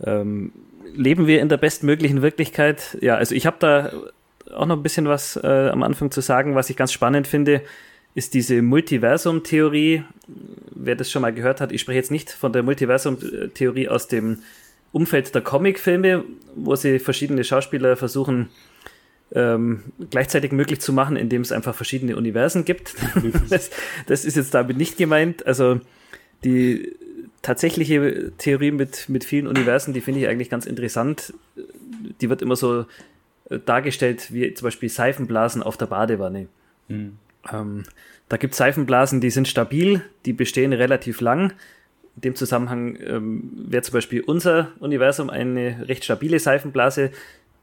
Ähm, 0.04 0.52
leben 0.94 1.28
wir 1.28 1.42
in 1.42 1.50
der 1.50 1.58
bestmöglichen 1.58 2.22
Wirklichkeit? 2.22 2.98
Ja, 3.02 3.16
also 3.16 3.36
ich 3.36 3.46
habe 3.46 3.58
da 3.60 3.92
auch 4.53 4.65
noch 4.65 4.77
ein 4.77 4.83
bisschen 4.83 5.07
was 5.07 5.36
äh, 5.38 5.69
am 5.71 5.83
Anfang 5.83 6.12
zu 6.12 6.21
sagen, 6.21 6.55
was 6.55 6.69
ich 6.69 6.77
ganz 6.77 6.91
spannend 6.91 7.27
finde, 7.27 7.62
ist 8.15 8.33
diese 8.33 8.62
Multiversum-Theorie. 8.62 10.03
Wer 10.71 10.95
das 10.95 11.12
schon 11.12 11.21
mal 11.21 11.33
gehört 11.33 11.62
hat, 11.62 11.71
ich 11.71 11.81
spreche 11.81 11.97
jetzt 11.97 12.12
nicht 12.12 12.31
von 12.31 12.51
der 12.51 12.63
Multiversum-Theorie 12.63 13.89
aus 13.89 14.07
dem 14.07 14.39
Umfeld 14.91 15.36
der 15.36 15.41
Comicfilme, 15.41 16.23
wo 16.55 16.75
sie 16.75 16.99
verschiedene 16.99 17.43
Schauspieler 17.43 17.95
versuchen, 17.95 18.49
ähm, 19.33 19.83
gleichzeitig 20.10 20.51
möglich 20.51 20.79
zu 20.79 20.93
machen, 20.93 21.15
indem 21.15 21.41
es 21.41 21.51
einfach 21.51 21.75
verschiedene 21.75 22.15
Universen 22.15 22.65
gibt. 22.65 22.95
das, 23.49 23.69
das, 24.07 24.25
ist 24.25 24.38
jetzt 24.38 24.53
damit 24.53 24.77
nicht 24.77 24.97
gemeint. 24.97 25.45
Also 25.45 25.79
die 26.43 26.95
tatsächliche 27.41 28.31
Theorie 28.38 28.71
mit, 28.71 29.10
mit 29.10 29.23
vielen 29.23 29.47
Universen, 29.47 29.93
die 29.93 30.01
finde 30.01 30.21
ich 30.21 30.27
eigentlich 30.27 30.49
ganz 30.49 30.65
interessant. 30.65 31.33
Die 32.21 32.29
wird 32.29 32.41
immer 32.41 32.55
so 32.55 32.86
dargestellt 33.49 34.33
wie 34.33 34.53
zum 34.53 34.65
Beispiel 34.65 34.89
Seifenblasen 34.89 35.63
auf 35.63 35.77
der 35.77 35.88
Badewanne. 35.88 36.47
Mhm. 36.88 37.17
Ähm, 37.51 37.83
da 38.29 38.38
gibt 38.38 38.53
es 38.53 38.57
Seifenblasen, 38.57 39.21
die 39.21 39.29
sind 39.29 39.47
stabil, 39.47 40.01
die 40.25 40.33
bestehen 40.33 40.73
relativ 40.73 41.21
lang. 41.21 41.53
In 42.15 42.21
dem 42.21 42.36
Zusammenhang 42.36 42.97
ähm, 42.99 43.51
wäre 43.55 43.83
zum 43.83 43.93
Beispiel 43.93 44.21
unser 44.21 44.71
Universum 44.79 45.29
eine 45.29 45.88
recht 45.88 46.03
stabile 46.03 46.39
Seifenblase. 46.39 47.12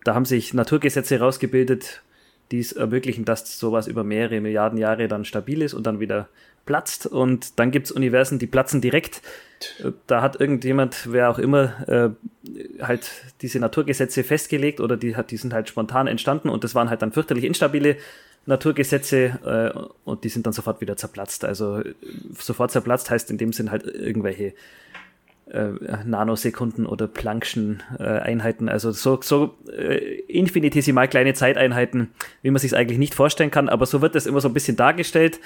Da 0.05 0.15
haben 0.15 0.25
sich 0.25 0.55
Naturgesetze 0.55 1.19
herausgebildet, 1.19 2.03
die 2.51 2.61
es 2.61 2.73
ermöglichen, 2.73 3.25
dass 3.25 3.59
sowas 3.59 3.87
über 3.87 4.05
mehrere 4.05 4.41
Milliarden 4.41 4.79
Jahre 4.79 5.09
dann 5.09 5.25
stabil 5.25 5.61
ist 5.61 5.75
und 5.75 5.87
dann 5.87 6.01
wieder 6.01 6.29
platzt. 6.67 7.07
Und 7.07 7.59
dann 7.59 7.71
gibt 7.71 7.87
es 7.87 7.93
Universen, 7.93 8.39
die 8.39 8.47
platzen 8.47 8.81
direkt. 8.81 9.23
Da 10.07 10.21
hat 10.21 10.41
irgendjemand, 10.41 11.13
wer 11.13 11.31
auch 11.31 11.39
immer, 11.39 11.89
äh, 11.89 12.83
halt 12.83 13.11
diese 13.41 13.59
Naturgesetze 13.61 14.25
festgelegt 14.25 14.81
oder 14.81 14.97
die, 14.97 15.17
hat, 15.17 15.31
die 15.31 15.37
sind 15.37 15.55
halt 15.55 15.69
spontan 15.69 16.07
entstanden 16.07 16.49
und 16.49 16.65
das 16.65 16.75
waren 16.75 16.91
halt 16.91 17.03
dann 17.03 17.13
fürchterlich 17.13 17.45
instabile 17.45 17.97
Naturgesetze 18.47 19.73
äh, 19.75 19.79
und 20.05 20.25
die 20.25 20.29
sind 20.29 20.47
dann 20.47 20.53
sofort 20.53 20.81
wieder 20.81 20.97
zerplatzt. 20.97 21.45
Also 21.45 21.79
äh, 21.79 21.95
sofort 22.39 22.73
zerplatzt 22.73 23.11
heißt 23.11 23.31
in 23.31 23.39
dem 23.39 23.53
Sinn 23.53 23.71
halt 23.71 23.87
irgendwelche 23.87 24.53
äh, 25.51 25.71
Nanosekunden 26.05 26.87
oder 26.87 27.07
Planck'schen 27.07 27.81
äh, 27.99 28.03
Einheiten, 28.03 28.69
also 28.69 28.93
so, 28.93 29.21
so 29.23 29.57
äh, 29.71 30.21
infinitesimal 30.27 31.09
kleine 31.09 31.35
Zeiteinheiten, 31.35 32.11
wie 32.43 32.51
man 32.51 32.61
sich 32.61 32.77
eigentlich 32.77 32.99
nicht 32.99 33.15
vorstellen 33.15 33.51
kann, 33.51 33.69
aber 33.69 33.87
so 33.87 34.03
wird 34.03 34.15
das 34.15 34.27
immer 34.27 34.41
so 34.41 34.49
ein 34.49 34.55
bisschen 34.55 34.77
dargestellt 34.77 35.41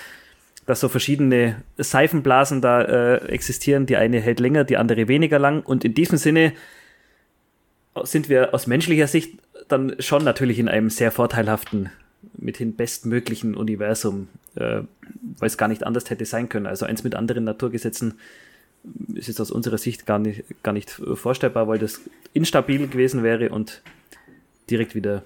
dass 0.68 0.80
so 0.80 0.90
verschiedene 0.90 1.62
Seifenblasen 1.78 2.60
da 2.60 2.82
äh, 2.82 3.16
existieren. 3.28 3.86
Die 3.86 3.96
eine 3.96 4.20
hält 4.20 4.38
länger, 4.38 4.64
die 4.64 4.76
andere 4.76 5.08
weniger 5.08 5.38
lang. 5.38 5.62
Und 5.62 5.82
in 5.82 5.94
diesem 5.94 6.18
Sinne 6.18 6.52
sind 8.02 8.28
wir 8.28 8.52
aus 8.52 8.66
menschlicher 8.66 9.06
Sicht 9.06 9.38
dann 9.68 9.96
schon 9.98 10.24
natürlich 10.24 10.58
in 10.58 10.68
einem 10.68 10.90
sehr 10.90 11.10
vorteilhaften, 11.10 11.88
mithin 12.36 12.76
bestmöglichen 12.76 13.54
Universum, 13.54 14.28
äh, 14.56 14.82
weil 15.38 15.46
es 15.46 15.56
gar 15.56 15.68
nicht 15.68 15.84
anders 15.84 16.10
hätte 16.10 16.26
sein 16.26 16.50
können. 16.50 16.66
Also 16.66 16.84
eins 16.84 17.02
mit 17.02 17.14
anderen 17.14 17.44
Naturgesetzen 17.44 18.18
ist 19.14 19.30
es 19.30 19.40
aus 19.40 19.50
unserer 19.50 19.78
Sicht 19.78 20.04
gar 20.04 20.18
nicht, 20.18 20.44
gar 20.62 20.72
nicht 20.72 20.90
vorstellbar, 20.90 21.66
weil 21.66 21.78
das 21.78 22.02
instabil 22.34 22.88
gewesen 22.88 23.22
wäre 23.22 23.48
und 23.48 23.80
direkt 24.68 24.94
wieder 24.94 25.22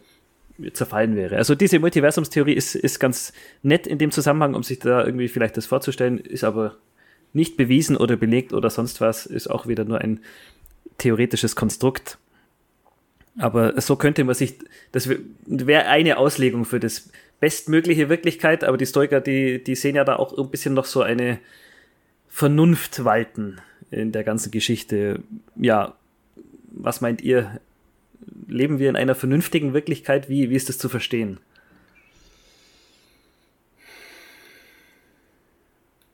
zerfallen 0.73 1.17
wäre. 1.17 1.37
Also 1.37 1.55
diese 1.55 1.79
Multiversumstheorie 1.79 2.53
ist, 2.53 2.75
ist 2.75 2.99
ganz 2.99 3.33
nett 3.63 3.87
in 3.87 3.99
dem 3.99 4.11
Zusammenhang, 4.11 4.55
um 4.55 4.63
sich 4.63 4.79
da 4.79 5.05
irgendwie 5.05 5.29
vielleicht 5.29 5.57
das 5.57 5.67
vorzustellen, 5.67 6.19
ist 6.19 6.45
aber 6.45 6.77
nicht 7.33 7.57
bewiesen 7.57 7.97
oder 7.97 8.17
belegt 8.17 8.53
oder 8.53 8.71
sonst 8.71 9.01
was, 9.01 9.27
ist 9.27 9.49
auch 9.49 9.67
wieder 9.67 9.85
nur 9.85 10.01
ein 10.01 10.21
theoretisches 10.99 11.57
Konstrukt. 11.57 12.19
Aber 13.39 13.81
so 13.81 13.97
könnte 13.97 14.25
man 14.25 14.35
sich, 14.35 14.59
das 14.93 15.09
wäre 15.47 15.87
eine 15.87 16.19
Auslegung 16.19 16.65
für 16.65 16.81
das 16.81 17.11
bestmögliche 17.41 18.09
Wirklichkeit, 18.09 18.63
aber 18.63 18.77
die 18.77 18.87
Stoiker, 18.87 19.21
die, 19.21 19.65
die 19.65 19.75
sehen 19.75 19.97
ja 19.97 20.05
da 20.05 20.17
auch 20.17 20.37
ein 20.37 20.51
bisschen 20.51 20.75
noch 20.75 20.85
so 20.85 21.03
eine 21.03 21.39
Vernunft 22.29 23.05
walten 23.05 23.59
in 23.91 24.13
der 24.13 24.25
ganzen 24.25 24.51
Geschichte. 24.51 25.21
Ja, 25.57 25.95
was 26.71 27.01
meint 27.01 27.21
ihr? 27.21 27.61
Leben 28.47 28.79
wir 28.79 28.89
in 28.89 28.97
einer 28.97 29.15
vernünftigen 29.15 29.75
Wirklichkeit? 29.75 30.29
Wie, 30.29 30.51
wie 30.51 30.57
ist 30.57 30.69
das 30.69 30.79
zu 30.79 30.89
verstehen? 30.89 31.39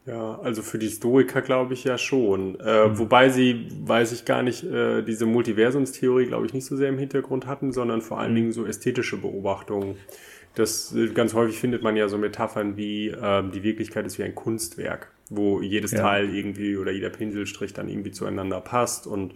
Ja, 0.07 0.41
also 0.41 0.63
für 0.63 0.79
die 0.79 0.89
Stoiker 0.89 1.43
glaube 1.43 1.75
ich 1.75 1.85
ja 1.85 1.99
schon. 1.99 2.59
Äh, 2.61 2.89
mhm. 2.89 2.99
Wobei 2.99 3.29
sie, 3.29 3.69
weiß 3.83 4.13
ich 4.13 4.25
gar 4.25 4.43
nicht, 4.43 4.65
äh, 4.65 5.03
diese 5.03 5.27
Multiversumstheorie 5.27 6.27
glaube 6.27 6.47
ich 6.47 6.55
nicht 6.55 6.65
so 6.65 6.77
sehr 6.77 6.89
im 6.89 6.99
Hintergrund 6.99 7.47
hatten, 7.47 7.73
sondern 7.73 8.01
vor 8.01 8.19
allen 8.19 8.33
mhm. 8.33 8.37
Dingen 8.37 8.53
so 8.53 8.65
ästhetische 8.65 9.19
Beobachtungen. 9.19 9.97
Das 10.55 10.95
äh, 10.95 11.09
ganz 11.09 11.35
häufig 11.35 11.59
findet 11.59 11.83
man 11.83 11.95
ja 11.95 12.09
so 12.09 12.17
Metaphern 12.17 12.79
wie 12.79 13.09
äh, 13.09 13.43
die 13.51 13.63
Wirklichkeit 13.63 14.07
ist 14.07 14.19
wie 14.19 14.23
ein 14.23 14.35
Kunstwerk 14.35 15.13
wo 15.31 15.61
jedes 15.61 15.93
ja. 15.93 16.01
Teil 16.01 16.35
irgendwie 16.35 16.77
oder 16.77 16.91
jeder 16.91 17.11
Pinselstrich 17.11 17.73
dann 17.73 17.89
irgendwie 17.89 18.11
zueinander 18.11 18.61
passt 18.61 19.07
und 19.07 19.35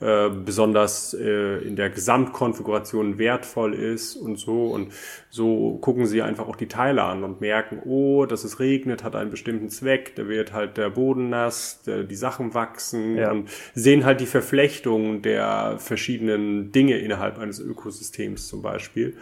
äh, 0.00 0.28
besonders 0.28 1.14
äh, 1.14 1.58
in 1.58 1.76
der 1.76 1.90
Gesamtkonfiguration 1.90 3.18
wertvoll 3.18 3.74
ist 3.74 4.16
und 4.16 4.36
so. 4.36 4.66
Und 4.66 4.92
so 5.30 5.78
gucken 5.78 6.06
sie 6.06 6.22
einfach 6.22 6.48
auch 6.48 6.56
die 6.56 6.68
Teile 6.68 7.02
an 7.02 7.24
und 7.24 7.40
merken, 7.40 7.80
oh, 7.84 8.26
dass 8.26 8.44
es 8.44 8.60
regnet, 8.60 9.04
hat 9.04 9.14
einen 9.16 9.30
bestimmten 9.30 9.68
Zweck, 9.68 10.14
da 10.16 10.28
wird 10.28 10.52
halt 10.52 10.76
der 10.76 10.90
Boden 10.90 11.30
nass, 11.30 11.82
der, 11.86 12.04
die 12.04 12.16
Sachen 12.16 12.54
wachsen 12.54 13.16
ja. 13.16 13.30
und 13.30 13.48
sehen 13.74 14.04
halt 14.04 14.20
die 14.20 14.26
Verflechtung 14.26 15.22
der 15.22 15.76
verschiedenen 15.78 16.72
Dinge 16.72 16.98
innerhalb 16.98 17.38
eines 17.38 17.60
Ökosystems 17.60 18.48
zum 18.48 18.62
Beispiel. 18.62 19.16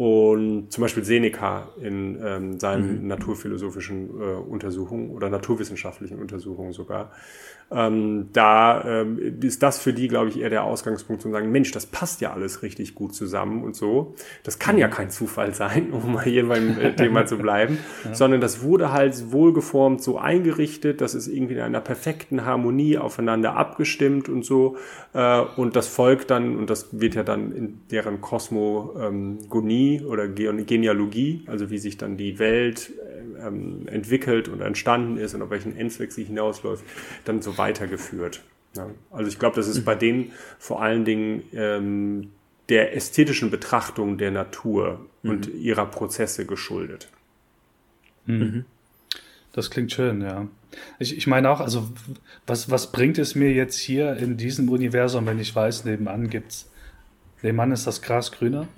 Und 0.00 0.72
zum 0.72 0.80
Beispiel 0.80 1.04
Seneca 1.04 1.68
in 1.78 2.18
ähm, 2.24 2.58
seinen 2.58 3.02
mhm. 3.02 3.08
naturphilosophischen 3.08 4.08
äh, 4.08 4.32
Untersuchungen 4.32 5.10
oder 5.10 5.28
naturwissenschaftlichen 5.28 6.18
Untersuchungen 6.18 6.72
sogar 6.72 7.12
ähm, 7.72 8.30
da 8.32 8.84
ähm, 8.84 9.38
ist 9.42 9.62
das 9.62 9.78
für 9.78 9.92
die, 9.92 10.08
glaube 10.08 10.28
ich, 10.28 10.40
eher 10.40 10.50
der 10.50 10.64
Ausgangspunkt 10.64 11.22
zu 11.22 11.30
sagen, 11.30 11.52
Mensch, 11.52 11.70
das 11.70 11.86
passt 11.86 12.20
ja 12.20 12.32
alles 12.32 12.62
richtig 12.62 12.96
gut 12.96 13.14
zusammen 13.14 13.62
und 13.62 13.76
so. 13.76 14.14
Das 14.42 14.58
kann 14.58 14.76
ja 14.76 14.88
kein 14.88 15.10
Zufall 15.10 15.54
sein, 15.54 15.90
um 15.92 16.14
mal 16.14 16.24
hier 16.24 16.48
beim 16.48 16.78
äh, 16.78 16.92
Thema 16.96 17.26
zu 17.26 17.38
bleiben, 17.38 17.78
ja. 18.04 18.14
sondern 18.14 18.40
das 18.40 18.62
wurde 18.62 18.92
halt 18.92 19.30
wohlgeformt 19.30 20.02
so 20.02 20.18
eingerichtet, 20.18 21.00
das 21.00 21.14
ist 21.14 21.28
irgendwie 21.28 21.54
in 21.54 21.60
einer 21.60 21.80
perfekten 21.80 22.44
Harmonie 22.44 22.98
aufeinander 22.98 23.54
abgestimmt 23.54 24.28
und 24.28 24.44
so. 24.44 24.76
Äh, 25.12 25.40
und 25.56 25.76
das 25.76 25.86
folgt 25.86 26.30
dann, 26.30 26.56
und 26.56 26.70
das 26.70 26.88
wird 27.00 27.14
ja 27.14 27.22
dann 27.22 27.52
in 27.52 27.80
deren 27.90 28.20
Kosmogonie 28.20 30.02
oder 30.02 30.26
Genealogie, 30.26 31.44
also 31.46 31.70
wie 31.70 31.78
sich 31.78 31.98
dann 31.98 32.16
die 32.16 32.40
Welt 32.40 32.90
äh, 32.90 33.46
ähm, 33.46 33.86
entwickelt 33.86 34.48
und 34.48 34.60
entstanden 34.60 35.16
ist 35.16 35.34
und 35.34 35.42
auf 35.42 35.50
welchen 35.50 35.76
Endzweck 35.76 36.12
sie 36.12 36.24
hinausläuft, 36.24 36.84
dann 37.24 37.42
so 37.42 37.58
weitergeführt. 37.60 38.42
Ja. 38.76 38.88
Also 39.10 39.28
ich 39.28 39.38
glaube, 39.38 39.56
das 39.56 39.68
ist 39.68 39.84
bei 39.84 39.94
denen 39.94 40.32
vor 40.58 40.82
allen 40.82 41.04
Dingen 41.04 41.42
ähm, 41.52 42.30
der 42.68 42.96
ästhetischen 42.96 43.50
Betrachtung 43.50 44.16
der 44.16 44.30
Natur 44.30 45.06
mhm. 45.22 45.30
und 45.30 45.46
ihrer 45.48 45.86
Prozesse 45.86 46.46
geschuldet. 46.46 47.08
Mhm. 48.26 48.64
Das 49.52 49.70
klingt 49.70 49.92
schön, 49.92 50.22
ja. 50.22 50.46
Ich, 51.00 51.16
ich 51.16 51.26
meine 51.26 51.50
auch, 51.50 51.60
also 51.60 51.90
was, 52.46 52.70
was 52.70 52.92
bringt 52.92 53.18
es 53.18 53.34
mir 53.34 53.52
jetzt 53.52 53.78
hier 53.78 54.16
in 54.16 54.36
diesem 54.36 54.68
Universum, 54.68 55.26
wenn 55.26 55.40
ich 55.40 55.54
weiß, 55.54 55.84
nebenan 55.84 56.30
gibt's, 56.30 56.70
nebenan 57.42 57.72
ist 57.72 57.88
das 57.88 58.02
Gras 58.02 58.30
grüner? 58.30 58.68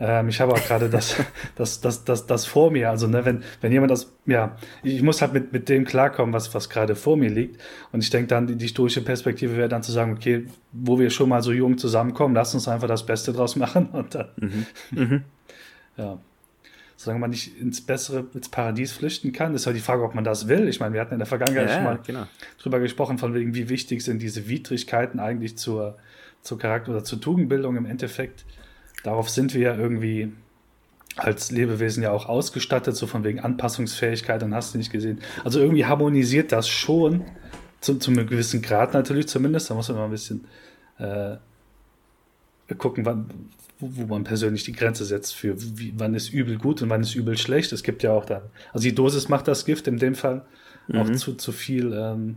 Ähm, 0.00 0.28
ich 0.28 0.40
habe 0.40 0.52
auch 0.52 0.64
gerade 0.64 0.88
das, 0.88 1.16
das, 1.56 1.80
das, 1.80 2.04
das, 2.04 2.26
das 2.26 2.46
vor 2.46 2.70
mir. 2.70 2.90
Also, 2.90 3.06
ne, 3.06 3.24
wenn, 3.24 3.42
wenn 3.60 3.72
jemand 3.72 3.90
das, 3.90 4.12
ja, 4.26 4.56
ich 4.82 5.02
muss 5.02 5.20
halt 5.20 5.32
mit, 5.32 5.52
mit 5.52 5.68
dem 5.68 5.84
klarkommen, 5.84 6.32
was, 6.32 6.54
was 6.54 6.70
gerade 6.70 6.94
vor 6.94 7.16
mir 7.16 7.30
liegt. 7.30 7.60
Und 7.92 8.02
ich 8.02 8.10
denke 8.10 8.28
dann, 8.28 8.46
die, 8.46 8.56
die 8.56 8.68
stoische 8.68 9.02
Perspektive 9.02 9.56
wäre 9.56 9.68
dann 9.68 9.82
zu 9.82 9.92
sagen, 9.92 10.12
okay, 10.12 10.46
wo 10.72 10.98
wir 10.98 11.10
schon 11.10 11.28
mal 11.28 11.42
so 11.42 11.52
jung 11.52 11.78
zusammenkommen, 11.78 12.34
lass 12.34 12.54
uns 12.54 12.68
einfach 12.68 12.88
das 12.88 13.06
Beste 13.06 13.32
draus 13.32 13.56
machen. 13.56 13.86
Und 13.92 14.14
dann, 14.14 14.28
mhm. 14.36 14.66
Mhm. 14.90 15.24
ja. 15.96 16.18
Solange 17.00 17.20
man 17.20 17.30
nicht 17.30 17.56
ins 17.60 17.80
bessere, 17.80 18.26
ins 18.34 18.48
Paradies 18.48 18.90
flüchten 18.90 19.30
kann, 19.30 19.54
ist 19.54 19.66
ja 19.66 19.72
die 19.72 19.78
Frage, 19.78 20.02
ob 20.02 20.16
man 20.16 20.24
das 20.24 20.48
will. 20.48 20.66
Ich 20.66 20.80
meine, 20.80 20.94
wir 20.94 21.00
hatten 21.00 21.12
in 21.12 21.20
der 21.20 21.26
Vergangenheit 21.26 21.68
ja, 21.68 21.74
schon 21.74 21.84
mal 21.84 22.00
genau. 22.04 22.26
drüber 22.60 22.80
gesprochen, 22.80 23.18
von 23.18 23.34
wegen, 23.34 23.54
wie 23.54 23.68
wichtig 23.68 24.02
sind 24.02 24.20
diese 24.20 24.48
Widrigkeiten 24.48 25.20
eigentlich 25.20 25.56
zur, 25.56 25.96
zur 26.42 26.58
Charakter- 26.58 26.90
oder 26.90 27.04
zur 27.04 27.20
Tugendbildung 27.20 27.76
im 27.76 27.86
Endeffekt 27.86 28.44
darauf 29.02 29.28
sind 29.30 29.54
wir 29.54 29.60
ja 29.60 29.76
irgendwie 29.76 30.32
als 31.16 31.50
Lebewesen 31.50 32.02
ja 32.02 32.12
auch 32.12 32.26
ausgestattet, 32.26 32.96
so 32.96 33.06
von 33.06 33.24
wegen 33.24 33.40
Anpassungsfähigkeit, 33.40 34.40
dann 34.40 34.54
hast 34.54 34.74
du 34.74 34.78
nicht 34.78 34.92
gesehen. 34.92 35.20
Also 35.44 35.60
irgendwie 35.60 35.84
harmonisiert 35.84 36.52
das 36.52 36.68
schon, 36.68 37.24
zu, 37.80 37.96
zu 37.96 38.10
einem 38.10 38.26
gewissen 38.26 38.62
Grad 38.62 38.94
natürlich 38.94 39.28
zumindest. 39.28 39.70
Da 39.70 39.74
muss 39.74 39.88
man 39.88 39.98
mal 39.98 40.04
ein 40.04 40.10
bisschen 40.10 40.44
äh, 40.98 41.36
gucken, 42.76 43.04
wann, 43.04 43.30
wo, 43.78 43.90
wo, 43.94 44.06
man 44.06 44.24
persönlich 44.24 44.64
die 44.64 44.72
Grenze 44.72 45.04
setzt 45.04 45.34
für 45.34 45.54
wie, 45.78 45.92
wann 45.96 46.14
ist 46.14 46.32
übel 46.32 46.58
gut 46.58 46.82
und 46.82 46.90
wann 46.90 47.00
ist 47.00 47.14
übel 47.14 47.36
schlecht. 47.36 47.72
Es 47.72 47.82
gibt 47.82 48.02
ja 48.02 48.12
auch 48.12 48.24
da, 48.24 48.42
also 48.72 48.84
die 48.84 48.94
Dosis 48.94 49.28
macht 49.28 49.48
das 49.48 49.64
Gift 49.64 49.86
in 49.88 49.98
dem 49.98 50.14
Fall 50.14 50.44
mhm. 50.88 50.98
auch 50.98 51.10
zu, 51.12 51.34
zu 51.34 51.52
viel 51.52 51.92
ähm, 51.92 52.36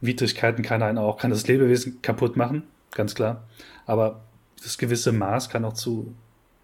Widrigkeiten 0.00 0.62
kann 0.62 0.82
einen 0.82 0.98
auch, 0.98 1.18
kann 1.18 1.30
das 1.30 1.46
Lebewesen 1.46 2.00
kaputt 2.02 2.36
machen, 2.36 2.62
ganz 2.92 3.14
klar. 3.14 3.46
Aber 3.86 4.22
das 4.62 4.78
gewisse 4.78 5.12
Maß 5.12 5.48
kann 5.48 5.64
auch 5.64 5.74
zu, 5.74 6.14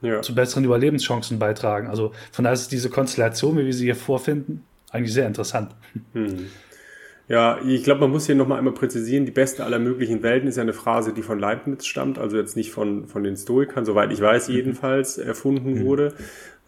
ja. 0.01 0.23
zu 0.23 0.35
besseren 0.35 0.65
Überlebenschancen 0.65 1.39
beitragen. 1.39 1.89
Also 1.89 2.13
von 2.33 2.45
daher 2.45 2.55
ist 2.55 2.73
diese 2.73 2.91
Konstellation, 2.91 3.57
wie 3.59 3.67
wir 3.67 3.75
sie 3.75 3.85
hier 3.85 3.97
vorfinden, 3.97 4.65
eigentlich 4.91 5.13
sehr 5.13 5.27
interessant. 5.27 5.75
Hm. 6.13 6.47
Ja, 7.29 7.59
ich 7.67 7.83
glaube, 7.83 8.03
man 8.03 8.11
muss 8.11 8.27
hier 8.27 8.37
nochmal 8.37 8.59
einmal 8.59 8.75
präzisieren, 8.75 9.27
die 9.27 9.33
beste 9.33 9.65
aller 9.65 9.81
möglichen 9.81 10.23
Welten 10.23 10.49
ist 10.49 10.57
ja 10.57 10.63
eine 10.63 10.73
Phrase, 10.73 11.13
die 11.13 11.23
von 11.23 11.41
Leibniz 11.41 11.85
stammt, 11.85 12.19
also 12.19 12.37
jetzt 12.37 12.57
nicht 12.57 12.71
von, 12.71 13.09
von 13.09 13.25
den 13.25 13.37
Stoikern, 13.37 13.85
soweit 13.85 14.13
ich 14.13 14.21
weiß, 14.21 14.49
mhm. 14.49 14.55
jedenfalls 14.55 15.19
erfunden 15.19 15.75
mhm. 15.75 15.85
wurde, 15.85 16.15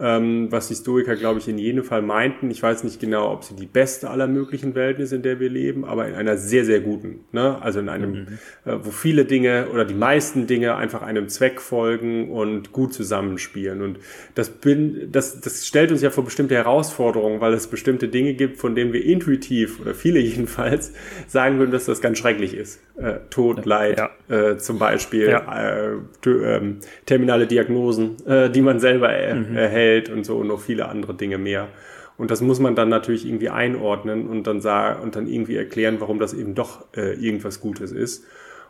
ähm, 0.01 0.47
was 0.51 0.69
die 0.69 0.75
Stoiker, 0.75 1.17
glaube 1.17 1.41
ich, 1.41 1.49
in 1.49 1.59
jedem 1.59 1.83
Fall 1.83 2.03
meinten. 2.03 2.51
Ich 2.51 2.63
weiß 2.63 2.85
nicht 2.85 3.01
genau, 3.01 3.33
ob 3.33 3.45
sie 3.45 3.57
die 3.57 3.67
beste 3.67 4.11
aller 4.11 4.29
möglichen 4.29 4.75
Welten 4.75 5.03
ist, 5.03 5.13
in 5.13 5.23
der 5.23 5.41
wir 5.41 5.51
leben, 5.51 5.85
aber 5.85 6.07
in 6.07 6.15
einer 6.15 6.37
sehr, 6.37 6.65
sehr 6.65 6.81
guten. 6.81 7.21
Ne? 7.33 7.61
Also 7.61 7.81
in 7.81 7.89
einem, 7.89 8.11
mhm. 8.11 8.27
äh, 8.65 8.77
wo 8.85 8.91
viele 8.91 9.25
Dinge 9.25 9.69
oder 9.73 9.85
die 9.85 9.95
meisten 9.95 10.47
Dinge 10.47 10.77
einfach 10.77 11.03
einem 11.03 11.29
Zweck 11.29 11.61
folgen 11.61 12.31
und 12.31 12.73
gut 12.73 12.95
zusammenspielen. 12.95 13.83
Und 13.83 13.99
das, 14.35 14.51
bin, 14.51 15.11
das, 15.11 15.41
das 15.41 15.67
stellt 15.67 15.91
uns 15.91 16.01
ja 16.03 16.11
vor 16.11 16.25
bestimmte 16.25 16.55
Herausforderungen, 16.55 17.41
weil 17.41 17.53
es 17.53 17.67
bestimmte 17.67 18.09
Dinge 18.09 18.35
gibt, 18.35 18.59
von 18.59 18.77
denen 18.77 18.93
wir 18.93 19.05
intuitiv 19.05 19.81
oder 19.81 19.95
viele 19.95 20.19
jedenfalls 20.21 20.48
sagen 21.27 21.59
würden, 21.59 21.71
dass 21.71 21.85
das 21.87 22.01
ganz 22.01 22.19
schrecklich 22.19 22.55
ist. 22.55 22.81
Äh, 22.97 23.21
Tod, 23.31 23.65
Leid, 23.65 23.99
ja. 23.99 24.51
äh, 24.51 24.59
zum 24.59 24.79
Beispiel, 24.79 25.29
ja. 25.29 25.91
äh, 25.91 25.97
ähm, 26.27 26.79
terminale 27.07 27.47
Diagnosen, 27.47 28.17
äh, 28.27 28.51
die 28.51 28.63
man 28.63 28.81
selber 28.81 29.13
äh, 29.15 29.35
mhm. 29.35 29.57
erhält 29.57 30.09
und 30.09 30.25
so 30.25 30.37
und 30.37 30.49
noch 30.49 30.61
viele 30.61 30.89
andere 30.89 31.15
Dinge 31.15 31.39
mehr. 31.39 31.69
Und 32.17 32.33
das 32.33 32.41
muss 32.41 32.59
man 32.59 32.75
dann 32.75 32.89
natürlich 32.89 33.25
irgendwie 33.25 33.49
einordnen 33.49 34.29
und 34.29 34.47
dann 34.47 34.61
sagen 34.61 35.03
und 35.03 35.15
dann 35.15 35.29
irgendwie 35.29 35.57
erklären, 35.57 35.97
warum 36.01 36.19
das 36.19 36.35
eben 36.35 36.57
doch 36.57 36.85
äh, 36.97 37.15
irgendwas 37.15 37.61
Gutes 37.61 37.93
ist. 37.93 38.25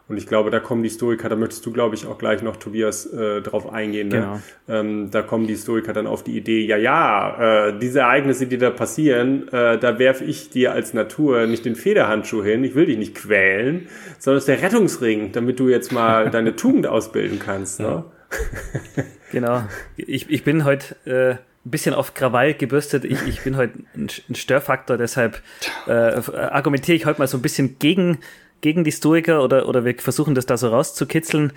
Und 0.09 0.17
ich 0.17 0.27
glaube, 0.27 0.51
da 0.51 0.59
kommen 0.59 0.83
die 0.83 0.89
Stoiker, 0.89 1.29
da 1.29 1.37
möchtest 1.37 1.67
du, 1.67 1.73
glaube 1.73 1.95
ich, 1.95 2.07
auch 2.07 2.17
gleich 2.17 2.43
noch, 2.43 2.57
Tobias, 2.57 3.05
äh, 3.07 3.43
drauf 3.43 3.71
eingehen. 3.71 4.09
Ne? 4.09 4.41
Genau. 4.67 4.81
Ähm, 4.81 5.11
da 5.11 5.21
kommen 5.21 5.47
die 5.47 5.57
Stoiker 5.57 5.93
dann 5.93 6.07
auf 6.07 6.25
die 6.25 6.37
Idee, 6.37 6.65
ja, 6.65 6.79
ja, 6.79 7.69
äh, 7.69 7.79
diese 7.79 8.01
Ereignisse, 8.01 8.47
die 8.47 8.57
da 8.57 8.71
passieren, 8.71 9.49
äh, 9.49 9.79
da 9.79 9.99
werfe 9.99 10.25
ich 10.25 10.49
dir 10.49 10.73
als 10.73 10.95
Natur 10.95 11.47
nicht 11.47 11.67
den 11.67 11.77
Federhandschuh 11.77 12.43
hin, 12.43 12.65
ich 12.65 12.75
will 12.75 12.87
dich 12.87 12.97
nicht 12.97 13.15
quälen, 13.15 13.89
sondern 14.19 14.39
es 14.39 14.49
ist 14.49 14.49
der 14.49 14.63
Rettungsring, 14.63 15.33
damit 15.33 15.61
du 15.61 15.69
jetzt 15.69 15.93
mal 15.93 16.31
deine 16.31 16.57
Tugend 16.57 16.87
ausbilden 16.87 17.39
kannst. 17.39 17.81
Ne? 17.81 18.05
Genau. 19.31 19.63
Ich, 19.97 20.31
ich 20.31 20.43
bin 20.43 20.65
heute 20.65 20.97
äh, 21.05 21.33
ein 21.33 21.71
bisschen 21.71 21.95
auf 21.95 22.15
Krawall 22.15 22.55
gebürstet. 22.55 23.05
Ich, 23.05 23.27
ich 23.27 23.43
bin 23.43 23.57
heute 23.57 23.79
ein, 23.95 24.09
ein 24.29 24.35
Störfaktor, 24.35 24.97
deshalb 24.97 25.43
äh, 25.87 25.91
argumentiere 25.93 26.97
ich 26.97 27.07
heute 27.07 27.19
mal 27.19 27.27
so 27.27 27.37
ein 27.37 27.43
bisschen 27.43 27.79
gegen, 27.79 28.19
gegen 28.61 28.85
die 28.85 28.93
Stoiker 28.93 29.43
oder, 29.43 29.69
oder 29.69 29.85
wir 29.85 29.95
versuchen 29.99 30.35
das 30.35 30.47
da 30.47 30.57
so 30.57 30.69
rauszukitzeln. 30.69 31.53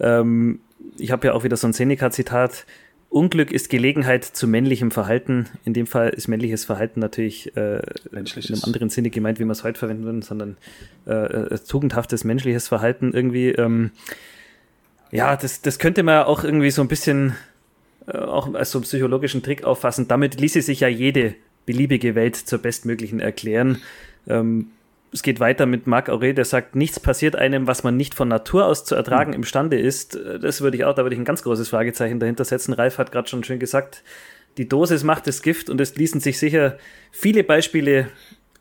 Ähm, 0.00 0.60
ich 0.98 1.10
habe 1.10 1.28
ja 1.28 1.32
auch 1.34 1.44
wieder 1.44 1.56
so 1.56 1.66
ein 1.66 1.72
Seneca-Zitat. 1.72 2.66
Unglück 3.08 3.52
ist 3.52 3.70
Gelegenheit 3.70 4.24
zu 4.24 4.48
männlichem 4.48 4.90
Verhalten. 4.90 5.46
In 5.64 5.74
dem 5.74 5.86
Fall 5.86 6.10
ist 6.10 6.28
männliches 6.28 6.64
Verhalten 6.64 7.00
natürlich 7.00 7.56
äh, 7.56 7.80
in 8.10 8.18
einem 8.18 8.64
anderen 8.64 8.90
Sinne 8.90 9.10
gemeint, 9.10 9.38
wie 9.38 9.44
wir 9.44 9.52
es 9.52 9.64
heute 9.64 9.78
verwenden 9.78 10.04
würden, 10.04 10.22
sondern 10.22 10.56
äh, 11.06 11.12
äh, 11.12 11.58
tugendhaftes 11.58 12.24
menschliches 12.24 12.68
Verhalten 12.68 13.12
irgendwie. 13.14 13.50
Ähm, 13.50 13.92
ja, 15.12 15.36
das, 15.36 15.62
das 15.62 15.78
könnte 15.78 16.02
man 16.02 16.24
auch 16.24 16.42
irgendwie 16.42 16.70
so 16.70 16.82
ein 16.82 16.88
bisschen 16.88 17.36
äh, 18.06 18.18
auch 18.18 18.52
als 18.54 18.72
so 18.72 18.78
einen 18.78 18.84
psychologischen 18.84 19.42
Trick 19.42 19.64
auffassen. 19.64 20.08
Damit 20.08 20.40
ließe 20.40 20.60
sich 20.62 20.80
ja 20.80 20.88
jede 20.88 21.34
beliebige 21.64 22.14
Welt 22.14 22.36
zur 22.36 22.58
bestmöglichen 22.58 23.20
erklären. 23.20 23.78
Ähm, 24.28 24.68
es 25.16 25.22
geht 25.22 25.40
weiter 25.40 25.64
mit 25.64 25.86
Marc 25.86 26.10
Aurel, 26.10 26.34
der 26.34 26.44
sagt, 26.44 26.76
nichts 26.76 27.00
passiert 27.00 27.36
einem, 27.36 27.66
was 27.66 27.82
man 27.82 27.96
nicht 27.96 28.14
von 28.14 28.28
Natur 28.28 28.66
aus 28.66 28.84
zu 28.84 28.94
ertragen 28.94 29.30
mhm. 29.30 29.36
imstande 29.36 29.80
ist. 29.80 30.18
Das 30.42 30.60
würde 30.60 30.76
ich 30.76 30.84
auch, 30.84 30.94
da 30.94 31.04
würde 31.04 31.14
ich 31.14 31.20
ein 31.20 31.24
ganz 31.24 31.42
großes 31.42 31.70
Fragezeichen 31.70 32.20
dahinter 32.20 32.44
setzen. 32.44 32.74
Ralf 32.74 32.98
hat 32.98 33.12
gerade 33.12 33.26
schon 33.26 33.42
schön 33.42 33.58
gesagt, 33.58 34.02
die 34.58 34.68
Dosis 34.68 35.04
macht 35.04 35.26
das 35.26 35.40
Gift 35.40 35.70
und 35.70 35.80
es 35.80 35.96
ließen 35.96 36.20
sich 36.20 36.38
sicher 36.38 36.76
viele 37.12 37.44
Beispiele 37.44 38.08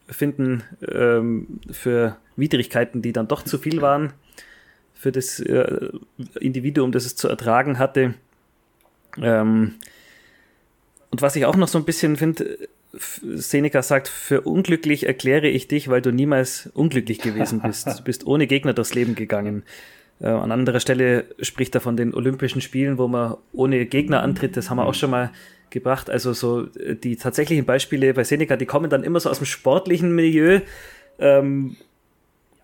finden 0.07 0.63
ähm, 0.87 1.59
für 1.69 2.15
Widrigkeiten, 2.37 3.01
die 3.01 3.11
dann 3.11 3.27
doch 3.27 3.43
zu 3.43 3.57
viel 3.57 3.81
waren 3.81 4.13
für 4.93 5.11
das 5.11 5.41
äh, 5.41 5.89
Individuum, 6.39 6.93
das 6.93 7.05
es 7.05 7.17
zu 7.17 7.27
ertragen 7.27 7.79
hatte. 7.79 8.13
Ähm, 9.21 9.75
und 11.11 11.21
was 11.21 11.35
ich 11.35 11.45
auch 11.45 11.57
noch 11.57 11.67
so 11.67 11.77
ein 11.77 11.85
bisschen 11.85 12.15
finde, 12.15 12.69
Seneca 12.97 13.81
sagt, 13.81 14.07
für 14.07 14.41
unglücklich 14.41 15.05
erkläre 15.05 15.47
ich 15.47 15.67
dich, 15.67 15.87
weil 15.87 16.01
du 16.01 16.11
niemals 16.11 16.69
unglücklich 16.73 17.19
gewesen 17.19 17.61
bist. 17.61 17.87
Du 17.87 18.03
bist 18.03 18.25
ohne 18.27 18.47
Gegner 18.47 18.73
durchs 18.73 18.93
Leben 18.93 19.15
gegangen. 19.15 19.63
Äh, 20.19 20.27
an 20.27 20.51
anderer 20.51 20.79
Stelle 20.79 21.25
spricht 21.41 21.75
er 21.75 21.81
von 21.81 21.97
den 21.97 22.13
Olympischen 22.13 22.61
Spielen, 22.61 22.97
wo 22.97 23.07
man 23.07 23.35
ohne 23.53 23.85
Gegner 23.85 24.23
antritt. 24.23 24.55
Das 24.57 24.69
haben 24.69 24.77
wir 24.77 24.85
auch 24.85 24.93
schon 24.93 25.11
mal 25.11 25.31
gebracht. 25.69 26.09
Also 26.09 26.33
so 26.33 26.67
äh, 26.79 26.95
die 26.95 27.17
tatsächlichen 27.17 27.65
Beispiele 27.65 28.13
bei 28.13 28.23
Seneca, 28.23 28.55
die 28.55 28.65
kommen 28.65 28.89
dann 28.89 29.03
immer 29.03 29.19
so 29.19 29.29
aus 29.29 29.39
dem 29.39 29.45
sportlichen 29.45 30.13
Milieu. 30.15 30.61
Ähm, 31.19 31.75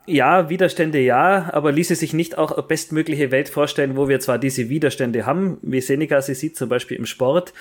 ja, 0.08 0.50
Widerstände 0.50 1.00
ja, 1.00 1.50
aber 1.54 1.72
ließe 1.72 1.96
sich 1.96 2.14
nicht 2.14 2.38
auch 2.38 2.52
eine 2.52 2.64
bestmögliche 2.64 3.32
Welt 3.32 3.50
vorstellen, 3.50 3.96
wo 3.96 4.10
wir 4.10 4.20
zwar 4.20 4.40
diese 4.40 4.70
Widerstände 4.70 5.26
haben, 5.26 5.58
wie 5.62 5.80
Seneca 5.80 6.22
sie 6.22 6.34
sieht, 6.34 6.58
zum 6.58 6.70
Beispiel 6.70 6.98
im 6.98 7.06
Sport, 7.06 7.54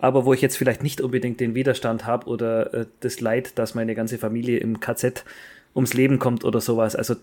aber 0.00 0.24
wo 0.24 0.32
ich 0.32 0.40
jetzt 0.40 0.56
vielleicht 0.56 0.82
nicht 0.82 1.00
unbedingt 1.00 1.40
den 1.40 1.54
Widerstand 1.54 2.06
habe 2.06 2.26
oder 2.26 2.74
äh, 2.74 2.86
das 3.00 3.20
Leid, 3.20 3.58
dass 3.58 3.74
meine 3.74 3.94
ganze 3.94 4.18
Familie 4.18 4.58
im 4.58 4.80
KZ 4.80 5.24
ums 5.74 5.94
Leben 5.94 6.18
kommt 6.18 6.44
oder 6.44 6.60
sowas. 6.60 6.96
Also 6.96 7.16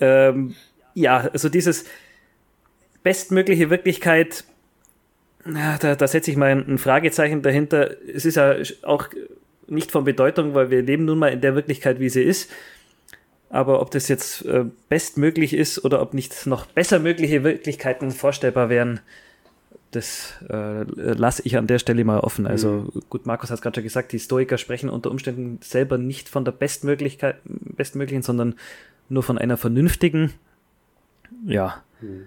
ähm, 0.00 0.54
ja, 0.94 1.28
also 1.32 1.48
dieses 1.48 1.84
bestmögliche 3.02 3.70
Wirklichkeit, 3.70 4.44
ja, 5.46 5.78
da, 5.78 5.94
da 5.96 6.06
setze 6.06 6.30
ich 6.30 6.36
mal 6.36 6.50
ein 6.50 6.78
Fragezeichen 6.78 7.42
dahinter. 7.42 7.90
Es 8.06 8.24
ist 8.24 8.36
ja 8.36 8.56
auch 8.82 9.08
nicht 9.66 9.90
von 9.90 10.04
Bedeutung, 10.04 10.54
weil 10.54 10.70
wir 10.70 10.82
leben 10.82 11.06
nun 11.06 11.18
mal 11.18 11.32
in 11.32 11.40
der 11.40 11.54
Wirklichkeit, 11.54 11.98
wie 11.98 12.08
sie 12.08 12.22
ist. 12.22 12.50
Aber 13.48 13.80
ob 13.80 13.90
das 13.90 14.08
jetzt 14.08 14.44
äh, 14.44 14.64
bestmöglich 14.88 15.54
ist 15.54 15.84
oder 15.84 16.00
ob 16.02 16.14
nicht 16.14 16.46
noch 16.46 16.66
besser 16.66 17.00
mögliche 17.00 17.42
Wirklichkeiten 17.42 18.12
vorstellbar 18.12 18.68
wären, 18.68 19.00
das 19.90 20.34
äh, 20.48 20.84
lasse 20.84 21.42
ich 21.44 21.56
an 21.56 21.66
der 21.66 21.78
Stelle 21.78 22.04
mal 22.04 22.20
offen. 22.20 22.46
Also 22.46 22.90
mhm. 22.94 23.02
gut, 23.08 23.26
Markus 23.26 23.50
hat 23.50 23.56
es 23.56 23.62
gerade 23.62 23.76
schon 23.76 23.84
gesagt, 23.84 24.12
die 24.12 24.18
Stoiker 24.18 24.58
sprechen 24.58 24.88
unter 24.88 25.10
Umständen 25.10 25.58
selber 25.62 25.98
nicht 25.98 26.28
von 26.28 26.44
der 26.44 26.52
Bestmöglichkeit, 26.52 27.36
bestmöglichen, 27.44 28.22
sondern 28.22 28.54
nur 29.08 29.22
von 29.22 29.38
einer 29.38 29.56
vernünftigen. 29.56 30.32
Ja, 31.44 31.82
Hm. 32.00 32.26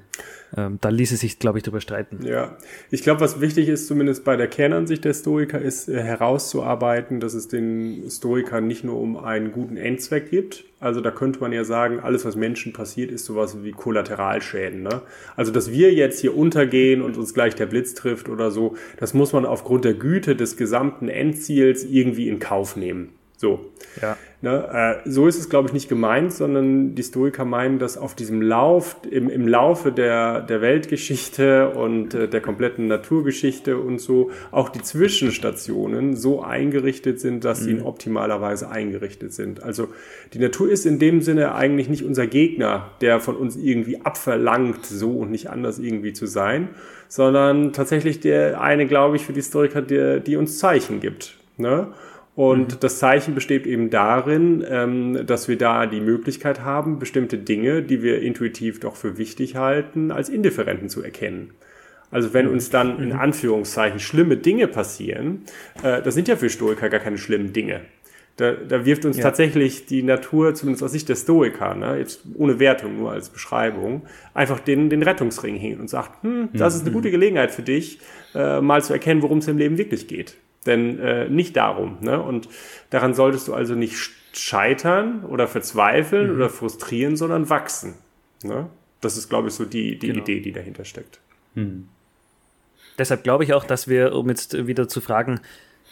Ähm, 0.55 0.78
da 0.82 0.89
ließe 0.89 1.17
sich, 1.17 1.39
glaube 1.39 1.57
ich, 1.57 1.63
darüber 1.63 1.82
streiten. 1.82 2.19
Ja, 2.26 2.57
ich 2.91 3.01
glaube, 3.01 3.21
was 3.21 3.41
wichtig 3.41 3.69
ist, 3.69 3.88
zumindest 3.88 4.24
bei 4.24 4.36
der 4.36 4.47
Kernansicht 4.47 5.03
der 5.03 5.13
Stoiker, 5.13 5.59
ist 5.59 5.89
äh, 5.89 6.01
herauszuarbeiten, 6.01 7.19
dass 7.19 7.34
es 7.34 7.47
den 7.47 8.09
Stoikern 8.09 8.67
nicht 8.67 8.84
nur 8.84 8.99
um 8.99 9.17
einen 9.17 9.51
guten 9.51 9.78
Endzweck 9.78 10.30
gibt. 10.30 10.65
Also 10.80 11.01
da 11.01 11.11
könnte 11.11 11.39
man 11.39 11.53
ja 11.53 11.63
sagen, 11.63 11.99
alles, 11.99 12.26
was 12.26 12.36
Menschen 12.36 12.74
passiert, 12.74 13.09
ist 13.09 13.26
sowas 13.26 13.63
wie 13.63 13.71
Kollateralschäden. 13.71 14.84
Ne? 14.84 15.01
Also, 15.36 15.51
dass 15.51 15.71
wir 15.71 15.93
jetzt 15.93 16.19
hier 16.19 16.36
untergehen 16.36 17.01
und 17.01 17.17
uns 17.17 17.34
gleich 17.34 17.55
der 17.55 17.65
Blitz 17.65 17.93
trifft 17.93 18.30
oder 18.30 18.51
so, 18.51 18.76
das 18.97 19.13
muss 19.13 19.34
man 19.34 19.45
aufgrund 19.45 19.86
der 19.86 19.93
Güte 19.93 20.36
des 20.36 20.57
gesamten 20.57 21.07
Endziels 21.07 21.84
irgendwie 21.86 22.28
in 22.28 22.39
Kauf 22.39 22.76
nehmen. 22.76 23.13
So. 23.43 23.59
Ja. 24.01 24.15
Ne, 24.41 25.01
äh, 25.05 25.09
so 25.09 25.27
ist 25.27 25.37
es, 25.37 25.49
glaube 25.49 25.67
ich, 25.67 25.73
nicht 25.73 25.89
gemeint, 25.89 26.31
sondern 26.31 26.95
die 26.95 27.03
Stoiker 27.03 27.43
meinen, 27.43 27.77
dass 27.77 27.97
auf 27.97 28.15
diesem 28.15 28.41
Lauf, 28.41 28.95
im, 29.09 29.29
im 29.29 29.49
Laufe 29.49 29.91
der, 29.91 30.39
der 30.39 30.61
Weltgeschichte 30.61 31.69
und 31.69 32.13
äh, 32.13 32.29
der 32.29 32.39
kompletten 32.39 32.87
Naturgeschichte 32.87 33.77
und 33.77 33.99
so, 33.99 34.31
auch 34.51 34.69
die 34.69 34.81
Zwischenstationen 34.81 36.15
so 36.15 36.41
eingerichtet 36.41 37.19
sind, 37.19 37.43
dass 37.43 37.59
mhm. 37.59 37.63
sie 37.65 37.71
in 37.71 37.81
optimaler 37.81 38.39
Weise 38.39 38.69
eingerichtet 38.69 39.33
sind. 39.33 39.61
Also 39.61 39.89
die 40.33 40.39
Natur 40.39 40.71
ist 40.71 40.85
in 40.85 40.99
dem 40.99 41.21
Sinne 41.21 41.53
eigentlich 41.53 41.89
nicht 41.89 42.05
unser 42.05 42.27
Gegner, 42.27 42.91
der 43.01 43.19
von 43.19 43.35
uns 43.35 43.57
irgendwie 43.57 43.99
abverlangt, 44.05 44.85
so 44.85 45.11
und 45.11 45.31
nicht 45.31 45.49
anders 45.49 45.79
irgendwie 45.79 46.13
zu 46.13 46.27
sein, 46.27 46.69
sondern 47.09 47.73
tatsächlich 47.73 48.21
der 48.21 48.61
eine, 48.61 48.87
glaube 48.87 49.17
ich, 49.17 49.25
für 49.25 49.33
die 49.33 49.41
Stoiker, 49.41 49.81
der, 49.81 50.21
die 50.21 50.37
uns 50.37 50.59
Zeichen 50.59 51.01
gibt. 51.01 51.35
Ne? 51.57 51.93
Und 52.36 52.75
mhm. 52.75 52.79
das 52.79 52.99
Zeichen 52.99 53.36
besteht 53.36 53.67
eben 53.67 53.89
darin, 53.89 54.65
ähm, 54.67 55.25
dass 55.25 55.47
wir 55.47 55.57
da 55.57 55.86
die 55.86 56.01
Möglichkeit 56.01 56.61
haben, 56.61 56.99
bestimmte 56.99 57.38
Dinge, 57.38 57.84
die 57.84 58.01
wir 58.01 58.21
intuitiv 58.21 58.79
doch 58.79 58.95
für 58.95 59.17
wichtig 59.17 59.55
halten, 59.55 60.11
als 60.11 60.29
Indifferenten 60.29 60.89
zu 60.89 61.03
erkennen. 61.03 61.51
Also 62.09 62.34
wenn 62.34 62.47
uns 62.47 62.69
dann 62.69 62.99
in 62.99 63.09
mhm. 63.09 63.19
Anführungszeichen 63.19 63.99
schlimme 63.99 64.38
Dinge 64.38 64.67
passieren, 64.67 65.43
äh, 65.84 66.01
das 66.01 66.15
sind 66.15 66.27
ja 66.27 66.36
für 66.36 66.49
Stoiker 66.49 66.89
gar 66.89 66.99
keine 66.99 67.17
schlimmen 67.17 67.53
Dinge. 67.53 67.81
Da, 68.38 68.53
da 68.53 68.84
wirft 68.84 69.05
uns 69.05 69.17
ja. 69.17 69.23
tatsächlich 69.23 69.86
die 69.86 70.01
Natur, 70.01 70.55
zumindest 70.55 70.84
aus 70.84 70.91
Sicht 70.91 71.07
der 71.07 71.15
Stoiker, 71.15 71.75
ne, 71.75 71.97
jetzt 71.99 72.21
ohne 72.36 72.57
Wertung, 72.57 72.97
nur 72.97 73.11
als 73.11 73.29
Beschreibung, 73.29 74.03
einfach 74.34 74.59
den, 74.59 74.89
den 74.89 75.03
Rettungsring 75.03 75.55
hin 75.55 75.79
und 75.79 75.88
sagt, 75.88 76.23
hm, 76.23 76.49
das 76.53 76.73
ist 76.73 76.81
eine 76.81 76.89
mhm. 76.89 76.95
gute 76.95 77.11
Gelegenheit 77.11 77.51
für 77.51 77.61
dich, 77.61 77.99
äh, 78.34 78.59
mal 78.59 78.81
zu 78.81 78.93
erkennen, 78.93 79.21
worum 79.21 79.38
es 79.38 79.47
im 79.47 79.59
Leben 79.59 79.77
wirklich 79.77 80.07
geht. 80.07 80.36
Denn 80.66 80.99
äh, 80.99 81.30
nicht 81.30 81.55
darum. 81.57 81.97
Ne? 82.01 82.22
Und 82.22 82.47
daran 82.89 83.14
solltest 83.14 83.47
du 83.47 83.53
also 83.53 83.76
nicht 83.76 84.11
scheitern 84.34 85.26
oder 85.26 85.47
verzweifeln 85.47 86.30
mhm. 86.30 86.36
oder 86.36 86.49
frustrieren, 86.49 87.18
sondern 87.18 87.49
wachsen. 87.49 87.95
Ne? 88.43 88.70
Das 89.01 89.18
ist, 89.18 89.30
glaube 89.30 89.49
ich, 89.49 89.53
so 89.53 89.66
die, 89.66 89.99
die 89.99 90.07
genau. 90.07 90.22
Idee, 90.22 90.39
die 90.39 90.51
dahinter 90.51 90.86
steckt. 90.86 91.20
Mhm. 91.55 91.89
Deshalb 92.97 93.24
glaube 93.24 93.43
ich 93.43 93.53
auch, 93.53 93.66
dass 93.66 93.88
wir, 93.88 94.14
um 94.14 94.30
jetzt 94.30 94.68
wieder 94.68 94.88
zu 94.88 95.01
fragen, 95.01 95.39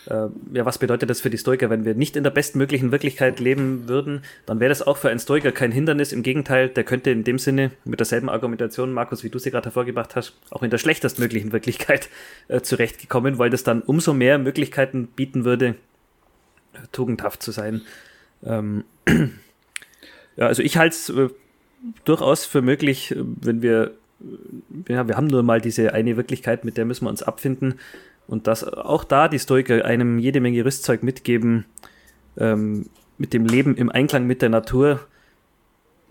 äh, 0.07 0.27
ja, 0.53 0.65
was 0.65 0.79
bedeutet 0.79 1.09
das 1.09 1.21
für 1.21 1.29
die 1.29 1.37
Stoiker? 1.37 1.69
Wenn 1.69 1.85
wir 1.85 1.93
nicht 1.93 2.15
in 2.15 2.23
der 2.23 2.31
bestmöglichen 2.31 2.91
Wirklichkeit 2.91 3.39
leben 3.39 3.87
würden, 3.87 4.23
dann 4.45 4.59
wäre 4.59 4.69
das 4.69 4.81
auch 4.81 4.97
für 4.97 5.09
einen 5.09 5.19
Stoiker 5.19 5.51
kein 5.51 5.71
Hindernis. 5.71 6.11
Im 6.11 6.23
Gegenteil, 6.23 6.69
der 6.69 6.83
könnte 6.83 7.11
in 7.11 7.23
dem 7.23 7.37
Sinne 7.37 7.71
mit 7.85 7.99
derselben 7.99 8.29
Argumentation, 8.29 8.93
Markus, 8.93 9.23
wie 9.23 9.29
du 9.29 9.37
sie 9.37 9.51
gerade 9.51 9.65
hervorgebracht 9.65 10.15
hast, 10.15 10.33
auch 10.49 10.63
in 10.63 10.71
der 10.71 10.79
schlechtestmöglichen 10.79 11.51
Wirklichkeit 11.51 12.09
äh, 12.47 12.61
zurechtgekommen, 12.61 13.37
weil 13.37 13.51
das 13.51 13.63
dann 13.63 13.81
umso 13.81 14.13
mehr 14.13 14.39
Möglichkeiten 14.39 15.07
bieten 15.07 15.45
würde, 15.45 15.75
tugendhaft 16.91 17.43
zu 17.43 17.51
sein. 17.51 17.81
Ähm, 18.43 18.83
ja, 20.35 20.47
also 20.47 20.63
ich 20.63 20.77
halte 20.77 20.95
es 20.95 21.09
äh, 21.09 21.29
durchaus 22.05 22.45
für 22.45 22.63
möglich, 22.63 23.11
äh, 23.11 23.17
wenn 23.19 23.61
wir, 23.61 23.91
äh, 24.87 24.93
ja, 24.93 25.07
wir 25.07 25.15
haben 25.15 25.27
nur 25.27 25.43
mal 25.43 25.61
diese 25.61 25.93
eine 25.93 26.17
Wirklichkeit, 26.17 26.65
mit 26.65 26.77
der 26.77 26.85
müssen 26.85 27.05
wir 27.05 27.09
uns 27.09 27.21
abfinden 27.21 27.75
und 28.27 28.47
dass 28.47 28.63
auch 28.63 29.03
da 29.03 29.27
die 29.27 29.39
Stoiker 29.39 29.85
einem 29.85 30.19
jede 30.19 30.39
Menge 30.39 30.63
Rüstzeug 30.63 31.03
mitgeben, 31.03 31.65
ähm, 32.37 32.87
mit 33.17 33.33
dem 33.33 33.45
Leben 33.45 33.75
im 33.75 33.89
Einklang 33.89 34.25
mit 34.25 34.41
der 34.41 34.49
Natur 34.49 35.01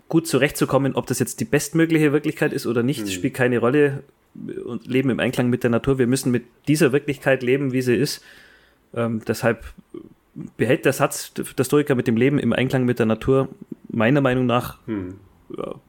gut 0.07 0.27
zurechtzukommen. 0.27 0.95
Ob 0.95 1.07
das 1.07 1.19
jetzt 1.19 1.39
die 1.39 1.45
bestmögliche 1.45 2.13
Wirklichkeit 2.13 2.53
ist 2.53 2.67
oder 2.67 2.83
nicht, 2.83 3.05
mhm. 3.05 3.09
spielt 3.09 3.33
keine 3.33 3.59
Rolle. 3.59 4.03
Und 4.65 4.87
leben 4.87 5.09
im 5.09 5.19
Einklang 5.19 5.49
mit 5.49 5.63
der 5.63 5.69
Natur. 5.69 5.99
Wir 5.99 6.07
müssen 6.07 6.31
mit 6.31 6.45
dieser 6.69 6.93
Wirklichkeit 6.93 7.43
leben, 7.43 7.73
wie 7.73 7.81
sie 7.81 7.95
ist. 7.95 8.23
Ähm, 8.93 9.21
deshalb 9.27 9.65
behält 10.55 10.85
der 10.85 10.93
Satz 10.93 11.33
der 11.33 11.63
Stoiker 11.65 11.95
mit 11.95 12.07
dem 12.07 12.15
Leben 12.15 12.39
im 12.39 12.53
Einklang 12.53 12.85
mit 12.85 12.99
der 12.99 13.07
Natur 13.07 13.49
meiner 13.89 14.21
Meinung 14.21 14.45
nach 14.45 14.77
mhm 14.87 15.15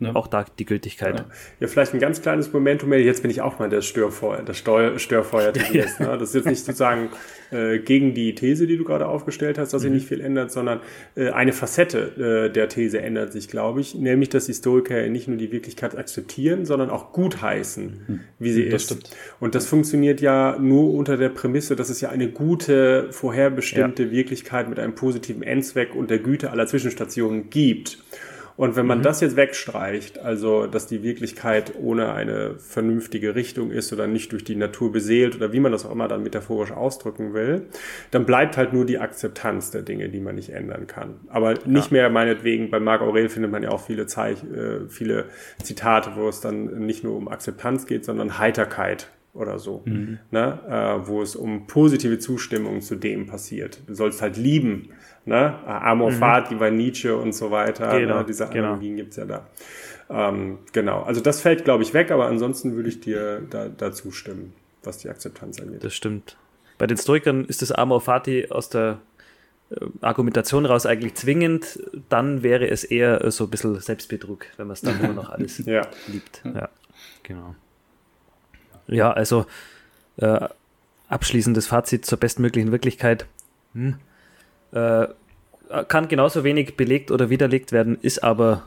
ja. 0.01 0.15
auch 0.15 0.27
da 0.27 0.45
die 0.59 0.65
Gültigkeit. 0.65 1.21
Ja. 1.21 1.27
ja. 1.61 1.67
vielleicht 1.67 1.95
ein 1.95 2.01
ganz 2.01 2.23
kleines 2.23 2.53
Momentum. 2.53 2.93
Jetzt 2.93 3.23
bin 3.23 3.31
ich 3.31 3.41
auch 3.41 3.59
mal 3.59 3.69
der 3.69 3.83
Störfeuer, 3.83 4.43
der 4.43 4.55
Steu 4.55 4.99
Störfeuer. 4.99 5.53
ja. 5.73 5.85
ne? 5.99 6.19
Das 6.19 6.31
ist 6.31 6.35
jetzt 6.35 6.47
nicht 6.47 6.65
sozusagen 6.65 7.11
äh, 7.51 7.79
gegen 7.79 8.15
die 8.15 8.35
These, 8.35 8.67
die 8.67 8.77
du 8.77 8.85
gerade 8.85 9.07
aufgestellt 9.07 9.59
hast, 9.59 9.73
dass 9.73 9.83
sich 9.83 9.91
mhm. 9.91 9.97
nicht 9.97 10.09
viel 10.09 10.21
ändert, 10.21 10.51
sondern 10.51 10.81
äh, 11.15 11.31
eine 11.31 11.53
Facette 11.53 12.47
äh, 12.49 12.53
der 12.53 12.69
These 12.69 13.01
ändert 13.01 13.33
sich, 13.33 13.49
glaube 13.49 13.81
ich, 13.81 13.95
nämlich, 13.95 14.31
dass 14.31 14.47
Historiker 14.47 15.07
nicht 15.09 15.29
nur 15.29 15.37
die 15.37 15.53
Wirklichkeit 15.53 15.97
akzeptieren, 15.97 16.65
sondern 16.65 16.91
auch 16.91 17.13
gutheißen, 17.13 18.05
mhm. 18.07 18.21
wie 18.39 18.53
sie 18.53 18.69
das 18.69 18.83
ist. 18.83 18.91
Stimmt. 18.91 19.17
Und 19.41 19.55
das 19.55 19.67
funktioniert 19.67 20.21
ja 20.21 20.57
nur 20.59 20.95
unter 20.95 21.17
der 21.17 21.29
Prämisse, 21.29 21.77
dass 21.77 21.91
es 21.91 22.01
ja 22.01 22.09
eine 22.09 22.29
gute, 22.31 23.13
vorherbestimmte 23.13 24.11
Wirklichkeit 24.11 24.69
mit 24.69 24.79
einem 24.79 24.95
positiven 24.95 25.43
Endzweck 25.43 25.95
und 25.95 26.11
der 26.11 26.19
Güte 26.19 26.51
aller 26.51 26.67
Zwischenstationen 26.67 27.51
gibt. 27.51 27.99
Und 28.57 28.76
wenn 28.76 28.86
man 28.86 28.98
mhm. 28.98 29.03
das 29.03 29.20
jetzt 29.20 29.36
wegstreicht, 29.36 30.18
also 30.18 30.66
dass 30.66 30.86
die 30.86 31.03
Wirklichkeit 31.03 31.72
ohne 31.80 32.12
eine 32.12 32.59
vernünftige 32.59 33.34
Richtung 33.34 33.70
ist 33.70 33.92
oder 33.92 34.07
nicht 34.07 34.32
durch 34.32 34.44
die 34.44 34.57
Natur 34.57 34.92
beseelt 34.92 35.36
oder 35.36 35.53
wie 35.53 35.61
man 35.61 35.72
das 35.72 35.86
auch 35.86 35.92
immer 35.92 36.09
dann 36.09 36.22
metaphorisch 36.22 36.72
ausdrücken 36.72 37.34
will, 37.34 37.66
dann 38.11 38.26
bleibt 38.26 38.57
halt 38.57 38.72
nur 38.72 38.84
die 38.84 38.98
Akzeptanz 38.98 39.70
der 39.70 39.82
Dinge, 39.82 40.09
die 40.09 40.20
man 40.20 40.34
nicht 40.34 40.50
ändern 40.50 40.86
kann. 40.86 41.20
Aber 41.28 41.55
nicht 41.64 41.90
ja. 41.90 41.92
mehr 41.92 42.11
meinetwegen, 42.11 42.70
bei 42.70 42.80
Marc 42.80 43.00
Aurel 43.00 43.28
findet 43.28 43.50
man 43.50 43.62
ja 43.62 43.70
auch 43.70 43.80
viele, 43.80 44.07
Zeich 44.07 44.42
äh, 44.44 44.88
viele 44.88 45.26
Zitate, 45.62 46.12
wo 46.16 46.28
es 46.28 46.40
dann 46.40 46.86
nicht 46.86 47.05
nur 47.05 47.16
um 47.16 47.28
Akzeptanz 47.28 47.86
geht, 47.86 48.05
sondern 48.05 48.38
Heiterkeit 48.38 49.09
oder 49.35 49.59
so, 49.59 49.83
mhm. 49.85 50.18
ne? 50.30 50.61
Äh, 50.68 51.07
wo 51.07 51.22
es 51.22 51.37
um 51.37 51.66
positive 51.66 52.18
Zustimmung 52.18 52.80
zu 52.83 52.97
dem 52.97 53.26
passiert. 53.26 53.80
Du 53.87 53.95
sollst 53.95 54.20
halt 54.20 54.37
lieben, 54.37 54.91
ne? 55.24 55.59
Amor 55.66 56.11
mhm. 56.11 56.16
Fati 56.16 56.55
bei 56.55 56.70
Nietzsche 56.70 57.16
und 57.16 57.33
so 57.33 57.51
weiter. 57.51 57.99
Genau, 57.99 58.18
ne? 58.18 58.24
Diese 58.26 58.47
genau. 58.49 58.68
Analogien 58.68 58.97
gibt's 58.97 59.16
ja 59.16 59.24
da. 59.24 59.47
Ähm, 60.11 60.59
genau, 60.72 61.03
also 61.03 61.20
das 61.22 61.41
fällt, 61.41 61.64
glaube 61.64 61.83
ich, 61.83 61.95
weg, 61.95 62.11
aber 62.11 62.26
ansonsten 62.26 62.74
würde 62.74 62.91
ich 62.91 63.01
dir 63.01 63.41
da, 63.49 63.68
da 63.68 63.93
zustimmen, 63.93 64.53
was 64.83 64.99
die 64.99 65.09
Akzeptanz 65.09 65.61
angeht. 65.61 65.83
Das 65.83 65.95
stimmt. 65.95 66.37
Bei 66.76 66.87
den 66.87 66.99
Stoikern 66.99 67.45
ist 67.47 67.62
das 67.62 67.72
Amor 67.72 68.03
Fati 68.03 68.49
aus 68.51 68.68
der 68.68 69.01
äh, 69.70 69.87
Argumentation 70.03 70.66
raus 70.66 70.85
eigentlich 70.85 71.14
zwingend, 71.14 71.80
dann 72.11 72.43
wäre 72.43 72.68
es 72.68 72.85
eher 72.85 73.30
so 73.30 73.45
ein 73.45 73.51
bisschen 73.51 73.80
Selbstbetrug, 73.80 74.47
wenn 74.59 74.66
man 74.66 74.74
es 74.74 74.83
dann 74.83 75.01
nur 75.01 75.14
noch 75.14 75.30
alles 75.30 75.64
ja. 75.64 75.87
liebt. 76.09 76.43
Ja, 76.45 76.68
genau. 77.22 77.55
Ja, 78.87 79.12
also 79.12 79.47
äh, 80.16 80.49
abschließendes 81.09 81.66
Fazit 81.66 82.07
zur 82.07 82.18
bestmöglichen 82.18 82.72
Wirklichkeit. 82.72 83.26
Hm. 83.74 83.97
Äh, 84.72 85.09
kann 85.89 86.09
genauso 86.09 86.45
wenig 86.45 86.76
belegt 86.76 87.11
oder 87.11 87.30
widerlegt 87.30 87.72
werden, 87.72 87.99
ist 88.01 88.22
aber 88.22 88.64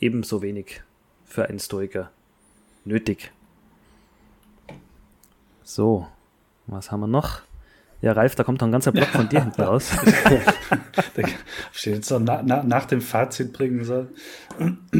ebenso 0.00 0.42
wenig 0.42 0.82
für 1.26 1.48
einen 1.48 1.58
Stoiker 1.58 2.10
nötig. 2.84 3.32
So, 5.62 6.06
was 6.66 6.90
haben 6.90 7.00
wir 7.00 7.06
noch? 7.06 7.40
Ja, 8.00 8.12
Ralf, 8.12 8.34
da 8.34 8.44
kommt 8.44 8.60
noch 8.60 8.68
ein 8.68 8.72
ganzer 8.72 8.92
Block 8.92 9.08
von 9.08 9.28
dir 9.28 9.40
hinten 9.44 9.62
raus. 9.62 9.90
steht 11.72 11.94
jetzt 11.94 12.08
so 12.08 12.18
na, 12.18 12.42
na, 12.44 12.62
nach 12.62 12.86
dem 12.86 13.00
Fazit 13.00 13.52
bringen 13.52 13.84
soll. 13.84 14.08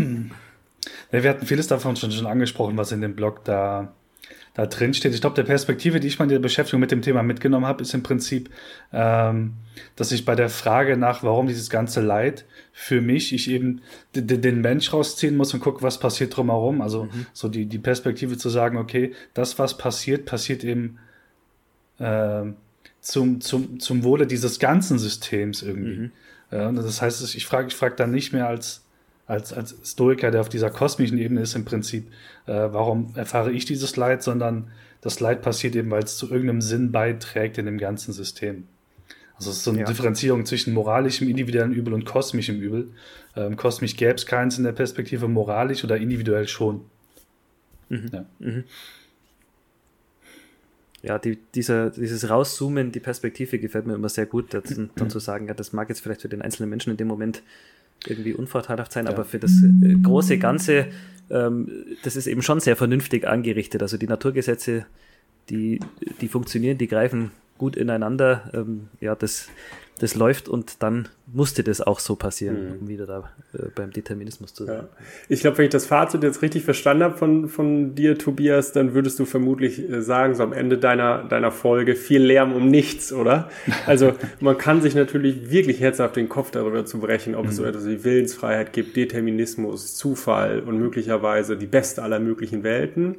wir 1.10 1.30
hatten 1.30 1.46
vieles 1.46 1.66
davon 1.66 1.96
schon, 1.96 2.12
schon 2.12 2.26
angesprochen, 2.26 2.76
was 2.76 2.92
in 2.92 3.00
dem 3.00 3.16
Blog 3.16 3.44
da 3.44 3.92
da 4.54 4.66
drin 4.66 4.92
steht. 4.92 5.14
Ich 5.14 5.20
glaube, 5.20 5.36
der 5.36 5.44
Perspektive, 5.44 5.98
die 5.98 6.08
ich 6.08 6.18
mal 6.18 6.26
in 6.26 6.30
der 6.30 6.38
Beschäftigung 6.38 6.80
mit 6.80 6.90
dem 6.90 7.00
Thema 7.00 7.22
mitgenommen 7.22 7.66
habe, 7.66 7.82
ist 7.82 7.94
im 7.94 8.02
Prinzip, 8.02 8.50
ähm, 8.92 9.54
dass 9.96 10.12
ich 10.12 10.24
bei 10.24 10.34
der 10.34 10.50
Frage 10.50 10.96
nach, 10.96 11.22
warum 11.22 11.46
dieses 11.46 11.70
ganze 11.70 12.02
Leid 12.02 12.44
für 12.72 13.00
mich, 13.00 13.32
ich 13.32 13.48
eben 13.48 13.80
den 14.14 14.60
Mensch 14.60 14.92
rausziehen 14.92 15.36
muss 15.36 15.54
und 15.54 15.60
gucke, 15.60 15.82
was 15.82 15.98
passiert 15.98 16.36
drumherum. 16.36 16.82
Also 16.82 17.04
mhm. 17.04 17.26
so 17.32 17.48
die, 17.48 17.64
die 17.66 17.78
Perspektive 17.78 18.36
zu 18.36 18.50
sagen, 18.50 18.76
okay, 18.76 19.14
das, 19.32 19.58
was 19.58 19.78
passiert, 19.78 20.26
passiert 20.26 20.64
eben 20.64 20.98
äh, 21.98 22.42
zum, 23.00 23.40
zum, 23.40 23.80
zum 23.80 24.04
Wohle 24.04 24.26
dieses 24.26 24.58
ganzen 24.58 24.98
Systems 24.98 25.62
irgendwie. 25.62 25.96
Mhm. 25.96 26.10
Ja, 26.50 26.70
das 26.70 27.00
heißt, 27.00 27.34
ich 27.34 27.46
frage 27.46 27.68
ich 27.68 27.74
frag 27.74 27.96
dann 27.96 28.10
nicht 28.10 28.34
mehr 28.34 28.46
als 28.46 28.84
als, 29.26 29.52
als 29.52 29.76
Stoiker, 29.84 30.30
der 30.30 30.40
auf 30.40 30.48
dieser 30.48 30.70
kosmischen 30.70 31.18
Ebene 31.18 31.40
ist, 31.40 31.54
im 31.54 31.64
Prinzip, 31.64 32.08
äh, 32.46 32.52
warum 32.52 33.12
erfahre 33.14 33.52
ich 33.52 33.64
dieses 33.64 33.96
Leid, 33.96 34.22
sondern 34.22 34.70
das 35.00 35.20
Leid 35.20 35.42
passiert 35.42 35.74
eben, 35.74 35.90
weil 35.90 36.04
es 36.04 36.16
zu 36.16 36.30
irgendeinem 36.30 36.60
Sinn 36.60 36.92
beiträgt 36.92 37.58
in 37.58 37.66
dem 37.66 37.78
ganzen 37.78 38.12
System. 38.12 38.66
Also 39.36 39.50
es 39.50 39.58
ist 39.58 39.64
so 39.64 39.70
eine 39.70 39.80
ja. 39.80 39.86
Differenzierung 39.86 40.46
zwischen 40.46 40.72
moralischem, 40.72 41.28
individuellem 41.28 41.72
Übel 41.72 41.94
und 41.94 42.04
kosmischem 42.04 42.60
Übel. 42.60 42.92
Ähm, 43.34 43.56
kosmisch 43.56 43.96
gäbe 43.96 44.14
es 44.14 44.26
keins 44.26 44.58
in 44.58 44.64
der 44.64 44.72
Perspektive, 44.72 45.26
moralisch 45.26 45.82
oder 45.82 45.96
individuell 45.96 46.46
schon. 46.46 46.82
Mhm. 47.88 48.10
Ja. 48.12 48.24
Mhm. 48.38 48.64
ja, 51.02 51.18
die, 51.18 51.38
dieser, 51.54 51.90
dieses 51.90 52.28
Rauszoomen, 52.28 52.92
die 52.92 53.00
Perspektive 53.00 53.58
gefällt 53.58 53.86
mir 53.86 53.94
immer 53.94 54.08
sehr 54.08 54.26
gut, 54.26 54.54
dann 54.54 55.10
zu 55.10 55.18
sagen, 55.18 55.48
ja, 55.48 55.54
das 55.54 55.72
mag 55.72 55.88
jetzt 55.88 56.00
vielleicht 56.00 56.22
für 56.22 56.28
den 56.28 56.42
einzelnen 56.42 56.70
Menschen 56.70 56.90
in 56.90 56.96
dem 56.96 57.08
Moment 57.08 57.42
irgendwie 58.06 58.34
unvorteilhaft 58.34 58.92
sein, 58.92 59.06
ja. 59.06 59.12
aber 59.12 59.24
für 59.24 59.38
das 59.38 59.52
äh, 59.62 59.94
große 59.94 60.38
Ganze, 60.38 60.86
ähm, 61.30 61.68
das 62.02 62.16
ist 62.16 62.26
eben 62.26 62.42
schon 62.42 62.60
sehr 62.60 62.76
vernünftig 62.76 63.26
angerichtet. 63.26 63.82
Also 63.82 63.96
die 63.96 64.06
Naturgesetze, 64.06 64.86
die, 65.50 65.80
die 66.20 66.28
funktionieren, 66.28 66.78
die 66.78 66.88
greifen 66.88 67.30
gut 67.62 67.76
ineinander. 67.76 68.50
Ähm, 68.54 68.88
ja, 68.98 69.14
das, 69.14 69.46
das 70.00 70.16
läuft 70.16 70.48
und 70.48 70.82
dann 70.82 71.08
musste 71.32 71.62
das 71.62 71.80
auch 71.80 72.00
so 72.00 72.16
passieren, 72.16 72.70
mhm. 72.70 72.80
um 72.80 72.88
wieder 72.88 73.06
da 73.06 73.30
äh, 73.54 73.68
beim 73.72 73.92
Determinismus 73.92 74.52
zu 74.52 74.64
sein. 74.64 74.78
Ja. 74.78 74.88
Ich 75.28 75.42
glaube, 75.42 75.58
wenn 75.58 75.66
ich 75.66 75.70
das 75.70 75.86
Fazit 75.86 76.24
jetzt 76.24 76.42
richtig 76.42 76.64
verstanden 76.64 77.04
habe 77.04 77.16
von, 77.16 77.48
von 77.48 77.94
dir, 77.94 78.18
Tobias, 78.18 78.72
dann 78.72 78.94
würdest 78.94 79.20
du 79.20 79.26
vermutlich 79.26 79.78
äh, 79.88 80.02
sagen, 80.02 80.34
so 80.34 80.42
am 80.42 80.52
Ende 80.52 80.76
deiner, 80.76 81.22
deiner 81.22 81.52
Folge, 81.52 81.94
viel 81.94 82.20
Lärm 82.20 82.52
um 82.52 82.66
nichts, 82.66 83.12
oder? 83.12 83.48
Also 83.86 84.14
man 84.40 84.58
kann 84.58 84.82
sich 84.82 84.96
natürlich 84.96 85.52
wirklich 85.52 85.78
herzhaft 85.78 86.16
den 86.16 86.28
Kopf 86.28 86.50
darüber 86.50 86.84
zu 86.84 86.98
brechen, 86.98 87.36
ob 87.36 87.44
mhm. 87.44 87.50
es 87.50 87.56
so 87.56 87.64
etwas 87.64 87.86
wie 87.86 88.02
Willensfreiheit 88.02 88.72
gibt, 88.72 88.96
Determinismus, 88.96 89.94
Zufall 89.94 90.60
und 90.66 90.78
möglicherweise 90.78 91.56
die 91.56 91.66
beste 91.66 92.02
aller 92.02 92.18
möglichen 92.18 92.64
Welten. 92.64 93.18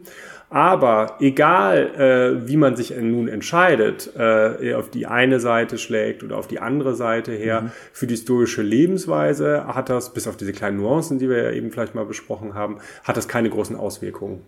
Aber 0.53 1.17
egal, 1.19 1.95
äh, 1.95 2.47
wie 2.47 2.57
man 2.57 2.75
sich 2.75 2.95
nun 2.95 3.27
entscheidet, 3.27 4.11
äh, 4.15 4.75
auf 4.75 4.91
die 4.91 5.07
eine 5.07 5.39
Seite 5.39 5.79
schlägt 5.79 6.21
oder 6.21 6.37
auf 6.37 6.47
die 6.47 6.59
andere 6.59 6.93
Seite 6.93 7.31
her, 7.31 7.61
mhm. 7.61 7.71
für 7.91 8.05
die 8.05 8.15
stoische 8.15 8.61
Lebensweise 8.61 9.65
hat 9.65 9.89
das, 9.89 10.13
bis 10.13 10.27
auf 10.27 10.37
diese 10.37 10.51
kleinen 10.51 10.77
Nuancen, 10.77 11.17
die 11.17 11.27
wir 11.27 11.41
ja 11.41 11.51
eben 11.53 11.71
vielleicht 11.71 11.95
mal 11.95 12.05
besprochen 12.05 12.53
haben, 12.53 12.77
hat 13.03 13.17
das 13.17 13.27
keine 13.27 13.49
großen 13.49 13.75
Auswirkungen. 13.75 14.43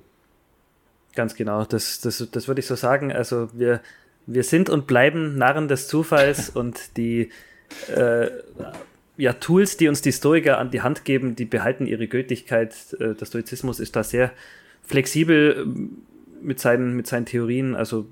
Ganz 1.15 1.33
genau, 1.33 1.65
das, 1.65 2.01
das, 2.01 2.27
das 2.31 2.47
würde 2.47 2.59
ich 2.59 2.67
so 2.67 2.75
sagen. 2.75 3.11
Also 3.11 3.49
wir, 3.53 3.81
wir 4.27 4.43
sind 4.43 4.69
und 4.69 4.85
bleiben 4.85 5.39
Narren 5.39 5.67
des 5.67 5.87
Zufalls 5.87 6.49
und 6.53 6.97
die 6.97 7.31
äh, 7.95 8.27
ja, 9.17 9.33
Tools, 9.33 9.77
die 9.77 9.87
uns 9.87 10.03
die 10.03 10.11
Stoiker 10.11 10.59
an 10.59 10.69
die 10.69 10.83
Hand 10.83 11.03
geben, 11.03 11.35
die 11.35 11.45
behalten 11.45 11.87
ihre 11.87 12.05
Gültigkeit. 12.05 12.75
Äh, 12.99 13.15
der 13.15 13.25
Stoizismus 13.25 13.79
ist 13.79 13.95
da 13.95 14.03
sehr 14.03 14.31
flexibel 14.85 15.63
ähm, 15.65 15.97
mit 16.41 16.59
seinen, 16.59 16.95
mit 16.95 17.07
seinen 17.07 17.25
Theorien. 17.25 17.75
Also 17.75 18.07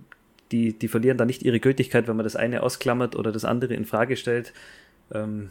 die, 0.51 0.73
die 0.73 0.87
verlieren 0.87 1.17
da 1.17 1.25
nicht 1.25 1.43
ihre 1.43 1.59
Gültigkeit, 1.59 2.07
wenn 2.07 2.15
man 2.15 2.23
das 2.23 2.35
eine 2.35 2.63
ausklammert 2.63 3.15
oder 3.15 3.31
das 3.31 3.45
andere 3.45 3.73
in 3.73 3.85
Frage 3.85 4.17
stellt. 4.17 4.53
Ähm, 5.13 5.49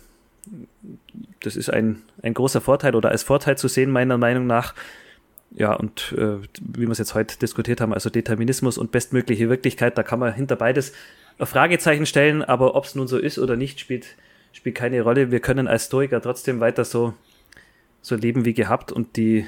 das 1.41 1.57
ist 1.57 1.71
ein, 1.71 2.03
ein 2.23 2.35
großer 2.35 2.61
Vorteil 2.61 2.95
oder 2.95 3.11
als 3.11 3.23
Vorteil 3.23 3.57
zu 3.57 3.69
sehen, 3.69 3.91
meiner 3.91 4.19
Meinung 4.19 4.47
nach. 4.47 4.75
Ja, 5.55 5.75
und 5.75 6.15
äh, 6.17 6.39
wie 6.61 6.83
wir 6.83 6.91
es 6.91 6.99
jetzt 6.99 7.15
heute 7.15 7.39
diskutiert 7.39 7.81
haben, 7.81 7.93
also 7.93 8.11
Determinismus 8.11 8.79
und 8.79 8.91
bestmögliche 8.91 9.49
Wirklichkeit, 9.51 9.99
da 9.99 10.03
kann 10.03 10.19
man 10.19 10.33
hinter 10.33 10.57
beides 10.57 10.93
ein 11.39 11.47
Fragezeichen 11.47 12.07
stellen, 12.07 12.43
aber 12.43 12.75
ob 12.75 12.85
es 12.85 12.95
nun 12.95 13.07
so 13.07 13.19
ist 13.19 13.39
oder 13.39 13.57
nicht, 13.57 13.79
spielt, 13.79 14.07
spielt 14.53 14.77
keine 14.77 15.03
Rolle. 15.03 15.31
Wir 15.31 15.41
können 15.41 15.69
als 15.69 15.87
Stoiker 15.87 16.23
trotzdem 16.23 16.61
weiter 16.61 16.85
so, 16.85 17.15
so 18.01 18.17
leben 18.17 18.45
wie 18.45 18.55
gehabt 18.55 18.93
und 18.93 19.17
die, 19.17 19.47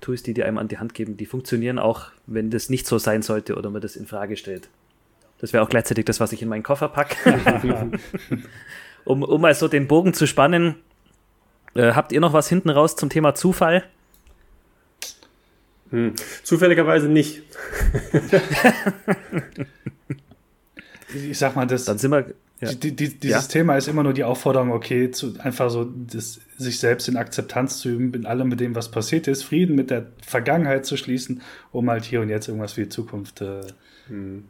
Tools, 0.00 0.22
die 0.22 0.34
dir 0.34 0.46
einem 0.46 0.58
an 0.58 0.68
die 0.68 0.78
Hand 0.78 0.94
geben, 0.94 1.16
die 1.16 1.26
funktionieren 1.26 1.78
auch, 1.78 2.10
wenn 2.26 2.50
das 2.50 2.70
nicht 2.70 2.86
so 2.86 2.98
sein 2.98 3.22
sollte 3.22 3.56
oder 3.56 3.70
man 3.70 3.80
das 3.80 3.96
in 3.96 4.06
Frage 4.06 4.36
stellt. 4.36 4.68
Das 5.38 5.52
wäre 5.52 5.62
auch 5.62 5.68
gleichzeitig 5.68 6.04
das, 6.04 6.20
was 6.20 6.32
ich 6.32 6.42
in 6.42 6.48
meinen 6.48 6.62
Koffer 6.62 6.88
packe. 6.88 7.16
um, 9.04 9.22
um 9.22 9.40
mal 9.40 9.54
so 9.54 9.68
den 9.68 9.86
Bogen 9.86 10.14
zu 10.14 10.26
spannen, 10.26 10.76
äh, 11.74 11.92
habt 11.92 12.12
ihr 12.12 12.20
noch 12.20 12.32
was 12.32 12.48
hinten 12.48 12.70
raus 12.70 12.96
zum 12.96 13.10
Thema 13.10 13.34
Zufall? 13.34 13.84
Hm. 15.90 16.14
Zufälligerweise 16.42 17.08
nicht. 17.08 17.42
ich 21.14 21.38
sag 21.38 21.54
mal, 21.54 21.66
das. 21.66 21.84
Dann 21.84 21.98
sind 21.98 22.10
wir. 22.10 22.34
Ja. 22.60 22.72
Die, 22.72 22.96
die, 22.96 23.18
dieses 23.18 23.42
ja? 23.46 23.52
Thema 23.52 23.76
ist 23.76 23.86
immer 23.86 24.02
nur 24.02 24.14
die 24.14 24.24
Aufforderung, 24.24 24.70
okay, 24.70 25.10
zu, 25.10 25.34
einfach 25.38 25.68
so 25.68 25.84
das, 25.84 26.40
sich 26.56 26.78
selbst 26.78 27.06
in 27.06 27.16
Akzeptanz 27.18 27.78
zu 27.78 27.90
üben, 27.90 28.14
in 28.14 28.24
allem 28.24 28.48
mit 28.48 28.60
dem, 28.60 28.74
was 28.74 28.90
passiert 28.90 29.28
ist, 29.28 29.42
Frieden 29.42 29.76
mit 29.76 29.90
der 29.90 30.06
Vergangenheit 30.26 30.86
zu 30.86 30.96
schließen, 30.96 31.42
um 31.70 31.90
halt 31.90 32.04
hier 32.04 32.22
und 32.22 32.30
jetzt 32.30 32.48
irgendwas 32.48 32.72
für 32.72 32.84
die 32.84 32.88
Zukunft 32.88 33.42
äh, 33.42 33.60
hm. 34.08 34.44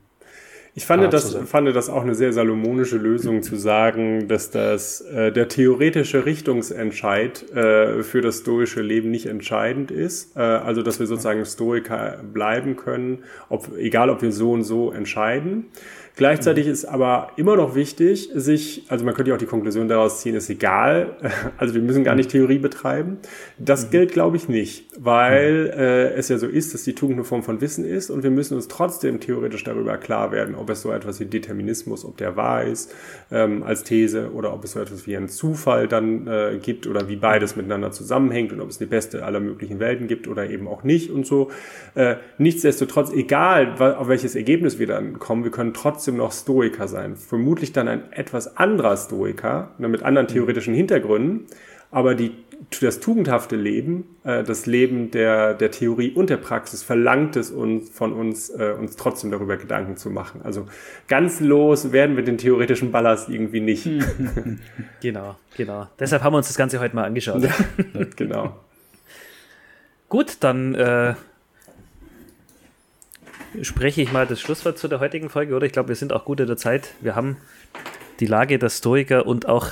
Ich 0.79 0.85
fand 0.85 1.11
das, 1.11 1.35
fand 1.35 1.75
das 1.75 1.89
auch 1.89 2.03
eine 2.03 2.15
sehr 2.15 2.35
salomonische 2.35 2.99
Lösung 2.99 3.43
zu 3.43 3.57
sagen, 3.57 4.29
dass 4.29 4.51
das 4.51 5.01
äh, 5.01 5.33
der 5.33 5.49
theoretische 5.49 6.27
Richtungsentscheid 6.27 7.51
äh, 7.51 8.03
für 8.03 8.21
das 8.21 8.41
stoische 8.41 8.83
Leben 8.83 9.11
nicht 9.11 9.25
entscheidend 9.25 9.91
ist. 9.91 10.37
Äh, 10.37 10.41
also 10.41 10.83
dass 10.83 11.01
wir 11.01 11.07
sozusagen 11.07 11.43
Stoiker 11.47 12.21
bleiben 12.31 12.77
können, 12.77 13.21
ob, 13.49 13.75
egal 13.79 14.11
ob 14.11 14.21
wir 14.21 14.33
so 14.33 14.53
und 14.53 14.65
so 14.65 14.93
entscheiden. 14.93 15.65
Gleichzeitig 16.17 16.67
ist 16.67 16.87
aber 16.87 17.29
immer 17.37 17.57
noch 17.57 17.75
wichtig, 17.75 18.31
sich, 18.35 18.85
also 18.89 19.05
man 19.05 19.13
könnte 19.13 19.29
ja 19.29 19.35
auch 19.35 19.39
die 19.39 19.45
Konklusion 19.45 19.87
daraus 19.87 20.23
ziehen, 20.23 20.35
ist 20.35 20.49
egal, 20.49 21.15
also 21.59 21.75
wir 21.75 21.83
müssen 21.83 22.05
gar 22.05 22.15
nicht 22.15 22.31
Theorie 22.31 22.57
betreiben. 22.57 23.19
Das 23.59 23.87
mhm. 23.87 23.91
gilt, 23.91 24.13
glaube 24.13 24.39
ich, 24.39 24.49
nicht, 24.49 24.87
weil 24.99 25.71
äh, 25.77 26.15
es 26.15 26.31
ja 26.31 26.39
so 26.39 26.47
ist, 26.47 26.73
dass 26.73 26.85
die 26.85 26.95
Tugend 26.95 27.19
eine 27.19 27.25
Form 27.25 27.43
von 27.43 27.61
Wissen 27.61 27.85
ist 27.85 28.09
und 28.09 28.23
wir 28.23 28.31
müssen 28.31 28.55
uns 28.55 28.67
trotzdem 28.67 29.21
theoretisch 29.21 29.63
darüber 29.65 29.99
klar 29.99 30.33
werden, 30.33 30.55
ob 30.55 30.71
es 30.71 30.81
so 30.81 30.91
etwas 30.91 31.21
wie 31.21 31.27
Determinismus, 31.27 32.03
ob 32.07 32.17
der 32.17 32.35
wahr 32.35 32.65
ist 32.65 32.95
ähm, 33.31 33.63
als 33.63 33.85
These 33.85 34.31
oder 34.33 34.55
ob 34.55 34.65
es 34.65 34.73
so 34.73 34.81
etwas 34.81 35.07
wie 35.07 35.19
einen 35.19 35.29
Zufall 35.29 35.87
dann 35.87 36.27
äh, 36.27 36.59
gibt 36.63 36.87
oder 36.87 37.11
wie 37.11 37.17
beides 37.17 37.57
miteinander 37.57 37.91
zusammenhängt 37.91 38.55
und 38.55 38.63
ob 38.63 38.71
es 38.71 38.79
die 38.79 38.87
beste 38.87 39.23
aller 39.23 39.41
möglichen 39.41 39.81
Welten 39.81 40.07
gibt 40.07 40.29
oder 40.29 40.49
eben 40.49 40.67
auch 40.67 40.83
nicht 40.83 41.11
und 41.11 41.27
so. 41.27 41.51
Äh, 41.95 42.17
nichtsdestotrotz, 42.39 43.13
egal 43.13 43.75
auf 43.79 44.09
welches 44.09 44.35
Ergebnis 44.35 44.79
wir 44.79 44.87
dann 44.87 45.19
kommen, 45.19 45.45
wir 45.45 45.51
können 45.51 45.75
trotzdem 45.75 46.06
trotzdem 46.07 46.17
noch 46.19 46.33
Stoiker 46.33 46.87
sein. 46.87 47.17
Vermutlich 47.17 47.73
dann 47.73 47.89
ein 47.89 48.13
etwas 48.13 48.57
anderer 48.57 48.97
Stoiker, 48.97 49.71
ne, 49.79 49.89
mit 49.89 50.05
anderen 50.05 50.29
theoretischen 50.29 50.73
Hintergründen, 50.73 51.47
aber 51.91 52.15
die, 52.15 52.33
das 52.81 53.01
tugendhafte 53.01 53.57
Leben, 53.57 54.05
äh, 54.23 54.45
das 54.45 54.67
Leben 54.67 55.11
der, 55.11 55.55
der 55.55 55.73
Theorie 55.73 56.13
und 56.13 56.31
der 56.31 56.37
Praxis 56.37 56.85
verlangt 56.85 57.35
es 57.35 57.51
uns 57.51 57.91
von 57.91 58.13
uns, 58.13 58.51
äh, 58.51 58.75
uns 58.79 58.95
trotzdem 58.95 59.33
darüber 59.33 59.57
Gedanken 59.57 59.97
zu 59.97 60.11
machen. 60.11 60.43
Also 60.45 60.67
ganz 61.09 61.41
los 61.41 61.91
werden 61.91 62.15
wir 62.15 62.23
den 62.23 62.39
theoretischen 62.39 62.93
Ballast 62.93 63.29
irgendwie 63.29 63.61
nicht. 63.61 63.89
genau, 65.01 65.35
genau. 65.57 65.89
Deshalb 65.99 66.23
haben 66.23 66.35
wir 66.35 66.39
uns 66.39 66.49
das 66.49 66.57
Ganze 66.57 66.79
heute 66.79 66.95
mal 66.95 67.05
angeschaut. 67.05 67.43
genau. 68.17 68.55
Gut, 70.09 70.37
dann 70.41 70.77
äh, 70.77 71.15
spreche 73.63 74.03
ich 74.03 74.13
mal 74.13 74.27
das 74.27 74.41
Schlusswort 74.41 74.79
zu 74.79 74.89
der 74.89 75.01
heutigen 75.01 75.31
Folge, 75.31 75.55
oder? 75.55 75.67
Ich 75.67 75.73
glaube, 75.73 75.89
wir 75.89 75.97
sind 75.97 76.13
auch 76.13 76.25
gut 76.25 76.41
in 76.41 76.47
der 76.47 76.57
Zeit. 76.57 76.95
Wir 77.01 77.15
haben 77.15 77.37
die 78.21 78.27
Lage 78.27 78.59
der 78.59 78.71
Stoiker 78.71 79.27
und 79.27 79.49
auch 79.49 79.69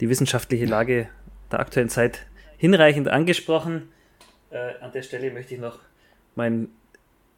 die 0.00 0.08
wissenschaftliche 0.08 0.66
Lage 0.66 1.08
der 1.50 1.60
aktuellen 1.60 1.88
Zeit 1.88 2.26
hinreichend 2.56 3.08
angesprochen. 3.08 3.88
Äh, 4.50 4.80
an 4.80 4.92
der 4.92 5.02
Stelle 5.02 5.30
möchte 5.32 5.54
ich 5.54 5.60
noch 5.60 5.78
mein 6.34 6.68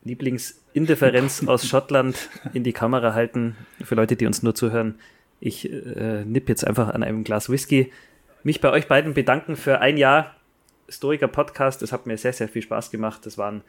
Lieblingsindifferenz 0.05 1.47
aus 1.47 1.66
Schottland 1.66 2.28
in 2.53 2.64
die 2.64 2.72
Kamera 2.72 3.14
halten. 3.14 3.57
Für 3.82 3.95
Leute, 3.95 4.16
die 4.16 4.26
uns 4.26 4.43
nur 4.43 4.55
zuhören. 4.55 4.99
Ich 5.41 5.70
äh, 5.70 6.24
nipp 6.24 6.49
jetzt 6.49 6.66
einfach 6.66 6.89
an 6.89 7.03
einem 7.03 7.24
Glas 7.24 7.51
Whisky. 7.51 7.93
Mich 8.43 8.61
bei 8.61 8.70
euch 8.70 8.89
beiden 8.89 9.14
bedanken 9.14 9.57
für 9.57 9.80
ein 9.80 9.97
Jahr 9.97 10.34
Stoiker 10.89 11.28
Podcast. 11.28 11.82
Es 11.82 11.93
hat 11.93 12.07
mir 12.07 12.16
sehr, 12.16 12.32
sehr 12.32 12.49
viel 12.49 12.62
Spaß 12.62 12.91
gemacht. 12.91 13.26
Das 13.26 13.39
waren 13.39 13.62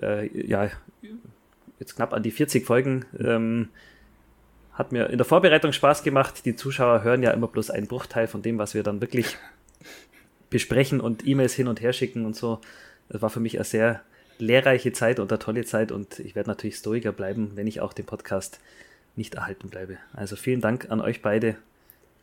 äh, 0.00 0.26
ja 0.46 0.70
jetzt 1.78 1.96
knapp 1.96 2.12
an 2.12 2.22
die 2.22 2.30
40 2.30 2.64
Folgen. 2.64 3.04
Ähm, 3.18 3.68
hat 4.72 4.90
mir 4.90 5.08
in 5.10 5.18
der 5.18 5.24
Vorbereitung 5.24 5.72
Spaß 5.72 6.02
gemacht. 6.02 6.44
Die 6.44 6.56
Zuschauer 6.56 7.02
hören 7.02 7.22
ja 7.22 7.30
immer 7.30 7.46
bloß 7.46 7.70
einen 7.70 7.86
Bruchteil 7.86 8.26
von 8.26 8.42
dem, 8.42 8.58
was 8.58 8.74
wir 8.74 8.82
dann 8.82 9.00
wirklich 9.00 9.36
besprechen 10.50 11.00
und 11.00 11.26
E-Mails 11.26 11.54
hin 11.54 11.68
und 11.68 11.80
her 11.80 11.92
schicken 11.92 12.26
und 12.26 12.34
so. 12.34 12.60
Das 13.08 13.22
war 13.22 13.30
für 13.30 13.40
mich 13.40 13.56
eine 13.56 13.64
sehr 13.64 14.02
lehrreiche 14.38 14.92
Zeit 14.92 15.20
und 15.20 15.30
eine 15.30 15.38
tolle 15.38 15.64
Zeit 15.64 15.92
und 15.92 16.18
ich 16.18 16.34
werde 16.34 16.50
natürlich 16.50 16.76
Stoiker 16.76 17.12
bleiben, 17.12 17.52
wenn 17.54 17.68
ich 17.68 17.80
auch 17.80 17.92
den 17.92 18.04
Podcast 18.04 18.58
nicht 19.14 19.36
erhalten 19.36 19.68
bleibe. 19.68 19.98
Also 20.12 20.34
vielen 20.34 20.60
Dank 20.60 20.90
an 20.90 21.00
euch 21.00 21.22
beide 21.22 21.56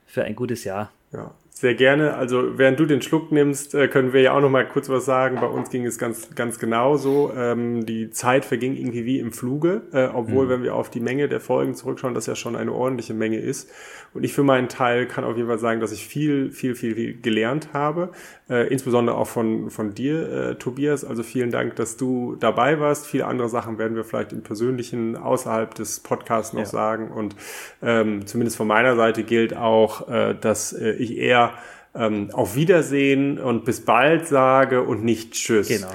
für 0.06 0.26
ein 0.26 0.36
gutes 0.36 0.66
Jahr. 0.66 0.92
Ja, 1.12 1.32
sehr 1.62 1.76
gerne. 1.76 2.16
Also 2.16 2.58
während 2.58 2.80
du 2.80 2.86
den 2.86 3.02
Schluck 3.02 3.32
nimmst, 3.32 3.76
äh, 3.76 3.88
können 3.88 4.14
wir 4.14 4.22
ja 4.22 4.34
auch 4.34 4.42
noch 4.42 4.50
mal 4.50 4.68
kurz 4.68 4.90
was 4.90 5.06
sagen. 5.06 5.38
Bei 5.40 5.48
uns 5.48 5.70
ging 5.70 5.86
es 5.86 6.00
ganz, 6.00 6.34
ganz 6.34 6.58
genau 6.58 6.98
so. 6.98 7.32
Ähm, 7.36 7.86
die 7.86 8.10
Zeit 8.10 8.46
verging 8.46 8.76
irgendwie 8.76 9.06
wie 9.06 9.20
im 9.20 9.32
Fluge, 9.32 9.84
äh, 9.94 10.08
obwohl, 10.08 10.46
mhm. 10.46 10.50
wenn 10.50 10.64
wir 10.64 10.76
auf 10.76 10.90
die 10.90 11.02
Menge 11.02 11.30
der 11.30 11.40
Folgen 11.40 11.76
zurückschauen, 11.76 12.16
das 12.16 12.26
ja 12.26 12.36
schon 12.36 12.56
eine 12.56 12.72
ordentliche 12.72 13.14
Menge 13.14 13.38
ist. 13.38 13.70
Und 14.14 14.26
ich 14.26 14.34
für 14.34 14.44
meinen 14.44 14.68
Teil 14.68 15.06
kann 15.06 15.24
auf 15.24 15.38
jeden 15.38 15.48
Fall 15.48 15.60
sagen, 15.60 15.80
dass 15.80 15.94
ich 15.94 16.06
viel, 16.06 16.52
viel, 16.52 16.76
viel, 16.76 16.96
viel 16.96 17.22
gelernt 17.22 17.70
habe. 17.72 18.10
Äh, 18.50 18.68
insbesondere 18.68 19.16
auch 19.16 19.28
von, 19.28 19.70
von 19.70 19.94
dir, 19.94 20.30
äh, 20.30 20.56
Tobias. 20.56 21.06
Also 21.06 21.24
vielen 21.24 21.50
Dank, 21.50 21.78
dass 21.78 21.96
du 21.96 22.36
dabei 22.38 22.80
warst. 22.82 23.08
Viele 23.08 23.26
andere 23.26 23.48
Sachen 23.48 23.78
werden 23.78 23.96
wir 23.96 24.04
vielleicht 24.04 24.34
im 24.34 24.42
Persönlichen 24.42 25.16
außerhalb 25.16 25.74
des 25.76 26.02
Podcasts 26.02 26.52
noch 26.52 26.62
ja. 26.62 26.66
sagen. 26.66 27.10
Und 27.10 27.38
ähm, 27.82 28.28
zumindest 28.28 28.58
von 28.58 28.68
meiner 28.68 28.98
Seite 28.98 29.24
gilt 29.24 29.56
auch, 29.56 30.10
äh, 30.10 30.36
dass 30.40 30.74
äh, 30.74 30.92
ich 31.02 31.18
eher 31.18 31.54
ähm, 31.94 32.30
auf 32.32 32.56
Wiedersehen 32.56 33.38
und 33.40 33.66
bis 33.66 33.82
bald 33.82 34.28
sage 34.28 34.84
und 34.84 35.04
nicht 35.04 35.34
Tschüss. 35.34 35.68
Genau. 35.68 35.92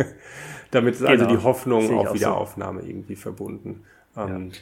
damit 0.70 0.94
ist 0.94 1.04
also 1.04 1.24
genau. 1.24 1.38
die 1.38 1.44
Hoffnung 1.44 1.98
auf 1.98 2.14
Wiederaufnahme 2.14 2.82
so. 2.82 2.88
irgendwie 2.88 3.16
verbunden. 3.16 3.84
Ähm, 4.16 4.50
ja. 4.50 4.58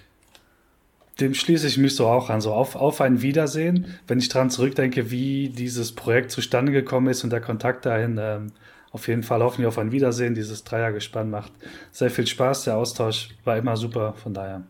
Dem 1.20 1.34
schließe 1.34 1.66
ich 1.66 1.78
mich 1.78 1.94
so 1.94 2.06
auch 2.06 2.30
an, 2.30 2.40
so 2.40 2.52
auf, 2.52 2.74
auf 2.74 3.00
ein 3.00 3.22
Wiedersehen. 3.22 3.98
Wenn 4.06 4.18
ich 4.18 4.28
daran 4.28 4.50
zurückdenke, 4.50 5.10
wie 5.10 5.50
dieses 5.50 5.92
Projekt 5.92 6.30
zustande 6.30 6.72
gekommen 6.72 7.08
ist 7.08 7.22
und 7.22 7.30
der 7.30 7.40
Kontakt 7.40 7.84
dahin, 7.84 8.18
ähm, 8.20 8.52
auf 8.92 9.08
jeden 9.08 9.22
Fall 9.22 9.42
hoffen 9.42 9.62
wir 9.62 9.68
auf 9.68 9.78
ein 9.78 9.92
Wiedersehen. 9.92 10.34
Dieses 10.34 10.64
Dreiergespann 10.64 11.30
macht 11.30 11.52
sehr 11.90 12.10
viel 12.10 12.26
Spaß. 12.26 12.64
Der 12.64 12.76
Austausch 12.76 13.30
war 13.44 13.56
immer 13.56 13.76
super, 13.76 14.14
von 14.22 14.34
daher. 14.34 14.62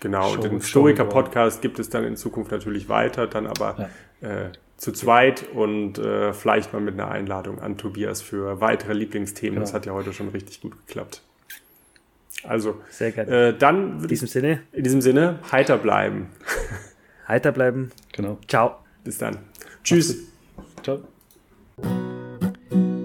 Genau, 0.00 0.28
Show, 0.28 0.34
und 0.34 0.44
den 0.44 0.52
Historiker-Podcast 0.60 1.62
gibt 1.62 1.78
es 1.78 1.88
dann 1.88 2.04
in 2.04 2.16
Zukunft 2.16 2.50
natürlich 2.50 2.88
weiter, 2.88 3.28
dann 3.28 3.46
aber 3.46 3.76
ja. 3.78 3.88
Äh, 4.22 4.50
zu 4.76 4.92
zweit 4.92 5.44
und 5.54 5.98
äh, 5.98 6.32
vielleicht 6.32 6.72
mal 6.72 6.80
mit 6.80 6.94
einer 6.94 7.10
Einladung 7.10 7.60
an 7.60 7.78
Tobias 7.78 8.22
für 8.22 8.60
weitere 8.60 8.94
Lieblingsthemen. 8.94 9.54
Genau. 9.54 9.64
Das 9.64 9.74
hat 9.74 9.86
ja 9.86 9.92
heute 9.92 10.12
schon 10.12 10.28
richtig 10.28 10.60
gut 10.60 10.74
geklappt. 10.86 11.22
Also, 12.44 12.80
Sehr 12.90 13.12
geil. 13.12 13.28
Äh, 13.28 13.56
dann 13.56 14.00
in 14.02 14.08
diesem 14.08 14.26
Sinne. 14.26 14.62
In 14.72 14.82
diesem 14.82 15.00
Sinne, 15.00 15.38
heiter 15.50 15.78
bleiben. 15.78 16.30
Heiter 17.28 17.52
bleiben. 17.52 17.92
Genau. 18.12 18.38
Ciao. 18.48 18.78
Bis 19.04 19.18
dann. 19.18 19.38
Tschüss. 19.84 20.18
Ciao. 20.82 20.98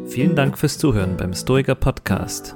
Vielen 0.07 0.36
Dank 0.36 0.57
fürs 0.57 0.80
Zuhören 0.80 1.15
beim 1.18 1.34
Stoiker 1.34 1.76
Podcast. 1.76 2.55